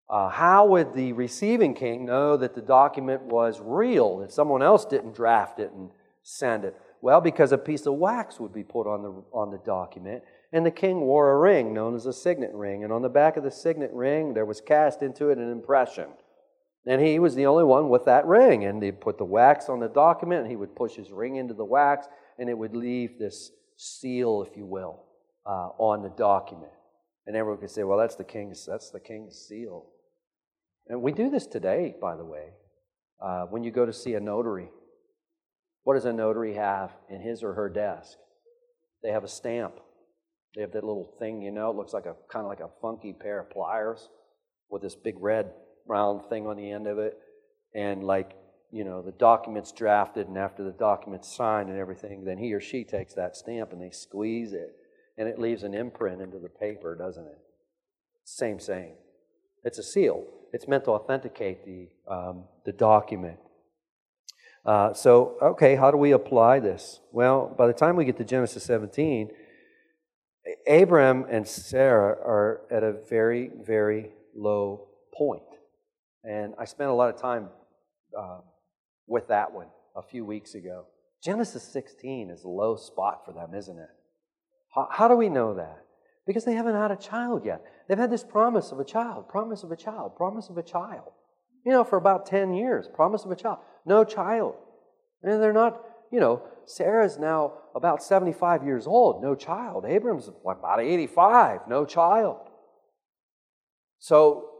uh, 0.09 0.28
how 0.28 0.66
would 0.66 0.93
the 0.93 1.12
receiving 1.12 1.74
king 1.74 2.05
know 2.05 2.36
that 2.36 2.55
the 2.55 2.62
document 2.62 3.22
was 3.22 3.61
real, 3.61 4.18
that 4.18 4.32
someone 4.32 4.62
else 4.62 4.84
didn't 4.84 5.14
draft 5.14 5.59
it 5.59 5.72
and 5.72 5.90
send 6.22 6.64
it? 6.64 6.76
Well, 7.01 7.20
because 7.20 7.53
a 7.53 7.59
piece 7.59 7.86
of 7.86 7.95
wax 7.95 8.38
would 8.38 8.53
be 8.53 8.62
put 8.62 8.86
on 8.86 9.03
the, 9.03 9.22
on 9.32 9.51
the 9.51 9.59
document, 9.59 10.22
and 10.53 10.67
the 10.67 10.71
king 10.71 11.01
wore 11.01 11.33
a 11.33 11.39
ring 11.39 11.73
known 11.73 11.95
as 11.95 12.05
a 12.05 12.13
signet 12.13 12.53
ring. 12.53 12.85
And 12.85 12.93
on 12.93 13.03
the 13.03 13.09
back 13.09 13.37
of 13.37 13.43
the 13.43 13.51
signet 13.51 13.91
ring, 13.93 14.35
there 14.35 14.45
was 14.45 14.61
cast 14.61 15.03
into 15.03 15.31
it 15.31 15.39
an 15.39 15.51
impression. 15.51 16.09
And 16.87 17.01
he 17.01 17.19
was 17.19 17.35
the 17.35 17.47
only 17.47 17.65
one 17.65 17.89
with 17.89 18.05
that 18.05 18.27
ring. 18.27 18.65
And 18.65 18.83
they 18.83 18.93
put 18.93 19.17
the 19.17 19.25
wax 19.25 19.69
on 19.69 19.81
the 19.81 19.89
document, 19.89 20.43
and 20.43 20.51
he 20.51 20.57
would 20.57 20.77
push 20.77 20.95
his 20.95 21.11
ring 21.11 21.37
into 21.37 21.55
the 21.55 21.65
wax, 21.65 22.07
and 22.39 22.51
it 22.51 22.59
would 22.59 22.77
leave 22.77 23.19
this 23.19 23.51
seal, 23.77 24.45
if 24.47 24.57
you 24.57 24.67
will, 24.67 25.05
uh, 25.47 25.71
on 25.79 26.03
the 26.03 26.11
document. 26.11 26.73
And 27.27 27.35
everyone 27.35 27.61
could 27.61 27.71
say, 27.71 27.85
well, 27.85 27.99
that's 27.99 28.17
the 28.17 28.25
king's, 28.25 28.67
that's 28.67 28.91
the 28.91 29.01
king's 29.01 29.37
seal. 29.37 29.87
And 30.89 31.01
we 31.01 31.13
do 31.13 31.31
this 31.31 31.47
today, 31.47 31.95
by 32.01 32.17
the 32.17 32.25
way. 32.25 32.51
Uh, 33.23 33.45
when 33.45 33.63
you 33.63 33.71
go 33.71 33.87
to 33.87 33.93
see 33.93 34.15
a 34.15 34.21
notary, 34.21 34.69
what 35.85 35.95
does 35.95 36.05
a 36.05 36.13
notary 36.13 36.55
have 36.55 36.91
in 37.09 37.21
his 37.21 37.43
or 37.43 37.55
her 37.55 37.69
desk? 37.69 38.19
They 39.03 39.11
have 39.11 39.25
a 39.25 39.29
stamp 39.29 39.75
they 40.55 40.61
have 40.61 40.73
that 40.73 40.85
little 40.85 41.15
thing, 41.19 41.43
you 41.43 41.51
know, 41.51 41.71
it 41.71 41.77
looks 41.77 41.93
like 41.93 42.07
a 42.07 42.15
kind 42.31 42.45
of 42.45 42.49
like 42.49 42.61
a 42.61 42.71
funky 42.81 43.13
pair 43.13 43.41
of 43.41 43.51
pliers 43.51 44.09
with 44.71 44.83
this 44.83 44.95
big 44.95 45.15
red 45.19 45.51
round 45.87 46.25
thing 46.29 46.47
on 46.47 46.57
the 46.57 46.71
end 46.71 46.87
of 46.87 46.99
it. 46.99 47.19
And 47.75 48.05
like, 48.05 48.33
you 48.71 48.85
know, 48.85 49.03
the 49.03 49.13
document's 49.13 49.73
drafted, 49.73 50.29
and 50.29 50.39
after 50.39 50.65
the 50.65 50.73
document's 50.73 51.35
signed 51.35 51.69
and 51.69 51.79
everything, 51.79 52.25
then 52.25 52.39
he 52.39 52.53
or 52.53 52.61
she 52.61 52.85
takes 52.85 53.15
that 53.15 53.37
stamp 53.37 53.73
and 53.73 53.81
they 53.81 53.91
squeeze 53.91 54.53
it, 54.53 54.75
and 55.19 55.29
it 55.29 55.39
leaves 55.39 55.63
an 55.63 55.75
imprint 55.75 56.23
into 56.23 56.39
the 56.39 56.49
paper, 56.49 56.97
doesn't 56.97 57.27
it? 57.27 57.39
Same, 58.25 58.59
same. 58.59 58.93
It's 59.65 59.79
a 59.79 59.83
seal. 59.83 60.25
It's 60.53 60.69
meant 60.69 60.85
to 60.85 60.91
authenticate 60.93 61.65
the, 61.65 61.89
um, 62.11 62.45
the 62.65 62.73
document. 62.73 63.39
Uh, 64.65 64.95
so, 64.95 65.37
okay, 65.43 65.75
how 65.75 65.91
do 65.91 65.97
we 65.97 66.13
apply 66.13 66.61
this? 66.61 67.01
Well, 67.11 67.55
by 67.57 67.67
the 67.67 67.73
time 67.73 67.97
we 67.97 68.05
get 68.05 68.17
to 68.19 68.25
Genesis 68.25 68.65
17, 68.65 69.31
Abram 70.68 71.26
and 71.30 71.47
Sarah 71.47 72.12
are 72.12 72.62
at 72.70 72.82
a 72.82 72.93
very, 73.09 73.51
very 73.61 74.11
low 74.34 74.88
point. 75.14 75.43
And 76.24 76.55
I 76.59 76.64
spent 76.64 76.90
a 76.90 76.95
lot 76.95 77.14
of 77.14 77.20
time 77.20 77.49
uh, 78.18 78.38
with 79.07 79.28
that 79.28 79.53
one 79.53 79.68
a 79.97 80.03
few 80.03 80.24
weeks 80.24 80.55
ago. 80.55 80.86
Genesis 81.22 81.62
16 81.72 82.30
is 82.30 82.45
a 82.45 82.49
low 82.49 82.76
spot 82.76 83.24
for 83.24 83.32
them, 83.32 83.55
isn't 83.55 83.78
it? 83.78 83.90
How, 84.74 84.88
how 84.90 85.09
do 85.09 85.14
we 85.14 85.28
know 85.28 85.55
that? 85.55 85.84
Because 86.26 86.45
they 86.45 86.55
haven't 86.55 86.74
had 86.74 86.90
a 86.90 86.97
child 86.97 87.45
yet. 87.45 87.62
They've 87.88 87.99
had 87.99 88.11
this 88.11 88.24
promise 88.24 88.72
of 88.72 88.80
a 88.80 88.84
child, 88.84 89.28
promise 89.28 89.62
of 89.62 89.70
a 89.70 89.76
child, 89.76 90.16
promise 90.16 90.49
of 90.49 90.57
a 90.57 90.62
child. 90.62 91.12
You 91.64 91.72
know, 91.72 91.84
for 91.84 91.97
about 91.97 92.26
10 92.26 92.55
years, 92.55 92.88
promise 92.93 93.24
of 93.24 93.30
a 93.30 93.36
child. 93.36 93.59
No 93.86 94.05
child. 94.05 94.55
And 95.22 95.40
they're 95.40 95.53
not, 95.53 95.80
you 96.13 96.21
know, 96.21 96.43
Sarah's 96.67 97.19
now 97.19 97.55
about 97.75 98.03
75 98.03 98.65
years 98.65 98.87
old, 98.87 99.23
no 99.23 99.35
child. 99.35 99.87
Abram's 99.87 100.29
about 100.29 100.81
85, 100.81 101.61
no 101.69 101.85
child. 101.85 102.49
So 103.99 104.51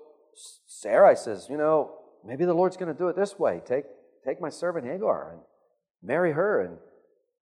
Sarai 0.67 1.15
says, 1.15 1.47
you 1.51 1.59
know, 1.59 1.93
maybe 2.25 2.45
the 2.45 2.55
Lord's 2.55 2.77
going 2.77 2.93
to 2.93 2.99
do 2.99 3.09
it 3.09 3.17
this 3.17 3.39
way. 3.39 3.61
Take, 3.65 3.85
take 4.25 4.41
my 4.41 4.49
servant 4.49 4.87
Hagar 4.87 5.33
and 5.33 5.41
marry 6.03 6.33
her. 6.33 6.63
And 6.63 6.79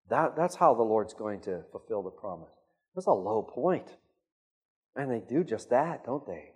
that, 0.10 0.36
that's 0.36 0.56
how 0.56 0.74
the 0.74 0.84
Lord's 0.84 1.14
going 1.14 1.42
to 1.42 1.62
fulfill 1.72 2.02
the 2.02 2.10
promise. 2.10 2.50
That's 2.96 3.08
a 3.08 3.12
low 3.12 3.44
point. 3.44 3.96
And 4.96 5.12
they 5.12 5.20
do 5.20 5.44
just 5.44 5.70
that, 5.70 6.04
don't 6.04 6.26
they? 6.26 6.54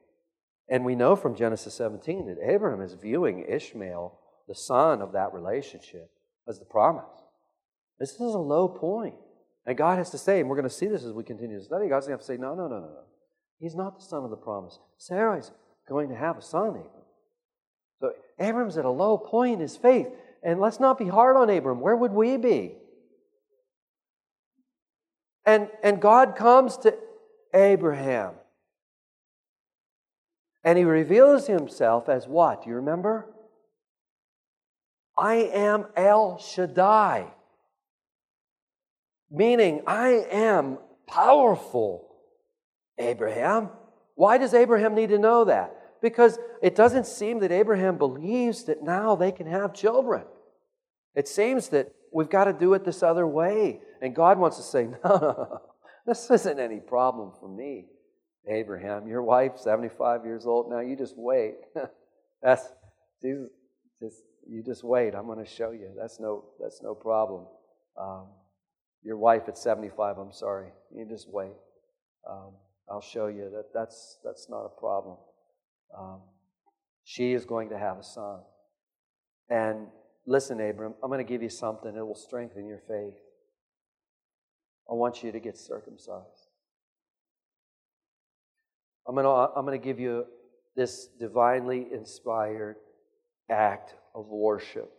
And 0.69 0.83
we 0.83 0.95
know 0.95 1.15
from 1.15 1.35
Genesis 1.35 1.75
17 1.75 2.25
that 2.25 2.51
Abraham 2.51 2.81
is 2.81 2.93
viewing 2.93 3.45
Ishmael, 3.47 4.17
the 4.47 4.55
son 4.55 5.01
of 5.01 5.11
that 5.11 5.33
relationship, 5.33 6.09
as 6.47 6.57
the 6.57 6.65
promise. 6.65 7.22
This 8.03 8.15
is 8.15 8.19
a 8.19 8.37
low 8.37 8.67
point. 8.67 9.15
And 9.65 9.77
God 9.77 9.97
has 9.97 10.09
to 10.09 10.17
say, 10.17 10.41
and 10.41 10.49
we're 10.49 10.57
going 10.57 10.67
to 10.67 10.75
see 10.75 10.87
this 10.87 11.05
as 11.05 11.13
we 11.13 11.23
continue 11.23 11.57
to 11.57 11.63
study, 11.63 11.87
God's 11.87 12.05
going 12.05 12.17
to 12.17 12.21
have 12.21 12.27
to 12.27 12.33
say, 12.33 12.35
no, 12.35 12.53
no, 12.53 12.67
no, 12.67 12.81
no, 12.81 12.87
no. 12.87 13.03
He's 13.61 13.75
not 13.75 13.97
the 13.97 14.03
son 14.03 14.25
of 14.25 14.29
the 14.29 14.35
promise. 14.35 14.77
Sarah's 14.97 15.53
going 15.87 16.09
to 16.09 16.15
have 16.15 16.37
a 16.37 16.41
son, 16.41 16.71
Abram. 16.71 17.05
So 18.01 18.11
Abram's 18.37 18.75
at 18.75 18.83
a 18.83 18.89
low 18.89 19.17
point 19.17 19.53
in 19.53 19.59
his 19.61 19.77
faith. 19.77 20.09
And 20.43 20.59
let's 20.59 20.81
not 20.81 20.99
be 20.99 21.07
hard 21.07 21.37
on 21.37 21.49
Abram. 21.49 21.79
Where 21.79 21.95
would 21.95 22.11
we 22.11 22.35
be? 22.35 22.73
And, 25.45 25.69
and 25.81 26.01
God 26.01 26.35
comes 26.35 26.75
to 26.79 26.93
Abraham. 27.53 28.33
And 30.61 30.77
he 30.77 30.83
reveals 30.83 31.47
himself 31.47 32.09
as 32.09 32.27
what? 32.27 32.65
Do 32.65 32.69
you 32.69 32.75
remember? 32.75 33.33
I 35.17 35.35
am 35.35 35.85
El 35.95 36.37
Shaddai. 36.37 37.27
Meaning, 39.35 39.81
I 39.87 40.27
am 40.31 40.77
powerful, 41.07 42.07
Abraham. 42.99 43.69
Why 44.13 44.37
does 44.37 44.53
Abraham 44.53 44.93
need 44.93 45.09
to 45.09 45.17
know 45.17 45.45
that? 45.45 45.75
Because 46.03 46.37
it 46.61 46.75
doesn't 46.75 47.07
seem 47.07 47.39
that 47.39 47.51
Abraham 47.51 47.97
believes 47.97 48.65
that 48.65 48.83
now 48.83 49.15
they 49.15 49.31
can 49.31 49.47
have 49.47 49.73
children. 49.73 50.23
It 51.15 51.27
seems 51.27 51.69
that 51.69 51.91
we've 52.13 52.29
got 52.29 52.43
to 52.43 52.53
do 52.53 52.75
it 52.75 52.85
this 52.85 53.01
other 53.01 53.25
way. 53.25 53.81
And 54.03 54.15
God 54.15 54.37
wants 54.37 54.57
to 54.57 54.63
say, 54.63 54.83
no, 54.83 54.97
no, 55.03 55.17
no, 55.19 55.61
this 56.05 56.29
isn't 56.29 56.59
any 56.59 56.79
problem 56.79 57.31
for 57.39 57.49
me. 57.49 57.87
Abraham, 58.47 59.07
your 59.07 59.23
wife, 59.23 59.57
75 59.57 60.25
years 60.25 60.45
old 60.45 60.69
now, 60.69 60.81
you 60.81 60.95
just 60.95 61.17
wait. 61.17 61.55
that's, 62.43 62.67
Jesus, 63.19 63.49
just, 63.99 64.17
you 64.47 64.61
just 64.63 64.83
wait. 64.83 65.15
I'm 65.15 65.25
going 65.25 65.43
to 65.43 65.49
show 65.49 65.71
you. 65.71 65.89
That's 65.99 66.19
no, 66.19 66.45
that's 66.59 66.83
no 66.83 66.93
problem. 66.93 67.47
Um, 67.97 68.27
your 69.03 69.17
wife 69.17 69.43
at 69.47 69.57
75, 69.57 70.17
I'm 70.17 70.31
sorry. 70.31 70.69
You 70.95 71.05
just 71.05 71.29
wait. 71.29 71.53
Um, 72.29 72.53
I'll 72.89 73.01
show 73.01 73.27
you 73.27 73.49
that 73.53 73.73
that's, 73.73 74.19
that's 74.23 74.49
not 74.49 74.65
a 74.65 74.79
problem. 74.79 75.17
Um, 75.97 76.21
she 77.03 77.33
is 77.33 77.45
going 77.45 77.69
to 77.69 77.77
have 77.77 77.97
a 77.97 78.03
son. 78.03 78.39
And 79.49 79.87
listen, 80.25 80.59
Abram, 80.61 80.93
I'm 81.03 81.09
going 81.09 81.25
to 81.25 81.29
give 81.29 81.43
you 81.43 81.49
something 81.49 81.93
that 81.93 82.05
will 82.05 82.15
strengthen 82.15 82.65
your 82.65 82.81
faith. 82.87 83.19
I 84.89 84.93
want 84.93 85.23
you 85.23 85.31
to 85.31 85.39
get 85.39 85.57
circumcised. 85.57 86.47
I'm 89.07 89.15
going 89.15 89.25
to, 89.25 89.29
I'm 89.29 89.65
going 89.65 89.79
to 89.79 89.83
give 89.83 89.99
you 89.99 90.25
this 90.75 91.07
divinely 91.19 91.87
inspired 91.93 92.77
act 93.49 93.95
of 94.15 94.27
worship. 94.27 94.91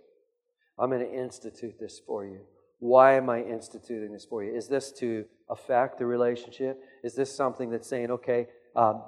I'm 0.78 0.90
going 0.90 1.06
to 1.06 1.12
institute 1.12 1.74
this 1.80 2.00
for 2.06 2.26
you. 2.26 2.40
Why 2.78 3.14
am 3.14 3.30
I 3.30 3.42
instituting 3.42 4.12
this 4.12 4.24
for 4.24 4.44
you? 4.44 4.54
Is 4.54 4.68
this 4.68 4.92
to 4.92 5.24
affect 5.48 5.98
the 5.98 6.06
relationship? 6.06 6.80
Is 7.02 7.14
this 7.14 7.34
something 7.34 7.70
that's 7.70 7.88
saying, 7.88 8.10
okay, 8.10 8.46
um, 8.76 9.02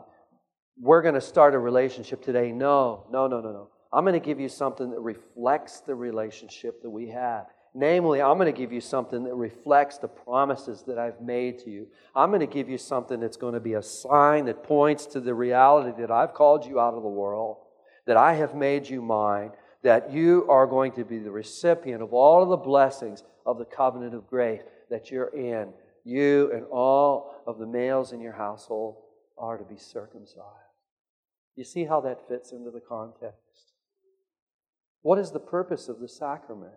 we're 0.80 1.02
going 1.02 1.14
to 1.14 1.20
start 1.20 1.54
a 1.54 1.58
relationship 1.58 2.22
today? 2.22 2.52
No, 2.52 3.06
no, 3.10 3.26
no, 3.26 3.40
no, 3.40 3.52
no. 3.52 3.68
I'm 3.92 4.04
going 4.04 4.18
to 4.18 4.24
give 4.24 4.40
you 4.40 4.48
something 4.48 4.90
that 4.90 5.00
reflects 5.00 5.80
the 5.80 5.94
relationship 5.94 6.82
that 6.82 6.90
we 6.90 7.08
have. 7.08 7.46
Namely, 7.74 8.22
I'm 8.22 8.38
going 8.38 8.52
to 8.52 8.58
give 8.58 8.72
you 8.72 8.80
something 8.80 9.24
that 9.24 9.34
reflects 9.34 9.98
the 9.98 10.08
promises 10.08 10.82
that 10.86 10.98
I've 10.98 11.20
made 11.20 11.58
to 11.60 11.70
you. 11.70 11.88
I'm 12.14 12.30
going 12.30 12.40
to 12.40 12.46
give 12.46 12.70
you 12.70 12.78
something 12.78 13.20
that's 13.20 13.36
going 13.36 13.52
to 13.52 13.60
be 13.60 13.74
a 13.74 13.82
sign 13.82 14.46
that 14.46 14.62
points 14.62 15.04
to 15.06 15.20
the 15.20 15.34
reality 15.34 15.92
that 16.00 16.10
I've 16.10 16.32
called 16.32 16.64
you 16.64 16.80
out 16.80 16.94
of 16.94 17.02
the 17.02 17.08
world, 17.08 17.58
that 18.06 18.16
I 18.16 18.32
have 18.32 18.54
made 18.54 18.88
you 18.88 19.02
mine, 19.02 19.50
that 19.86 20.12
you 20.12 20.44
are 20.48 20.66
going 20.66 20.90
to 20.90 21.04
be 21.04 21.20
the 21.20 21.30
recipient 21.30 22.02
of 22.02 22.12
all 22.12 22.42
of 22.42 22.48
the 22.48 22.56
blessings 22.56 23.22
of 23.46 23.56
the 23.56 23.64
covenant 23.64 24.16
of 24.16 24.28
grace 24.28 24.60
that 24.90 25.12
you're 25.12 25.28
in. 25.28 25.68
You 26.02 26.50
and 26.52 26.64
all 26.72 27.40
of 27.46 27.58
the 27.58 27.68
males 27.68 28.10
in 28.10 28.20
your 28.20 28.32
household 28.32 28.96
are 29.38 29.56
to 29.56 29.62
be 29.62 29.76
circumcised. 29.76 30.42
You 31.54 31.62
see 31.62 31.84
how 31.84 32.00
that 32.00 32.26
fits 32.26 32.50
into 32.50 32.72
the 32.72 32.80
context? 32.80 33.74
What 35.02 35.20
is 35.20 35.30
the 35.30 35.38
purpose 35.38 35.88
of 35.88 36.00
the 36.00 36.08
sacrament? 36.08 36.74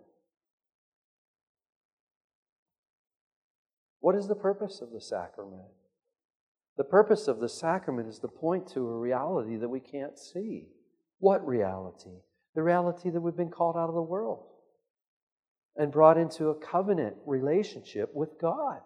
What 4.02 4.14
is 4.14 4.28
the 4.28 4.36
purpose 4.36 4.82
of 4.82 4.92
the 4.92 5.02
sacrament? 5.02 5.64
The 6.78 6.84
purpose 6.84 7.28
of 7.28 7.40
the 7.40 7.50
sacrament 7.50 8.08
is 8.08 8.20
to 8.20 8.28
point 8.28 8.68
to 8.74 8.88
a 8.88 9.00
reality 9.00 9.58
that 9.58 9.68
we 9.68 9.80
can't 9.80 10.16
see. 10.16 10.68
What 11.18 11.44
reality? 11.44 12.20
The 12.60 12.64
reality 12.64 13.10
that 13.10 13.22
we've 13.22 13.38
been 13.38 13.52
called 13.52 13.78
out 13.78 13.88
of 13.88 13.96
the 13.96 14.02
world 14.02 14.44
and 15.78 15.94
brought 15.94 16.18
into 16.18 16.50
a 16.50 16.56
covenant 16.56 17.16
relationship 17.26 18.14
with 18.14 18.38
God. 18.38 18.82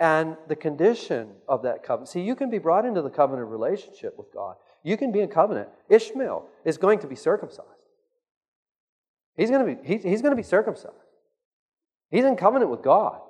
And 0.00 0.36
the 0.48 0.56
condition 0.56 1.28
of 1.46 1.62
that 1.62 1.84
covenant. 1.84 2.08
See, 2.08 2.22
you 2.22 2.34
can 2.34 2.50
be 2.50 2.58
brought 2.58 2.84
into 2.84 3.02
the 3.02 3.08
covenant 3.08 3.50
relationship 3.50 4.18
with 4.18 4.34
God. 4.34 4.56
You 4.82 4.96
can 4.96 5.12
be 5.12 5.20
in 5.20 5.28
covenant. 5.28 5.68
Ishmael 5.88 6.48
is 6.64 6.76
going 6.76 6.98
to 6.98 7.06
be 7.06 7.14
circumcised. 7.14 7.68
He's 9.36 9.50
going 9.50 9.64
to 9.64 9.80
be, 9.80 9.86
he's, 9.86 10.02
he's 10.02 10.22
going 10.22 10.32
to 10.32 10.36
be 10.36 10.42
circumcised. 10.42 10.96
He's 12.10 12.24
in 12.24 12.34
covenant 12.34 12.68
with 12.68 12.82
God. 12.82 13.20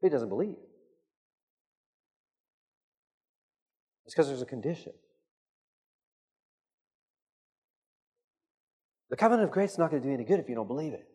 He 0.00 0.08
doesn't 0.08 0.28
believe. 0.28 0.56
It's 4.06 4.14
because 4.16 4.26
there's 4.26 4.42
a 4.42 4.44
condition. 4.44 4.94
The 9.12 9.16
covenant 9.16 9.44
of 9.44 9.50
grace 9.50 9.72
is 9.72 9.78
not 9.78 9.90
going 9.90 10.00
to 10.00 10.08
do 10.08 10.14
any 10.14 10.24
good 10.24 10.40
if 10.40 10.48
you 10.48 10.54
don't 10.54 10.66
believe 10.66 10.94
it. 10.94 11.06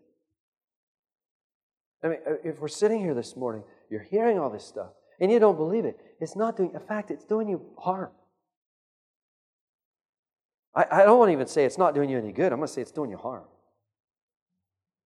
I 2.04 2.10
mean, 2.10 2.20
uh, 2.30 2.34
if 2.44 2.60
we're 2.60 2.68
sitting 2.68 3.00
here 3.00 3.16
this 3.16 3.36
morning, 3.36 3.64
you're 3.90 4.04
hearing 4.04 4.38
all 4.38 4.52
this 4.52 4.64
stuff, 4.64 4.92
and 5.20 5.32
you 5.32 5.40
don't 5.40 5.58
believe 5.58 5.84
it, 5.84 5.98
it's 6.22 6.36
not 6.36 6.56
doing, 6.56 6.74
in 6.76 6.80
fact, 6.80 7.10
it's 7.10 7.26
doing 7.26 7.50
you 7.50 7.60
harm. 7.80 8.12
I, 10.76 10.86
I 10.92 11.04
don't 11.06 11.18
want 11.18 11.30
to 11.30 11.34
even 11.34 11.48
say 11.48 11.66
it's 11.66 11.80
not 11.80 11.96
doing 11.96 12.08
you 12.08 12.20
any 12.20 12.32
good. 12.32 12.54
I'm 12.54 12.60
going 12.60 12.68
to 12.68 12.74
say 12.74 12.84
it's 12.84 12.92
doing 12.92 13.10
you 13.10 13.18
harm. 13.18 13.46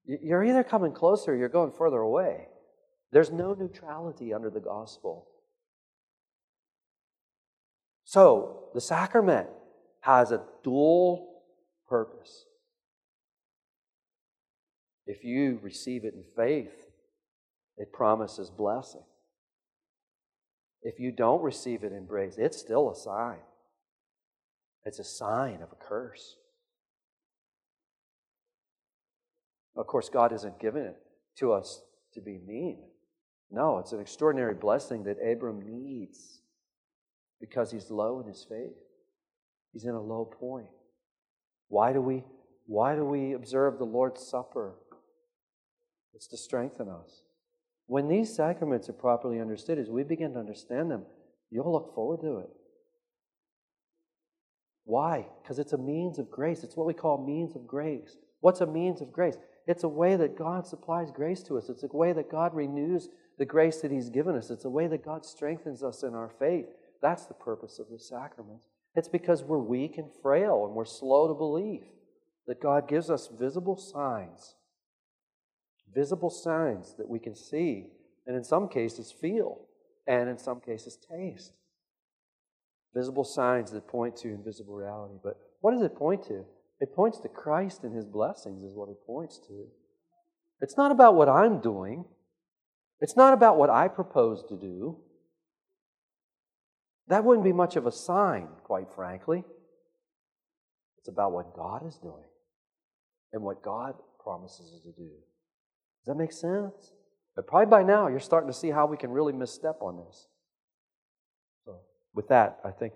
You're 0.03 0.43
either 0.43 0.61
coming 0.61 0.91
closer 0.91 1.31
or 1.31 1.37
you're 1.37 1.47
going 1.47 1.71
further 1.71 1.99
away. 1.99 2.49
There's 3.13 3.31
no 3.31 3.53
neutrality 3.53 4.33
under 4.33 4.49
the 4.49 4.59
gospel. 4.59 5.29
So, 8.03 8.65
the 8.73 8.81
sacrament 8.81 9.47
has 10.01 10.33
a 10.33 10.41
dual 10.61 11.43
purpose. 11.87 12.47
If 15.11 15.25
you 15.25 15.59
receive 15.61 16.05
it 16.05 16.13
in 16.13 16.23
faith, 16.37 16.87
it 17.75 17.91
promises 17.91 18.49
blessing. 18.49 19.03
If 20.83 21.01
you 21.01 21.11
don't 21.11 21.43
receive 21.43 21.83
it 21.83 21.91
in 21.91 22.05
grace, 22.05 22.35
it's 22.37 22.57
still 22.57 22.89
a 22.89 22.95
sign. 22.95 23.41
It's 24.85 24.99
a 24.99 25.03
sign 25.03 25.55
of 25.55 25.73
a 25.73 25.75
curse. 25.75 26.37
Of 29.75 29.85
course, 29.87 30.07
God 30.07 30.31
hasn't 30.31 30.61
given 30.61 30.83
it 30.83 30.95
to 31.39 31.51
us 31.51 31.81
to 32.13 32.21
be 32.21 32.39
mean. 32.47 32.79
No, 33.51 33.79
it's 33.79 33.91
an 33.91 33.99
extraordinary 33.99 34.53
blessing 34.53 35.03
that 35.03 35.17
Abram 35.21 35.61
needs 35.61 36.39
because 37.41 37.69
he's 37.69 37.91
low 37.91 38.21
in 38.21 38.27
his 38.27 38.45
faith. 38.47 38.77
He's 39.73 39.83
in 39.83 39.93
a 39.93 40.01
low 40.01 40.23
point. 40.23 40.69
Why 41.67 41.91
do 41.91 41.99
we 41.99 42.23
why 42.65 42.95
do 42.95 43.03
we 43.03 43.33
observe 43.33 43.77
the 43.77 43.83
Lord's 43.83 44.25
Supper? 44.25 44.75
It's 46.13 46.27
to 46.27 46.37
strengthen 46.37 46.89
us. 46.89 47.23
When 47.87 48.07
these 48.07 48.33
sacraments 48.33 48.89
are 48.89 48.93
properly 48.93 49.39
understood, 49.39 49.77
as 49.77 49.89
we 49.89 50.03
begin 50.03 50.33
to 50.33 50.39
understand 50.39 50.89
them, 50.89 51.05
you'll 51.49 51.71
look 51.71 51.93
forward 51.93 52.21
to 52.21 52.39
it. 52.39 52.49
Why? 54.85 55.27
Because 55.41 55.59
it's 55.59 55.73
a 55.73 55.77
means 55.77 56.19
of 56.19 56.31
grace. 56.31 56.63
It's 56.63 56.75
what 56.75 56.87
we 56.87 56.93
call 56.93 57.25
means 57.25 57.55
of 57.55 57.67
grace. 57.67 58.17
What's 58.39 58.61
a 58.61 58.65
means 58.65 59.01
of 59.01 59.11
grace? 59.11 59.37
It's 59.67 59.83
a 59.83 59.89
way 59.89 60.15
that 60.15 60.37
God 60.37 60.65
supplies 60.65 61.11
grace 61.11 61.43
to 61.43 61.57
us. 61.57 61.69
It's 61.69 61.83
a 61.83 61.87
way 61.95 62.13
that 62.13 62.31
God 62.31 62.53
renews 62.53 63.09
the 63.37 63.45
grace 63.45 63.81
that 63.81 63.91
He's 63.91 64.09
given 64.09 64.35
us. 64.35 64.49
It's 64.49 64.65
a 64.65 64.69
way 64.69 64.87
that 64.87 65.05
God 65.05 65.25
strengthens 65.25 65.83
us 65.83 66.03
in 66.03 66.13
our 66.15 66.29
faith. 66.39 66.65
That's 67.01 67.25
the 67.25 67.33
purpose 67.33 67.79
of 67.79 67.87
the 67.89 67.99
sacraments. 67.99 68.65
It's 68.95 69.07
because 69.07 69.43
we're 69.43 69.59
weak 69.59 69.97
and 69.97 70.09
frail 70.21 70.65
and 70.65 70.75
we're 70.75 70.85
slow 70.85 71.27
to 71.27 71.33
believe 71.33 71.83
that 72.47 72.61
God 72.61 72.87
gives 72.89 73.09
us 73.09 73.29
visible 73.39 73.77
signs, 73.77 74.55
visible 75.93 76.29
signs 76.29 76.95
that 76.97 77.09
we 77.09 77.19
can 77.19 77.35
see, 77.35 77.87
and 78.25 78.35
in 78.35 78.43
some 78.43 78.67
cases 78.67 79.11
feel, 79.11 79.61
and 80.07 80.29
in 80.29 80.37
some 80.37 80.59
cases 80.59 80.97
taste. 81.09 81.53
Visible 82.93 83.23
signs 83.23 83.71
that 83.71 83.87
point 83.87 84.17
to 84.17 84.29
invisible 84.29 84.75
reality. 84.75 85.15
But 85.23 85.37
what 85.61 85.71
does 85.71 85.81
it 85.81 85.95
point 85.95 86.23
to? 86.27 86.45
It 86.79 86.93
points 86.95 87.19
to 87.19 87.29
Christ 87.29 87.83
and 87.83 87.95
His 87.95 88.05
blessings, 88.05 88.63
is 88.63 88.75
what 88.75 88.89
it 88.89 88.97
points 89.05 89.37
to. 89.47 89.67
It's 90.61 90.77
not 90.77 90.91
about 90.91 91.15
what 91.15 91.29
I'm 91.29 91.59
doing, 91.59 92.05
it's 92.99 93.15
not 93.15 93.33
about 93.33 93.57
what 93.57 93.69
I 93.69 93.87
propose 93.87 94.43
to 94.49 94.55
do. 94.55 94.97
That 97.07 97.23
wouldn't 97.23 97.43
be 97.43 97.51
much 97.51 97.75
of 97.75 97.87
a 97.87 97.91
sign, 97.91 98.47
quite 98.63 98.93
frankly. 98.95 99.43
It's 100.99 101.09
about 101.09 101.31
what 101.31 101.55
God 101.55 101.85
is 101.85 101.97
doing 101.97 102.29
and 103.33 103.41
what 103.41 103.63
God 103.63 103.95
promises 104.23 104.79
to 104.83 104.91
do. 104.91 105.09
Does 106.01 106.13
that 106.13 106.17
make 106.17 106.31
sense? 106.31 106.91
But 107.35 107.47
probably 107.47 107.69
by 107.69 107.83
now 107.83 108.07
you're 108.07 108.19
starting 108.19 108.49
to 108.49 108.57
see 108.57 108.69
how 108.69 108.85
we 108.85 108.97
can 108.97 109.11
really 109.11 109.33
misstep 109.33 109.77
on 109.81 109.97
this. 109.97 110.27
So, 111.65 111.79
with 112.13 112.27
that, 112.29 112.59
I 112.65 112.71
think 112.71 112.93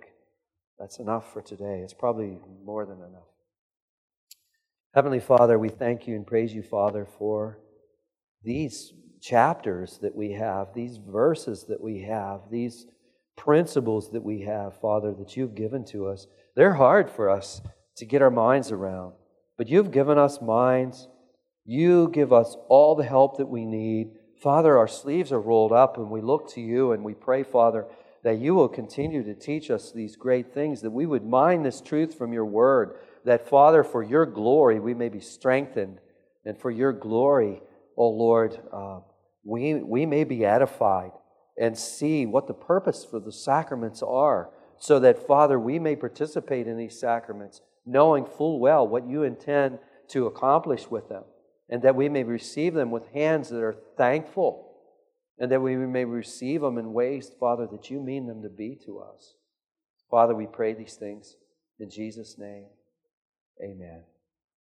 that's 0.79 0.99
enough 0.99 1.31
for 1.31 1.41
today. 1.41 1.81
It's 1.83 1.93
probably 1.93 2.39
more 2.63 2.85
than 2.85 2.97
enough. 2.97 3.29
Heavenly 4.93 5.19
Father, 5.19 5.59
we 5.59 5.69
thank 5.69 6.07
you 6.07 6.15
and 6.15 6.25
praise 6.25 6.53
you, 6.53 6.63
Father, 6.63 7.05
for 7.05 7.59
these 8.43 8.93
chapters 9.21 9.99
that 10.01 10.15
we 10.15 10.31
have, 10.33 10.73
these 10.73 10.97
verses 10.97 11.65
that 11.67 11.81
we 11.81 12.01
have, 12.01 12.41
these 12.49 12.85
principles 13.35 14.11
that 14.11 14.23
we 14.23 14.41
have, 14.43 14.79
Father, 14.79 15.13
that 15.13 15.35
you've 15.35 15.55
given 15.55 15.83
to 15.85 16.07
us. 16.07 16.27
They're 16.55 16.75
hard 16.75 17.09
for 17.09 17.29
us 17.29 17.61
to 17.97 18.05
get 18.05 18.21
our 18.21 18.31
minds 18.31 18.71
around, 18.71 19.13
but 19.57 19.67
you've 19.67 19.91
given 19.91 20.17
us 20.17 20.41
minds. 20.41 21.07
You 21.65 22.09
give 22.09 22.31
us 22.31 22.55
all 22.69 22.95
the 22.95 23.03
help 23.03 23.37
that 23.37 23.47
we 23.47 23.65
need. 23.65 24.11
Father, 24.41 24.77
our 24.77 24.87
sleeves 24.87 25.31
are 25.31 25.41
rolled 25.41 25.71
up 25.71 25.97
and 25.97 26.09
we 26.09 26.21
look 26.21 26.49
to 26.53 26.61
you 26.61 26.91
and 26.91 27.03
we 27.03 27.13
pray, 27.13 27.43
Father, 27.43 27.85
that 28.23 28.39
you 28.39 28.55
will 28.55 28.67
continue 28.67 29.23
to 29.23 29.35
teach 29.35 29.69
us 29.69 29.91
these 29.91 30.15
great 30.15 30.51
things, 30.51 30.81
that 30.81 30.91
we 30.91 31.05
would 31.05 31.25
mine 31.25 31.61
this 31.61 31.79
truth 31.79 32.17
from 32.17 32.33
your 32.33 32.45
word, 32.45 32.97
that, 33.23 33.47
Father, 33.47 33.83
for 33.83 34.01
your 34.01 34.25
glory 34.25 34.79
we 34.79 34.95
may 34.95 35.09
be 35.09 35.19
strengthened, 35.19 35.99
and 36.43 36.57
for 36.57 36.71
your 36.71 36.91
glory, 36.91 37.61
O 37.95 38.03
oh 38.03 38.09
Lord, 38.09 38.59
uh, 38.73 38.99
we, 39.43 39.75
we 39.75 40.07
may 40.07 40.23
be 40.23 40.43
edified 40.43 41.11
and 41.59 41.77
see 41.77 42.25
what 42.25 42.47
the 42.47 42.53
purpose 42.53 43.05
for 43.05 43.19
the 43.19 43.31
sacraments 43.31 44.01
are, 44.01 44.49
so 44.77 44.99
that, 44.99 45.27
Father, 45.27 45.59
we 45.59 45.77
may 45.77 45.95
participate 45.95 46.67
in 46.67 46.77
these 46.77 46.99
sacraments, 46.99 47.61
knowing 47.85 48.25
full 48.25 48.59
well 48.59 48.87
what 48.87 49.07
you 49.07 49.21
intend 49.21 49.77
to 50.09 50.25
accomplish 50.25 50.89
with 50.89 51.09
them, 51.09 51.23
and 51.69 51.81
that 51.81 51.95
we 51.95 52.09
may 52.09 52.23
receive 52.23 52.73
them 52.73 52.91
with 52.91 53.07
hands 53.13 53.49
that 53.49 53.61
are 53.61 53.75
thankful, 53.97 54.73
and 55.37 55.51
that 55.51 55.61
we 55.61 55.75
may 55.75 56.05
receive 56.05 56.61
them 56.61 56.77
in 56.77 56.93
ways, 56.93 57.31
Father, 57.39 57.67
that 57.71 57.89
you 57.89 57.99
mean 57.99 58.27
them 58.27 58.41
to 58.43 58.49
be 58.49 58.77
to 58.85 58.99
us. 58.99 59.35
Father, 60.09 60.35
we 60.35 60.45
pray 60.45 60.73
these 60.73 60.95
things 60.95 61.35
in 61.79 61.89
Jesus' 61.89 62.37
name. 62.37 62.65
Amen. 63.61 64.03